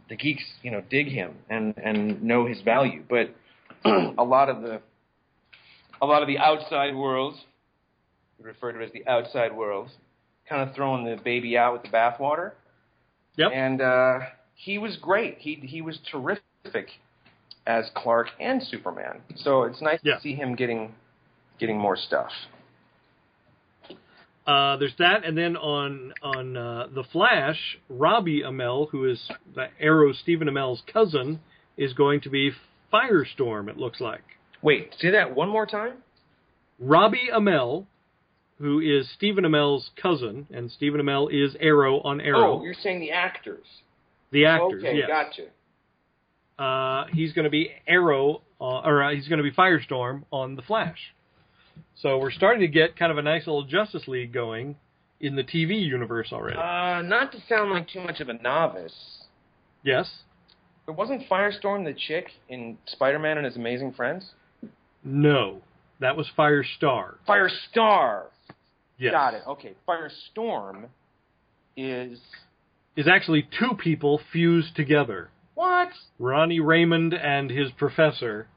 the 0.08 0.16
geeks 0.16 0.42
you 0.62 0.70
know 0.70 0.80
dig 0.80 1.08
him 1.08 1.34
and 1.50 1.74
and 1.76 2.22
know 2.22 2.46
his 2.46 2.62
value, 2.62 3.04
but 3.08 3.28
a 3.84 4.24
lot 4.24 4.48
of 4.48 4.62
the 4.62 4.80
a 6.00 6.06
lot 6.06 6.22
of 6.22 6.28
the 6.28 6.38
outside 6.38 6.94
world, 6.94 7.34
we 8.38 8.46
refer 8.46 8.72
to 8.72 8.82
as 8.82 8.90
the 8.92 9.06
outside 9.06 9.54
world, 9.54 9.90
kind 10.48 10.66
of 10.66 10.74
throwing 10.74 11.04
the 11.04 11.16
baby 11.22 11.58
out 11.58 11.74
with 11.74 11.82
the 11.82 11.88
bathwater. 11.88 12.52
Yep. 13.36 13.50
And 13.52 13.80
uh, 13.82 14.18
he 14.56 14.78
was 14.78 14.96
great. 14.96 15.38
He 15.38 15.54
he 15.54 15.80
was 15.82 15.98
terrific 16.10 16.88
as 17.66 17.90
Clark 17.94 18.28
and 18.40 18.62
Superman. 18.62 19.20
So 19.36 19.62
it's 19.62 19.80
nice 19.80 20.00
Yeah. 20.02 20.16
to 20.16 20.20
see 20.20 20.34
him 20.34 20.54
getting 20.56 20.94
getting 21.58 21.78
more 21.78 21.96
stuff. 21.96 22.30
Uh, 24.46 24.76
there's 24.76 24.94
that, 24.98 25.24
and 25.24 25.36
then 25.36 25.56
on 25.56 26.12
on 26.22 26.56
uh, 26.56 26.86
the 26.94 27.02
Flash, 27.12 27.78
Robbie 27.88 28.42
Amell, 28.42 28.88
who 28.90 29.04
is 29.04 29.28
the 29.54 29.66
Arrow 29.80 30.12
Stephen 30.12 30.48
Amell's 30.48 30.82
cousin, 30.92 31.40
is 31.76 31.92
going 31.94 32.20
to 32.20 32.30
be 32.30 32.52
Firestorm. 32.92 33.68
It 33.68 33.76
looks 33.76 34.00
like 34.00 34.22
Wait, 34.62 34.94
say 34.98 35.10
that 35.10 35.34
one 35.34 35.48
more 35.48 35.66
time. 35.66 35.94
Robbie 36.78 37.28
Amell, 37.32 37.86
who 38.58 38.78
is 38.80 39.10
Stephen 39.14 39.44
Amell's 39.44 39.90
cousin, 40.00 40.46
and 40.52 40.70
Stephen 40.70 41.00
Amell 41.00 41.28
is 41.32 41.56
Arrow 41.58 42.00
on 42.02 42.20
Arrow. 42.20 42.60
Oh, 42.60 42.62
you're 42.62 42.74
saying 42.74 43.00
the 43.00 43.10
actors. 43.10 43.64
The 44.30 44.46
actors, 44.46 44.82
okay, 44.84 44.96
yes. 44.96 45.08
gotcha. 45.08 45.46
Uh, 46.58 47.06
he's 47.12 47.32
going 47.32 47.44
to 47.44 47.50
be 47.50 47.70
Arrow, 47.86 48.42
uh, 48.60 48.80
or 48.80 49.02
uh, 49.02 49.14
he's 49.14 49.28
going 49.28 49.38
to 49.38 49.42
be 49.42 49.52
Firestorm 49.52 50.24
on 50.30 50.56
the 50.56 50.62
Flash. 50.62 50.98
So 51.96 52.18
we're 52.18 52.30
starting 52.30 52.60
to 52.60 52.68
get 52.68 52.96
kind 52.96 53.12
of 53.12 53.18
a 53.18 53.22
nice 53.22 53.46
little 53.46 53.64
Justice 53.64 54.06
League 54.06 54.32
going 54.32 54.76
in 55.20 55.36
the 55.36 55.42
TV 55.42 55.80
universe 55.80 56.28
already. 56.32 56.56
Uh, 56.56 57.02
not 57.02 57.32
to 57.32 57.38
sound 57.48 57.70
like 57.70 57.88
too 57.88 58.00
much 58.00 58.20
of 58.20 58.28
a 58.28 58.34
novice, 58.34 59.24
yes. 59.82 60.10
But 60.86 60.96
wasn't 60.96 61.22
Firestorm 61.28 61.84
the 61.84 61.94
chick 61.94 62.28
in 62.48 62.78
Spider-Man 62.86 63.38
and 63.38 63.46
His 63.46 63.56
Amazing 63.56 63.94
Friends? 63.94 64.30
No, 65.04 65.62
that 66.00 66.16
was 66.16 66.26
Firestar. 66.38 67.16
Firestar. 67.28 68.24
Yes. 68.98 69.12
Got 69.12 69.34
it. 69.34 69.42
Okay. 69.46 69.74
Firestorm 69.86 70.86
is 71.76 72.18
Is 72.96 73.06
actually 73.08 73.46
two 73.58 73.74
people 73.76 74.20
fused 74.32 74.74
together. 74.74 75.30
what? 75.54 75.88
Ronnie 76.18 76.60
Raymond 76.60 77.12
and 77.12 77.50
his 77.50 77.70
professor 77.72 78.48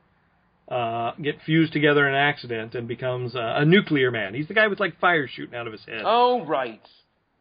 uh, 0.69 1.11
get 1.21 1.35
fused 1.45 1.73
together 1.73 2.07
in 2.07 2.13
an 2.13 2.19
accident 2.19 2.73
and 2.75 2.87
becomes 2.87 3.35
uh, 3.35 3.55
a 3.57 3.65
nuclear 3.65 4.11
man. 4.11 4.33
He's 4.33 4.47
the 4.47 4.53
guy 4.53 4.67
with 4.67 4.79
like 4.79 4.99
fire 4.99 5.27
shooting 5.27 5.55
out 5.55 5.67
of 5.67 5.73
his 5.73 5.83
head. 5.85 6.03
Oh, 6.05 6.45
right. 6.45 6.81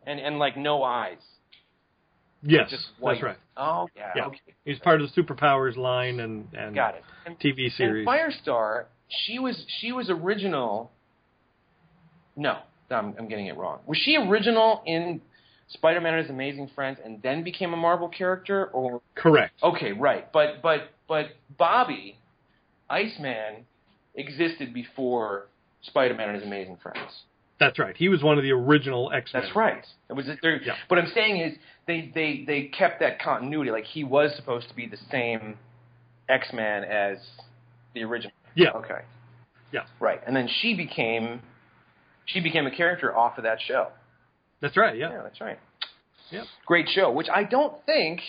And 0.06 0.18
and 0.18 0.38
like 0.38 0.56
no 0.56 0.82
eyes. 0.82 1.18
yes, 2.42 2.70
Just 2.70 2.86
that's 3.04 3.22
right. 3.22 3.36
Oh, 3.56 3.88
yeah. 3.94 4.12
Yeah. 4.16 4.24
Okay. 4.26 4.40
He's 4.64 4.78
part 4.78 5.00
of 5.00 5.08
the 5.12 5.22
superpowers 5.22 5.76
line 5.76 6.18
and 6.20 6.48
and 6.54 6.74
Got 6.74 6.94
it. 6.96 7.04
And, 7.26 7.38
TV 7.38 7.70
series. 7.76 8.06
and 8.06 8.08
Firestar, 8.08 8.84
she 9.08 9.38
was 9.38 9.64
she 9.80 9.92
was 9.92 10.08
original. 10.10 10.90
No, 12.34 12.58
I'm, 12.90 13.14
I'm 13.18 13.28
getting 13.28 13.46
it 13.46 13.56
wrong. 13.56 13.80
Was 13.86 13.98
she 13.98 14.16
original 14.16 14.82
in 14.86 15.20
Spider-Man 15.68 16.14
and 16.14 16.22
His 16.22 16.30
Amazing 16.30 16.70
Friends, 16.74 16.98
and 17.04 17.20
then 17.22 17.44
became 17.44 17.72
a 17.74 17.76
Marvel 17.76 18.08
character, 18.08 18.66
or 18.66 19.00
Correct. 19.14 19.54
okay, 19.62 19.92
right? 19.92 20.32
But 20.32 20.62
but 20.62 20.90
but 21.06 21.26
Bobby, 21.56 22.18
Iceman, 22.88 23.66
existed 24.14 24.72
before 24.72 25.46
Spider-Man 25.82 26.28
and 26.30 26.36
His 26.36 26.46
Amazing 26.46 26.78
Friends. 26.82 27.10
That's 27.60 27.78
right. 27.78 27.96
He 27.96 28.08
was 28.08 28.22
one 28.22 28.38
of 28.38 28.44
the 28.44 28.52
original 28.52 29.10
X 29.12 29.32
Men. 29.34 29.42
That's 29.42 29.56
right. 29.56 29.84
It 30.08 30.12
was 30.12 30.26
there. 30.42 30.62
Yeah. 30.62 30.74
What 30.86 30.98
I'm 30.98 31.10
saying 31.12 31.40
is 31.40 31.58
they 31.86 32.10
they 32.14 32.44
they 32.46 32.62
kept 32.66 33.00
that 33.00 33.20
continuity. 33.20 33.70
Like 33.70 33.84
he 33.84 34.04
was 34.04 34.32
supposed 34.36 34.68
to 34.68 34.74
be 34.74 34.86
the 34.86 34.98
same 35.10 35.56
X-Man 36.28 36.84
as 36.84 37.18
the 37.94 38.04
original. 38.04 38.32
Yeah. 38.54 38.70
Okay. 38.76 39.00
Yeah. 39.72 39.82
Right. 40.00 40.20
And 40.26 40.36
then 40.36 40.48
she 40.60 40.74
became 40.74 41.40
she 42.26 42.40
became 42.40 42.66
a 42.66 42.70
character 42.70 43.16
off 43.16 43.38
of 43.38 43.44
that 43.44 43.58
show. 43.60 43.88
That's 44.60 44.76
right. 44.76 44.96
Yeah, 44.96 45.10
Yeah. 45.10 45.22
that's 45.22 45.40
right. 45.40 45.58
Yeah. 46.30 46.44
Great 46.66 46.88
show, 46.90 47.10
which 47.10 47.28
I 47.32 47.44
don't 47.44 47.74
think 47.86 48.20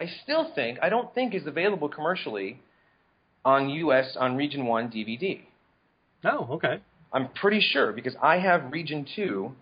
I 0.00 0.06
still 0.24 0.52
think 0.54 0.78
I 0.82 0.88
don't 0.88 1.14
think 1.14 1.34
is 1.34 1.46
available 1.46 1.88
commercially 1.88 2.58
on 3.44 3.68
US 3.70 4.16
on 4.18 4.36
Region 4.36 4.66
1 4.66 4.90
DVD. 4.90 5.40
Oh, 6.24 6.48
okay. 6.54 6.80
I'm 7.12 7.28
pretty 7.28 7.60
sure 7.60 7.92
because 7.92 8.14
I 8.20 8.38
have 8.38 8.72
Region 8.72 9.06
Two. 9.14 9.52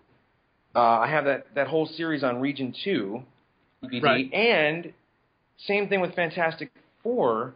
Uh, 0.75 0.79
I 0.79 1.07
have 1.09 1.25
that 1.25 1.45
that 1.55 1.67
whole 1.67 1.85
series 1.85 2.23
on 2.23 2.41
Region 2.41 2.73
Two 2.83 3.23
DVD, 3.83 4.01
Right. 4.03 4.33
and 4.33 4.91
same 5.67 5.87
thing 5.87 6.01
with 6.01 6.15
Fantastic 6.15 6.71
Four 7.03 7.53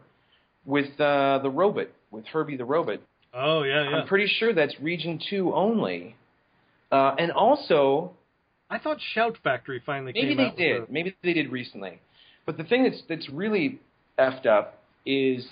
with 0.64 0.98
uh, 1.00 1.40
the 1.42 1.50
robot 1.50 1.88
with 2.12 2.24
Herbie 2.26 2.56
the 2.56 2.64
robot. 2.64 3.00
Oh, 3.34 3.62
yeah, 3.64 3.88
yeah. 3.90 3.96
I'm 3.96 4.06
pretty 4.06 4.26
sure 4.38 4.52
that's 4.54 4.78
Region 4.80 5.20
Two 5.28 5.52
only. 5.54 6.14
Uh, 6.90 7.14
and 7.18 7.30
also, 7.32 8.12
I 8.68 8.78
thought 8.78 8.98
Shout 9.14 9.36
Factory 9.44 9.82
finally 9.84 10.12
maybe 10.14 10.34
they 10.34 10.50
did, 10.56 10.82
a- 10.82 10.86
maybe 10.92 11.14
they 11.22 11.32
did 11.32 11.50
recently. 11.52 12.00
But 12.46 12.56
the 12.56 12.64
thing 12.64 12.84
that's 12.84 13.02
that's 13.08 13.28
really 13.30 13.80
effed 14.18 14.46
up 14.46 14.82
is 15.06 15.46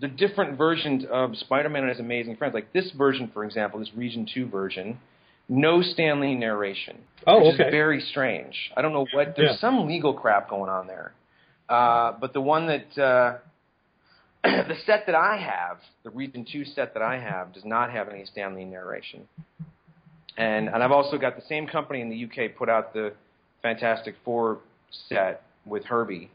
the 0.00 0.08
different 0.08 0.56
versions 0.58 1.04
of 1.10 1.36
Spider-Man 1.36 1.82
and 1.82 1.90
His 1.90 2.00
Amazing 2.00 2.36
Friends. 2.36 2.54
Like 2.54 2.72
this 2.72 2.90
version, 2.96 3.30
for 3.32 3.44
example, 3.44 3.80
this 3.80 3.90
Region 3.94 4.26
Two 4.32 4.46
version, 4.48 4.98
no 5.48 5.82
Stan 5.82 6.20
Lee 6.20 6.34
narration. 6.34 6.98
Oh, 7.26 7.44
which 7.44 7.54
okay. 7.54 7.64
is 7.64 7.70
very 7.70 8.00
strange. 8.00 8.54
I 8.76 8.82
don't 8.82 8.92
know 8.92 9.06
what. 9.12 9.34
There's 9.36 9.52
Yeah. 9.52 9.58
some 9.60 9.86
legal 9.86 10.14
crap 10.14 10.48
going 10.48 10.70
on 10.70 10.86
there. 10.86 11.12
Uh, 11.68 12.12
but 12.20 12.32
the 12.32 12.40
one 12.40 12.66
that 12.68 12.98
uh, 12.98 13.38
the 14.44 14.74
set 14.86 15.04
that 15.06 15.14
I 15.14 15.36
have, 15.36 15.78
the 16.04 16.10
Region 16.10 16.46
Two 16.50 16.64
set 16.64 16.94
that 16.94 17.02
I 17.02 17.18
have, 17.18 17.52
does 17.52 17.64
not 17.64 17.90
have 17.90 18.08
any 18.08 18.24
Stan 18.24 18.54
Lee 18.54 18.64
narration. 18.64 19.26
And 20.36 20.68
and 20.68 20.82
I've 20.82 20.92
also 20.92 21.18
got 21.18 21.36
the 21.36 21.42
same 21.48 21.66
company 21.66 22.00
in 22.00 22.10
the 22.10 22.24
UK 22.24 22.56
put 22.56 22.68
out 22.68 22.92
the 22.92 23.12
Fantastic 23.62 24.14
Four 24.24 24.58
set 25.08 25.42
with 25.64 25.84
Herbie. 25.84 26.30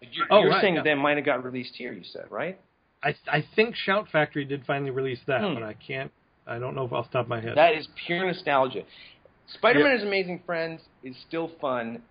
You're, 0.00 0.26
Oh, 0.30 0.40
you're 0.40 0.50
right, 0.50 0.62
saying 0.62 0.74
yeah. 0.76 0.82
that 0.82 0.94
might 0.96 1.16
have 1.16 1.26
got 1.26 1.44
released 1.44 1.74
here. 1.76 1.92
You 1.92 2.04
said 2.04 2.26
right? 2.30 2.58
I 3.02 3.14
I 3.30 3.44
think 3.54 3.74
Shout 3.76 4.08
Factory 4.10 4.44
did 4.44 4.64
finally 4.66 4.90
release 4.90 5.20
that, 5.26 5.40
Hmm. 5.42 5.54
but 5.54 5.62
I 5.62 5.74
can't. 5.74 6.10
I 6.46 6.58
don't 6.58 6.74
know 6.74 6.84
if 6.84 6.92
off 6.92 7.06
the 7.06 7.18
top 7.18 7.26
of 7.26 7.28
my 7.28 7.40
head. 7.40 7.56
That 7.56 7.74
is 7.74 7.86
pure 8.06 8.26
nostalgia. 8.26 8.82
Spider-Man 9.54 9.84
Yep. 9.86 9.92
and 9.92 10.00
His 10.00 10.08
Amazing 10.08 10.42
Friends 10.46 10.80
is 11.04 11.14
still 11.28 11.48
fun. 11.60 12.02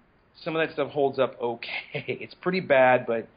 Some 0.44 0.56
of 0.56 0.66
that 0.66 0.74
stuff 0.74 0.92
holds 0.92 1.20
up 1.20 1.36
okay. 1.42 2.06
It's 2.22 2.34
pretty 2.36 2.60
bad, 2.62 3.06
but 3.08 3.28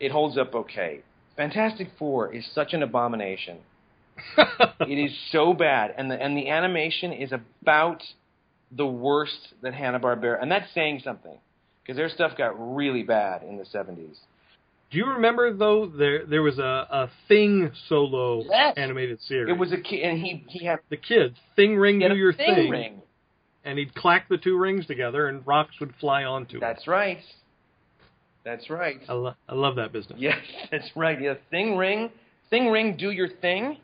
it 0.00 0.10
holds 0.10 0.36
up 0.38 0.54
okay. 0.54 1.00
Fantastic 1.36 1.88
Four 1.98 2.32
is 2.34 2.44
such 2.54 2.72
an 2.72 2.82
abomination. 2.82 3.58
It 4.80 4.98
is 4.98 5.12
so 5.32 5.52
bad, 5.52 5.94
and 5.96 6.10
the 6.10 6.20
and 6.20 6.36
the 6.36 6.48
animation 6.48 7.12
is 7.12 7.32
about 7.32 8.02
the 8.72 8.86
worst 8.86 9.54
that 9.62 9.74
Hanna 9.74 9.98
Barbera, 10.00 10.40
and 10.40 10.50
that's 10.50 10.72
saying 10.74 11.00
something 11.04 11.36
because 11.82 11.96
their 11.96 12.08
stuff 12.08 12.36
got 12.36 12.54
really 12.76 13.02
bad 13.02 13.42
in 13.42 13.56
the 13.58 13.64
seventies. 13.64 14.18
Do 14.90 14.98
you 14.98 15.06
remember 15.06 15.52
though? 15.52 15.86
There 15.86 16.24
there 16.26 16.42
was 16.42 16.58
a 16.58 16.86
a 16.90 17.10
Thing 17.28 17.72
solo 17.88 18.44
Yes. 18.48 18.74
animated 18.76 19.20
series. 19.22 19.48
It 19.54 19.58
was 19.58 19.72
a 19.72 19.78
kid, 19.78 20.02
and 20.02 20.18
he 20.18 20.44
he 20.48 20.64
had, 20.64 20.78
the 20.90 20.96
kids 20.96 21.36
Thing 21.56 21.76
Ring 21.76 21.98
do 22.00 22.14
your 22.14 22.32
thing, 22.32 22.54
thing, 22.54 22.70
ring. 22.70 23.02
and 23.64 23.78
he'd 23.78 23.94
clack 23.94 24.28
the 24.28 24.38
two 24.38 24.56
rings 24.58 24.86
together, 24.86 25.26
and 25.28 25.44
rocks 25.46 25.80
would 25.80 25.94
fly 26.00 26.24
onto 26.24 26.58
it. 26.58 26.60
That's 26.60 26.86
right. 26.86 27.18
That's 28.44 28.70
right. 28.70 29.00
I, 29.08 29.12
lo- 29.12 29.34
I 29.48 29.54
love 29.54 29.76
that 29.76 29.92
business. 29.92 30.18
Yes, 30.20 30.38
that's 30.70 30.88
right. 30.94 31.20
Yeah, 31.20 31.34
thing 31.50 31.76
ring, 31.76 32.10
thing 32.50 32.68
ring, 32.70 32.96
do 32.96 33.10
your 33.10 33.28
thing, 33.28 33.78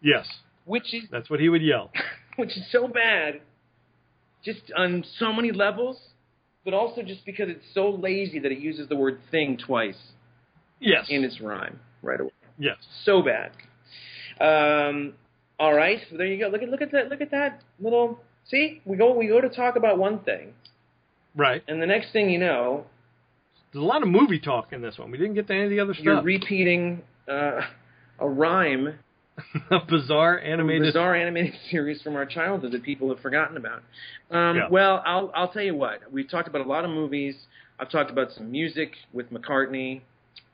Yes, 0.00 0.26
which 0.64 0.92
is 0.94 1.04
that's 1.10 1.28
what 1.30 1.40
he 1.40 1.48
would 1.48 1.62
yell. 1.62 1.90
which 2.36 2.56
is 2.56 2.64
so 2.70 2.86
bad, 2.88 3.40
just 4.44 4.60
on 4.76 5.04
so 5.18 5.32
many 5.32 5.50
levels, 5.52 5.98
but 6.64 6.74
also 6.74 7.02
just 7.02 7.24
because 7.26 7.48
it's 7.48 7.64
so 7.74 7.90
lazy 7.90 8.38
that 8.38 8.52
it 8.52 8.58
uses 8.58 8.88
the 8.88 8.96
word 8.96 9.18
thing 9.30 9.56
twice 9.58 9.98
Yes. 10.80 11.06
in 11.08 11.24
its 11.24 11.40
rhyme 11.40 11.80
right 12.02 12.20
away. 12.20 12.30
yes. 12.58 12.76
So 13.04 13.22
bad. 13.22 13.50
Um, 14.40 15.14
all 15.58 15.74
right, 15.74 15.98
so 16.10 16.16
there 16.16 16.26
you 16.26 16.38
go. 16.38 16.48
Look 16.48 16.62
at 16.62 16.68
look 16.68 16.82
at 16.82 16.92
that. 16.92 17.08
Look 17.08 17.20
at 17.20 17.32
that 17.32 17.62
little. 17.80 18.20
See, 18.48 18.80
we 18.84 18.96
go 18.96 19.12
we 19.14 19.26
go 19.26 19.40
to 19.40 19.48
talk 19.48 19.74
about 19.76 19.98
one 19.98 20.20
thing, 20.20 20.52
Right. 21.36 21.62
and 21.66 21.82
the 21.82 21.86
next 21.86 22.12
thing 22.12 22.30
you 22.30 22.38
know, 22.38 22.86
There's 23.72 23.82
a 23.82 23.86
lot 23.86 24.02
of 24.02 24.08
movie 24.08 24.38
talk 24.38 24.72
in 24.72 24.80
this 24.80 24.96
one. 24.96 25.10
We 25.10 25.18
didn't 25.18 25.34
get 25.34 25.48
to 25.48 25.54
any 25.54 25.64
of 25.64 25.70
the 25.70 25.80
other 25.80 25.94
stuff. 25.94 26.04
you're 26.04 26.22
repeating 26.22 27.02
uh, 27.28 27.60
a 28.20 28.28
rhyme 28.28 28.94
a 29.70 29.78
bizarre 29.88 30.38
animated. 30.38 30.82
bizarre 30.82 31.14
animated 31.14 31.54
series 31.70 32.02
from 32.02 32.16
our 32.16 32.26
childhood 32.26 32.72
that 32.72 32.82
people 32.82 33.08
have 33.08 33.20
forgotten 33.20 33.56
about. 33.56 33.82
Um, 34.30 34.56
Yeah. 34.56 34.68
Well, 34.70 35.02
I'll 35.04 35.30
I'll 35.34 35.48
tell 35.48 35.62
you 35.62 35.74
what. 35.74 36.00
We've 36.12 36.28
talked 36.30 36.48
about 36.48 36.64
a 36.64 36.68
lot 36.68 36.84
of 36.84 36.90
movies. 36.90 37.36
I've 37.80 37.90
talked 37.90 38.10
about 38.10 38.32
some 38.32 38.50
music 38.50 38.92
with 39.12 39.30
McCartney. 39.30 40.00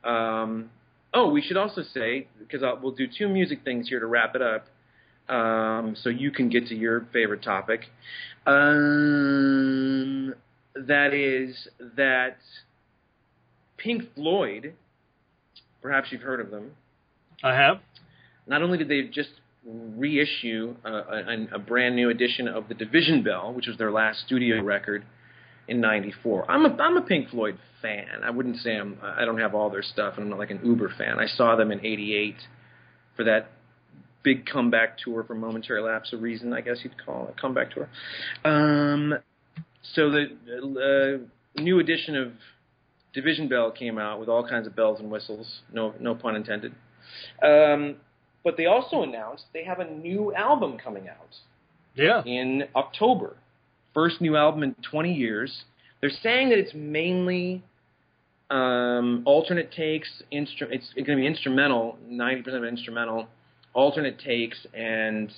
Um, 0.04 0.70
oh, 1.14 1.30
we 1.30 1.40
should 1.40 1.56
also 1.56 1.82
say 1.82 2.28
because 2.38 2.62
I'll, 2.62 2.78
we'll 2.80 2.92
do 2.94 3.06
two 3.06 3.28
music 3.28 3.60
things 3.64 3.88
here 3.88 4.00
to 4.00 4.06
wrap 4.06 4.34
it 4.36 4.42
up, 4.42 4.66
um, 5.34 5.96
so 5.98 6.10
you 6.10 6.30
can 6.30 6.48
get 6.50 6.66
to 6.66 6.74
your 6.74 7.06
favorite 7.12 7.42
topic. 7.42 7.86
Um, 8.46 10.34
that 10.74 11.14
is 11.14 11.68
that 11.96 12.36
Pink 13.78 14.14
Floyd. 14.14 14.74
Perhaps 15.80 16.08
you've 16.12 16.22
heard 16.22 16.40
of 16.40 16.50
them 16.50 16.70
I 17.42 17.54
have. 17.54 17.80
Not 18.46 18.62
only 18.62 18.78
did 18.78 18.88
they 18.88 19.02
just 19.02 19.30
reissue 19.66 20.76
uh, 20.84 20.90
a, 20.90 21.54
a 21.54 21.58
brand 21.58 21.96
new 21.96 22.10
edition 22.10 22.48
of 22.48 22.68
the 22.68 22.74
Division 22.74 23.22
Bell, 23.22 23.52
which 23.52 23.66
was 23.66 23.78
their 23.78 23.90
last 23.90 24.20
studio 24.26 24.62
record 24.62 25.04
in 25.68 25.80
'94. 25.80 26.50
I'm 26.50 26.66
a 26.66 26.76
I'm 26.82 26.96
a 26.96 27.02
Pink 27.02 27.30
Floyd 27.30 27.58
fan. 27.80 28.22
I 28.22 28.30
wouldn't 28.30 28.58
say 28.58 28.76
I'm 28.76 28.98
I 29.02 29.24
don't 29.24 29.38
have 29.38 29.54
all 29.54 29.70
their 29.70 29.82
stuff, 29.82 30.14
and 30.16 30.24
I'm 30.24 30.30
not 30.30 30.38
like 30.38 30.50
an 30.50 30.60
uber 30.64 30.92
fan. 30.96 31.18
I 31.18 31.26
saw 31.26 31.56
them 31.56 31.72
in 31.72 31.80
'88 31.84 32.36
for 33.16 33.24
that 33.24 33.50
big 34.22 34.46
comeback 34.46 34.98
tour 34.98 35.22
for 35.22 35.34
Momentary 35.34 35.82
Lapse 35.82 36.12
of 36.12 36.22
Reason, 36.22 36.52
I 36.52 36.62
guess 36.62 36.78
you'd 36.82 36.94
call 37.04 37.28
it, 37.28 37.38
comeback 37.38 37.72
tour. 37.72 37.88
Um, 38.44 39.14
so 39.94 40.10
the 40.10 41.20
uh, 41.58 41.60
new 41.62 41.78
edition 41.78 42.16
of 42.16 42.32
Division 43.12 43.48
Bell 43.48 43.70
came 43.70 43.98
out 43.98 44.18
with 44.18 44.28
all 44.28 44.48
kinds 44.48 44.66
of 44.66 44.74
bells 44.74 44.98
and 44.98 45.10
whistles. 45.10 45.60
No 45.72 45.94
no 46.00 46.14
pun 46.14 46.36
intended. 46.36 46.74
Um, 47.42 47.96
but 48.44 48.56
they 48.56 48.66
also 48.66 49.02
announced 49.02 49.44
they 49.52 49.64
have 49.64 49.80
a 49.80 49.90
new 49.90 50.32
album 50.34 50.76
coming 50.78 51.08
out 51.08 51.34
Yeah. 51.94 52.22
in 52.24 52.64
October. 52.76 53.36
First 53.94 54.20
new 54.20 54.36
album 54.36 54.62
in 54.62 54.74
20 54.90 55.12
years. 55.14 55.64
They're 56.00 56.10
saying 56.10 56.50
that 56.50 56.58
it's 56.58 56.74
mainly 56.74 57.62
um, 58.50 59.22
alternate 59.24 59.72
takes. 59.72 60.08
Instru- 60.32 60.70
it's 60.70 60.92
going 60.94 61.06
to 61.06 61.16
be 61.16 61.26
instrumental, 61.26 61.96
90% 62.10 62.46
of 62.54 62.64
instrumental, 62.64 63.26
alternate 63.72 64.18
takes 64.18 64.66
and 64.74 65.30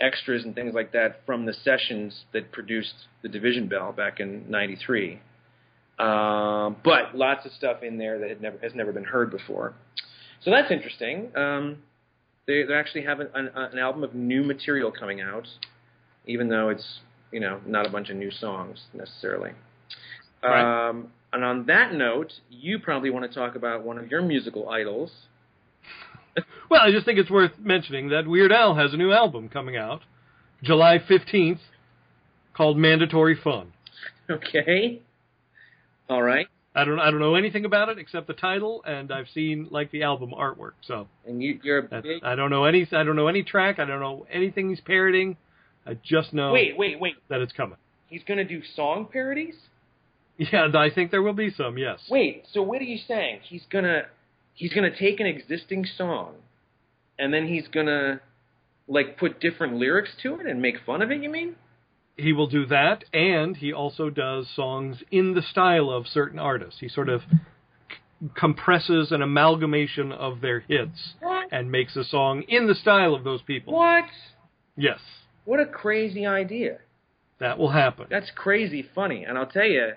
extras 0.00 0.44
and 0.44 0.54
things 0.54 0.74
like 0.74 0.92
that 0.92 1.20
from 1.26 1.46
the 1.46 1.52
sessions 1.52 2.24
that 2.32 2.52
produced 2.52 2.94
the 3.22 3.28
Division 3.28 3.66
Bell 3.66 3.92
back 3.92 4.20
in 4.20 4.44
'93. 4.50 5.20
Um, 5.98 6.76
but 6.84 7.14
lots 7.16 7.46
of 7.46 7.52
stuff 7.52 7.82
in 7.82 7.96
there 7.98 8.18
that 8.18 8.28
had 8.28 8.42
never 8.42 8.58
has 8.62 8.74
never 8.74 8.92
been 8.92 9.04
heard 9.04 9.30
before. 9.30 9.72
So 10.42 10.50
that's 10.50 10.70
interesting. 10.70 11.30
Um, 11.34 11.78
they 12.46 12.62
they 12.62 12.74
actually 12.74 13.02
have 13.02 13.20
an, 13.20 13.28
an, 13.34 13.50
an 13.54 13.78
album 13.78 14.04
of 14.04 14.14
new 14.14 14.42
material 14.42 14.92
coming 14.92 15.20
out, 15.20 15.46
even 16.26 16.48
though 16.48 16.68
it's 16.68 17.00
you 17.32 17.40
know 17.40 17.60
not 17.66 17.86
a 17.86 17.90
bunch 17.90 18.10
of 18.10 18.16
new 18.16 18.30
songs 18.30 18.84
necessarily. 18.94 19.50
Right. 20.42 20.88
Um, 20.88 21.08
and 21.32 21.44
on 21.44 21.66
that 21.66 21.92
note, 21.92 22.32
you 22.50 22.78
probably 22.78 23.10
want 23.10 23.30
to 23.30 23.38
talk 23.38 23.56
about 23.56 23.82
one 23.84 23.98
of 23.98 24.10
your 24.10 24.22
musical 24.22 24.68
idols. 24.68 25.10
Well, 26.68 26.82
I 26.82 26.90
just 26.90 27.06
think 27.06 27.18
it's 27.18 27.30
worth 27.30 27.52
mentioning 27.58 28.10
that 28.10 28.26
Weird 28.26 28.52
Al 28.52 28.74
has 28.74 28.92
a 28.92 28.96
new 28.98 29.10
album 29.12 29.48
coming 29.48 29.76
out 29.76 30.02
July 30.62 30.98
15th 30.98 31.60
called 32.54 32.76
Mandatory 32.76 33.38
Fun. 33.42 33.72
Okay. 34.28 35.00
All 36.10 36.20
right. 36.20 36.48
I 36.76 36.84
don't 36.84 37.00
I 37.00 37.10
don't 37.10 37.20
know 37.20 37.34
anything 37.34 37.64
about 37.64 37.88
it 37.88 37.98
except 37.98 38.26
the 38.26 38.34
title 38.34 38.82
and 38.86 39.10
I've 39.10 39.28
seen 39.32 39.68
like 39.70 39.90
the 39.90 40.02
album 40.02 40.32
artwork. 40.36 40.72
So 40.82 41.08
And 41.26 41.42
you, 41.42 41.58
you're 41.62 41.78
a 41.78 41.82
big. 42.02 42.22
I 42.22 42.34
don't 42.34 42.50
know 42.50 42.64
any 42.64 42.86
I 42.92 43.02
don't 43.02 43.16
know 43.16 43.28
any 43.28 43.42
track, 43.42 43.78
I 43.78 43.84
don't 43.86 44.00
know 44.00 44.26
anything 44.30 44.68
he's 44.68 44.80
parodying. 44.80 45.36
I 45.86 45.96
just 46.04 46.32
know 46.32 46.52
Wait, 46.52 46.76
wait, 46.76 47.00
wait. 47.00 47.14
that 47.28 47.40
it's 47.40 47.52
coming. 47.52 47.78
He's 48.08 48.22
going 48.24 48.38
to 48.38 48.44
do 48.44 48.62
song 48.74 49.08
parodies? 49.10 49.54
Yeah, 50.38 50.68
I 50.74 50.90
think 50.94 51.10
there 51.10 51.22
will 51.22 51.32
be 51.32 51.50
some, 51.50 51.78
yes. 51.78 51.98
Wait, 52.10 52.44
so 52.52 52.62
what 52.62 52.82
are 52.82 52.84
you 52.84 52.98
saying? 53.08 53.40
He's 53.48 53.64
gonna 53.70 54.02
he's 54.52 54.72
gonna 54.74 54.94
take 54.94 55.18
an 55.18 55.26
existing 55.26 55.86
song 55.96 56.34
and 57.18 57.32
then 57.32 57.48
he's 57.48 57.66
gonna 57.68 58.20
like 58.86 59.16
put 59.18 59.40
different 59.40 59.76
lyrics 59.76 60.10
to 60.22 60.34
it 60.34 60.46
and 60.46 60.60
make 60.60 60.76
fun 60.84 61.00
of 61.00 61.10
it, 61.10 61.22
you 61.22 61.30
mean? 61.30 61.56
He 62.16 62.32
will 62.32 62.46
do 62.46 62.66
that, 62.66 63.04
and 63.12 63.56
he 63.56 63.72
also 63.72 64.10
does 64.10 64.48
songs 64.54 65.02
in 65.10 65.34
the 65.34 65.42
style 65.42 65.90
of 65.90 66.06
certain 66.06 66.38
artists. 66.38 66.80
He 66.80 66.88
sort 66.88 67.08
of 67.08 67.22
c- 67.22 68.28
compresses 68.34 69.12
an 69.12 69.22
amalgamation 69.22 70.12
of 70.12 70.40
their 70.40 70.60
hits 70.60 71.14
What? 71.20 71.48
and 71.52 71.70
makes 71.70 71.94
a 71.96 72.04
song 72.04 72.42
in 72.48 72.66
the 72.66 72.74
style 72.74 73.14
of 73.14 73.24
those 73.24 73.42
people. 73.42 73.74
What? 73.74 74.04
Yes, 74.76 75.00
What 75.44 75.60
a 75.60 75.66
crazy 75.66 76.26
idea. 76.26 76.78
that 77.38 77.58
will 77.58 77.70
happen. 77.70 78.06
That's 78.10 78.30
crazy 78.34 78.82
funny. 78.94 79.24
And 79.24 79.36
I'll 79.36 79.46
tell 79.46 79.66
you, 79.66 79.92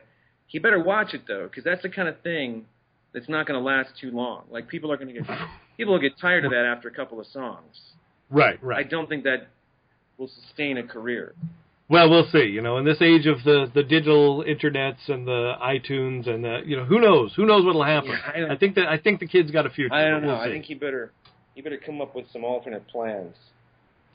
he 0.48 0.60
better 0.60 0.82
watch 0.82 1.14
it 1.14 1.22
though, 1.28 1.46
because 1.46 1.64
that's 1.64 1.82
the 1.84 1.90
kind 1.90 2.08
of 2.10 2.20
thing 2.22 2.66
that's 3.14 3.30
not 3.30 3.46
going 3.48 3.58
to 3.60 3.64
last 3.66 3.90
too 4.00 4.12
long. 4.12 4.44
Like 4.52 4.68
people 4.68 4.92
are 4.92 4.98
going 4.98 5.14
to 5.14 5.22
get 5.22 5.30
people 5.78 5.94
will 5.94 6.02
get 6.02 6.18
tired 6.20 6.44
of 6.46 6.52
that 6.52 6.66
after 6.66 6.88
a 6.90 6.94
couple 6.94 7.20
of 7.20 7.28
songs. 7.28 7.80
Right, 8.30 8.62
right. 8.64 8.86
I 8.86 8.88
don't 8.88 9.08
think 9.10 9.24
that 9.24 9.48
will 10.18 10.28
sustain 10.28 10.78
a 10.78 10.84
career. 10.84 11.34
Well, 11.90 12.10
we'll 12.10 12.30
see. 12.32 12.44
You 12.46 12.62
know, 12.62 12.78
in 12.78 12.86
this 12.86 13.02
age 13.02 13.26
of 13.26 13.44
the 13.44 13.70
the 13.74 13.84
digital 13.84 14.44
internets 14.44 15.10
and 15.10 15.28
the 15.28 15.54
iTunes 15.62 16.30
and 16.30 16.44
the 16.44 16.62
you 16.66 16.78
know 16.78 16.86
who 16.86 17.00
knows 17.00 17.34
who 17.36 17.46
knows 17.46 17.66
what'll 17.66 17.84
happen. 17.84 18.12
Yeah, 18.12 18.48
I 18.50 18.54
I 18.54 18.58
think 18.58 18.76
that 18.76 18.88
I 18.88 18.98
think 18.98 19.20
the 19.20 19.28
kid's 19.28 19.52
got 19.52 19.66
a 19.66 19.70
future. 19.70 19.94
I 19.94 20.06
don't 20.06 20.22
know. 20.22 20.30
we'll 20.30 20.38
I 20.42 20.50
think 20.50 20.66
he 20.66 20.76
better 20.76 21.12
he 21.56 21.62
better 21.62 21.80
come 21.84 22.00
up 22.00 22.16
with 22.16 22.26
some 22.32 22.44
alternate 22.44 22.88
plans. 22.88 23.36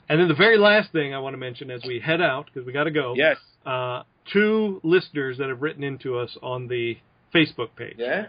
And 0.07 0.19
then 0.19 0.27
the 0.27 0.35
very 0.35 0.57
last 0.57 0.91
thing 0.91 1.13
I 1.13 1.19
want 1.19 1.33
to 1.33 1.37
mention 1.37 1.69
as 1.71 1.83
we 1.85 1.99
head 1.99 2.21
out 2.21 2.45
because 2.45 2.65
we 2.65 2.71
got 2.71 2.83
to 2.83 2.91
go. 2.91 3.13
Yes. 3.15 3.37
uh, 3.65 4.03
two 4.31 4.79
listeners 4.83 5.37
that 5.39 5.49
have 5.49 5.61
written 5.61 5.83
into 5.83 6.17
us 6.17 6.37
on 6.41 6.67
the 6.67 6.97
Facebook 7.33 7.69
page. 7.75 7.95
Yeah. 7.97 8.27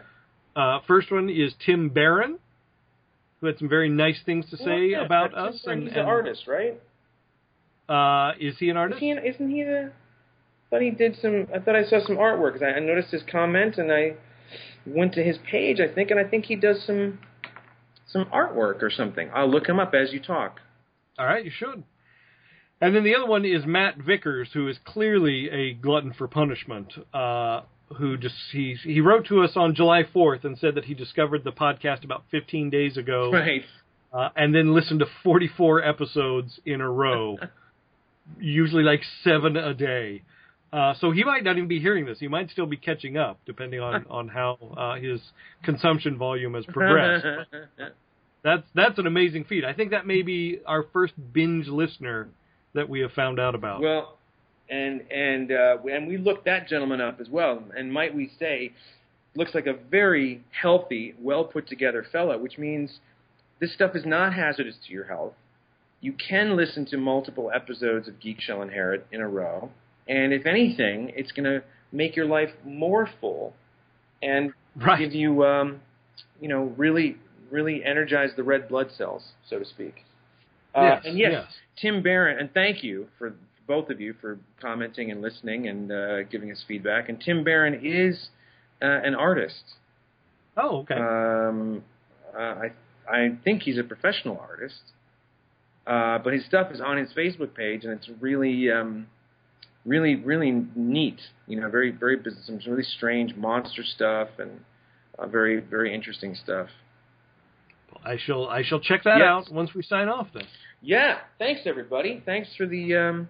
Uh, 0.54 0.80
first 0.86 1.12
one 1.12 1.28
is 1.28 1.52
Tim 1.64 1.90
Barron, 1.90 2.38
who 3.40 3.46
had 3.46 3.58
some 3.58 3.68
very 3.68 3.90
nice 3.90 4.18
things 4.24 4.48
to 4.50 4.56
say 4.56 4.64
Well, 4.64 4.78
yeah, 4.78 5.04
about 5.04 5.34
us. 5.34 5.62
And, 5.66 5.82
he's 5.82 5.92
and 5.92 6.00
an 6.00 6.06
artist, 6.06 6.46
right? 6.46 6.80
Uh, 7.88 8.32
is 8.40 8.56
he 8.58 8.68
an 8.70 8.76
Is 8.76 8.80
artist? 8.80 9.00
he, 9.00 9.10
isn't 9.10 9.50
he 9.50 9.62
the? 9.62 9.92
I 9.92 10.70
thought 10.70 10.82
he 10.82 10.90
did 10.90 11.16
some. 11.20 11.46
I 11.54 11.58
thought 11.60 11.76
I 11.76 11.84
saw 11.84 12.04
some 12.04 12.16
artwork 12.16 12.60
I, 12.62 12.76
I 12.76 12.80
noticed 12.80 13.10
his 13.10 13.22
comment 13.30 13.78
and 13.78 13.92
I 13.92 14.14
went 14.84 15.14
to 15.14 15.22
his 15.22 15.38
page. 15.50 15.78
I 15.80 15.92
think, 15.92 16.10
and 16.10 16.18
I 16.18 16.24
think 16.24 16.46
he 16.46 16.56
does 16.56 16.82
some 16.84 17.20
some 18.08 18.24
artwork 18.26 18.82
or 18.82 18.90
something. 18.90 19.30
I'll 19.34 19.50
look 19.50 19.68
him 19.68 19.78
up 19.78 19.94
as 19.94 20.12
you 20.12 20.20
talk. 20.20 20.60
All 21.18 21.26
right, 21.26 21.44
you 21.44 21.50
should. 21.56 21.84
And 22.80 22.94
then 22.94 23.04
the 23.04 23.14
other 23.16 23.26
one 23.26 23.44
is 23.44 23.64
Matt 23.64 23.96
Vickers, 23.98 24.50
who 24.52 24.68
is 24.68 24.76
clearly 24.84 25.48
a 25.50 25.72
glutton 25.72 26.12
for 26.12 26.28
punishment. 26.28 26.92
Uh, 27.14 27.62
who 27.98 28.16
just 28.16 28.34
he 28.52 28.76
he 28.82 29.00
wrote 29.00 29.26
to 29.28 29.42
us 29.42 29.52
on 29.54 29.74
July 29.74 30.02
4th 30.02 30.44
and 30.44 30.58
said 30.58 30.74
that 30.74 30.84
he 30.86 30.94
discovered 30.94 31.44
the 31.44 31.52
podcast 31.52 32.04
about 32.04 32.24
15 32.32 32.68
days 32.68 32.96
ago. 32.96 33.30
Right. 33.32 33.62
uh, 34.12 34.30
and 34.34 34.52
then 34.54 34.74
listened 34.74 35.00
to 35.00 35.06
44 35.22 35.84
episodes 35.84 36.58
in 36.66 36.80
a 36.80 36.90
row, 36.90 37.38
usually 38.38 38.82
like 38.82 39.00
seven 39.22 39.56
a 39.56 39.74
day. 39.74 40.22
Uh, 40.72 40.94
so 41.00 41.10
he 41.10 41.24
might 41.24 41.44
not 41.44 41.56
even 41.56 41.68
be 41.68 41.80
hearing 41.80 42.04
this. 42.04 42.18
He 42.18 42.28
might 42.28 42.50
still 42.50 42.66
be 42.66 42.76
catching 42.76 43.16
up, 43.16 43.38
depending 43.46 43.80
on 43.80 44.04
on 44.10 44.28
how 44.28 44.58
uh, 44.76 44.96
his 44.96 45.20
consumption 45.62 46.18
volume 46.18 46.54
has 46.54 46.64
progressed. 46.66 47.24
that's 48.44 48.62
that's 48.74 48.98
an 48.98 49.06
amazing 49.06 49.44
feat. 49.44 49.64
I 49.64 49.72
think 49.72 49.90
that 49.92 50.06
may 50.06 50.22
be 50.22 50.60
our 50.66 50.84
first 50.92 51.14
binge 51.32 51.68
listener 51.68 52.28
that 52.74 52.88
we 52.88 53.00
have 53.00 53.12
found 53.12 53.40
out 53.40 53.54
about. 53.54 53.80
well, 53.80 54.18
and 54.68 55.02
and 55.10 55.52
uh, 55.52 55.78
and 55.90 56.08
we 56.08 56.18
looked 56.18 56.44
that 56.46 56.68
gentleman 56.68 57.00
up 57.00 57.20
as 57.20 57.28
well. 57.28 57.62
And 57.76 57.92
might 57.92 58.14
we 58.14 58.30
say, 58.38 58.72
looks 59.34 59.54
like 59.54 59.66
a 59.66 59.74
very 59.74 60.42
healthy, 60.50 61.14
well 61.20 61.44
put 61.44 61.68
together 61.68 62.04
fellow, 62.10 62.38
which 62.38 62.58
means 62.58 62.98
this 63.60 63.72
stuff 63.72 63.94
is 63.94 64.04
not 64.04 64.34
hazardous 64.34 64.76
to 64.86 64.92
your 64.92 65.04
health. 65.04 65.32
You 66.06 66.12
can 66.12 66.54
listen 66.54 66.86
to 66.92 66.98
multiple 66.98 67.50
episodes 67.52 68.06
of 68.06 68.20
Geek 68.20 68.40
Shall 68.40 68.62
Inherit 68.62 69.08
in 69.10 69.20
a 69.20 69.28
row, 69.28 69.70
and 70.06 70.32
if 70.32 70.46
anything, 70.46 71.10
it's 71.16 71.32
going 71.32 71.46
to 71.46 71.64
make 71.90 72.14
your 72.14 72.26
life 72.26 72.50
more 72.64 73.10
full 73.20 73.54
and 74.22 74.52
right. 74.76 75.00
give 75.00 75.12
you, 75.12 75.44
um, 75.44 75.80
you 76.40 76.46
know, 76.46 76.72
really, 76.76 77.16
really 77.50 77.84
energize 77.84 78.30
the 78.36 78.44
red 78.44 78.68
blood 78.68 78.90
cells, 78.96 79.32
so 79.50 79.58
to 79.58 79.64
speak. 79.64 80.04
Uh, 80.76 80.82
Yes, 80.82 81.02
and 81.06 81.18
yes, 81.18 81.30
yes. 81.32 81.52
Tim 81.82 82.04
Barron, 82.04 82.38
and 82.38 82.54
thank 82.54 82.84
you 82.84 83.08
for 83.18 83.34
both 83.66 83.90
of 83.90 84.00
you 84.00 84.14
for 84.20 84.38
commenting 84.60 85.10
and 85.10 85.20
listening 85.20 85.66
and 85.66 85.90
uh, 85.90 86.22
giving 86.22 86.52
us 86.52 86.64
feedback. 86.68 87.08
And 87.08 87.20
Tim 87.20 87.42
Barron 87.42 87.84
is 87.84 88.28
uh, 88.80 88.86
an 88.86 89.16
artist. 89.16 89.64
Oh, 90.56 90.82
okay. 90.82 90.94
Um, 90.94 91.82
uh, 92.32 92.38
I 92.38 92.70
I 93.10 93.36
think 93.42 93.62
he's 93.62 93.78
a 93.78 93.82
professional 93.82 94.38
artist, 94.38 94.82
uh, 95.86 96.18
but 96.18 96.32
his 96.32 96.44
stuff 96.46 96.70
is 96.72 96.80
on 96.80 96.96
his 96.96 97.10
Facebook 97.12 97.54
page, 97.54 97.84
and 97.84 97.92
it's 97.92 98.08
really, 98.20 98.70
um, 98.70 99.06
really, 99.84 100.16
really 100.16 100.64
neat. 100.74 101.20
You 101.46 101.60
know, 101.60 101.68
very, 101.70 101.90
very 101.90 102.18
some 102.44 102.58
really 102.66 102.82
strange 102.82 103.34
monster 103.36 103.84
stuff 103.84 104.28
and 104.38 104.50
uh, 105.18 105.26
very, 105.26 105.60
very 105.60 105.94
interesting 105.94 106.34
stuff. 106.34 106.68
I 108.04 108.16
shall 108.18 108.46
I 108.48 108.62
shall 108.62 108.80
check 108.80 109.04
that 109.04 109.18
Yes. 109.18 109.26
out 109.26 109.52
once 109.52 109.74
we 109.74 109.82
sign 109.82 110.08
off. 110.08 110.28
Then. 110.34 110.44
Yeah, 110.82 111.18
thanks 111.38 111.62
everybody. 111.66 112.22
Thanks 112.24 112.48
for 112.56 112.66
the, 112.66 112.94
um, 112.94 113.28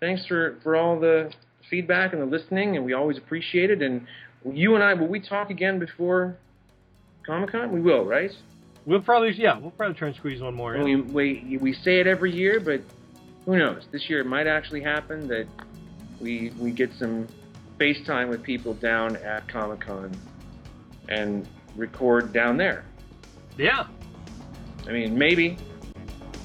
thanks 0.00 0.26
for 0.26 0.56
for 0.62 0.76
all 0.76 1.00
the 1.00 1.32
feedback 1.70 2.12
and 2.12 2.20
the 2.20 2.26
listening, 2.26 2.76
and 2.76 2.84
we 2.84 2.92
always 2.92 3.18
appreciate 3.18 3.70
it. 3.70 3.82
And 3.82 4.06
you 4.52 4.74
and 4.74 4.84
I, 4.84 4.94
will 4.94 5.08
we 5.08 5.20
talk 5.20 5.50
again 5.50 5.78
before 5.78 6.36
Comic 7.26 7.50
Con? 7.52 7.72
We 7.72 7.80
will, 7.80 8.04
right? 8.04 8.30
We'll 8.88 9.02
probably 9.02 9.34
yeah 9.34 9.58
we'll 9.58 9.70
probably 9.70 9.96
try 9.96 10.08
and 10.08 10.16
squeeze 10.16 10.40
one 10.40 10.54
more. 10.54 10.74
In. 10.74 10.82
We, 10.82 10.96
we 10.96 11.58
we 11.58 11.72
say 11.74 12.00
it 12.00 12.06
every 12.06 12.34
year, 12.34 12.58
but 12.58 12.80
who 13.44 13.58
knows? 13.58 13.86
This 13.92 14.08
year 14.08 14.20
it 14.20 14.26
might 14.26 14.46
actually 14.46 14.80
happen 14.80 15.28
that 15.28 15.46
we 16.22 16.52
we 16.58 16.70
get 16.70 16.90
some 16.98 17.28
FaceTime 17.78 18.30
with 18.30 18.42
people 18.42 18.72
down 18.72 19.16
at 19.16 19.46
Comic 19.46 19.80
Con 19.80 20.16
and 21.10 21.46
record 21.76 22.32
down 22.32 22.56
there. 22.56 22.86
Yeah, 23.58 23.88
I 24.86 24.92
mean, 24.92 25.18
maybe 25.18 25.58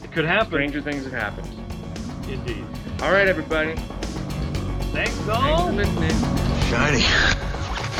it 0.04 0.12
could 0.12 0.26
happen. 0.26 0.50
stranger 0.50 0.82
things 0.82 1.06
have 1.06 1.14
happened. 1.14 1.48
Indeed. 2.28 2.66
All 3.02 3.14
right, 3.14 3.30
everybody. 3.30 3.76
Thanks 4.92 5.18
all. 5.30 5.72
Thanks 5.72 5.90
for 5.94 6.02
listening. 6.02 6.70
Shiny. 6.70 7.06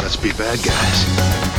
Let's 0.02 0.18
be 0.18 0.32
bad 0.34 0.62
guys. 0.62 1.53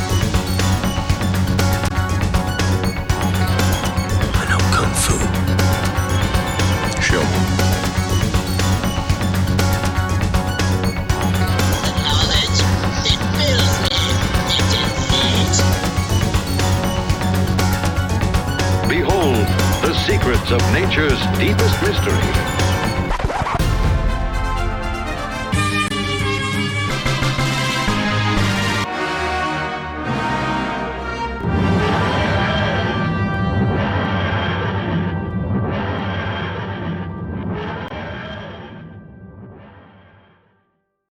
Secrets 20.44 20.64
of 20.64 20.72
nature's 20.72 21.20
deepest 21.38 21.80
mystery. 21.82 22.53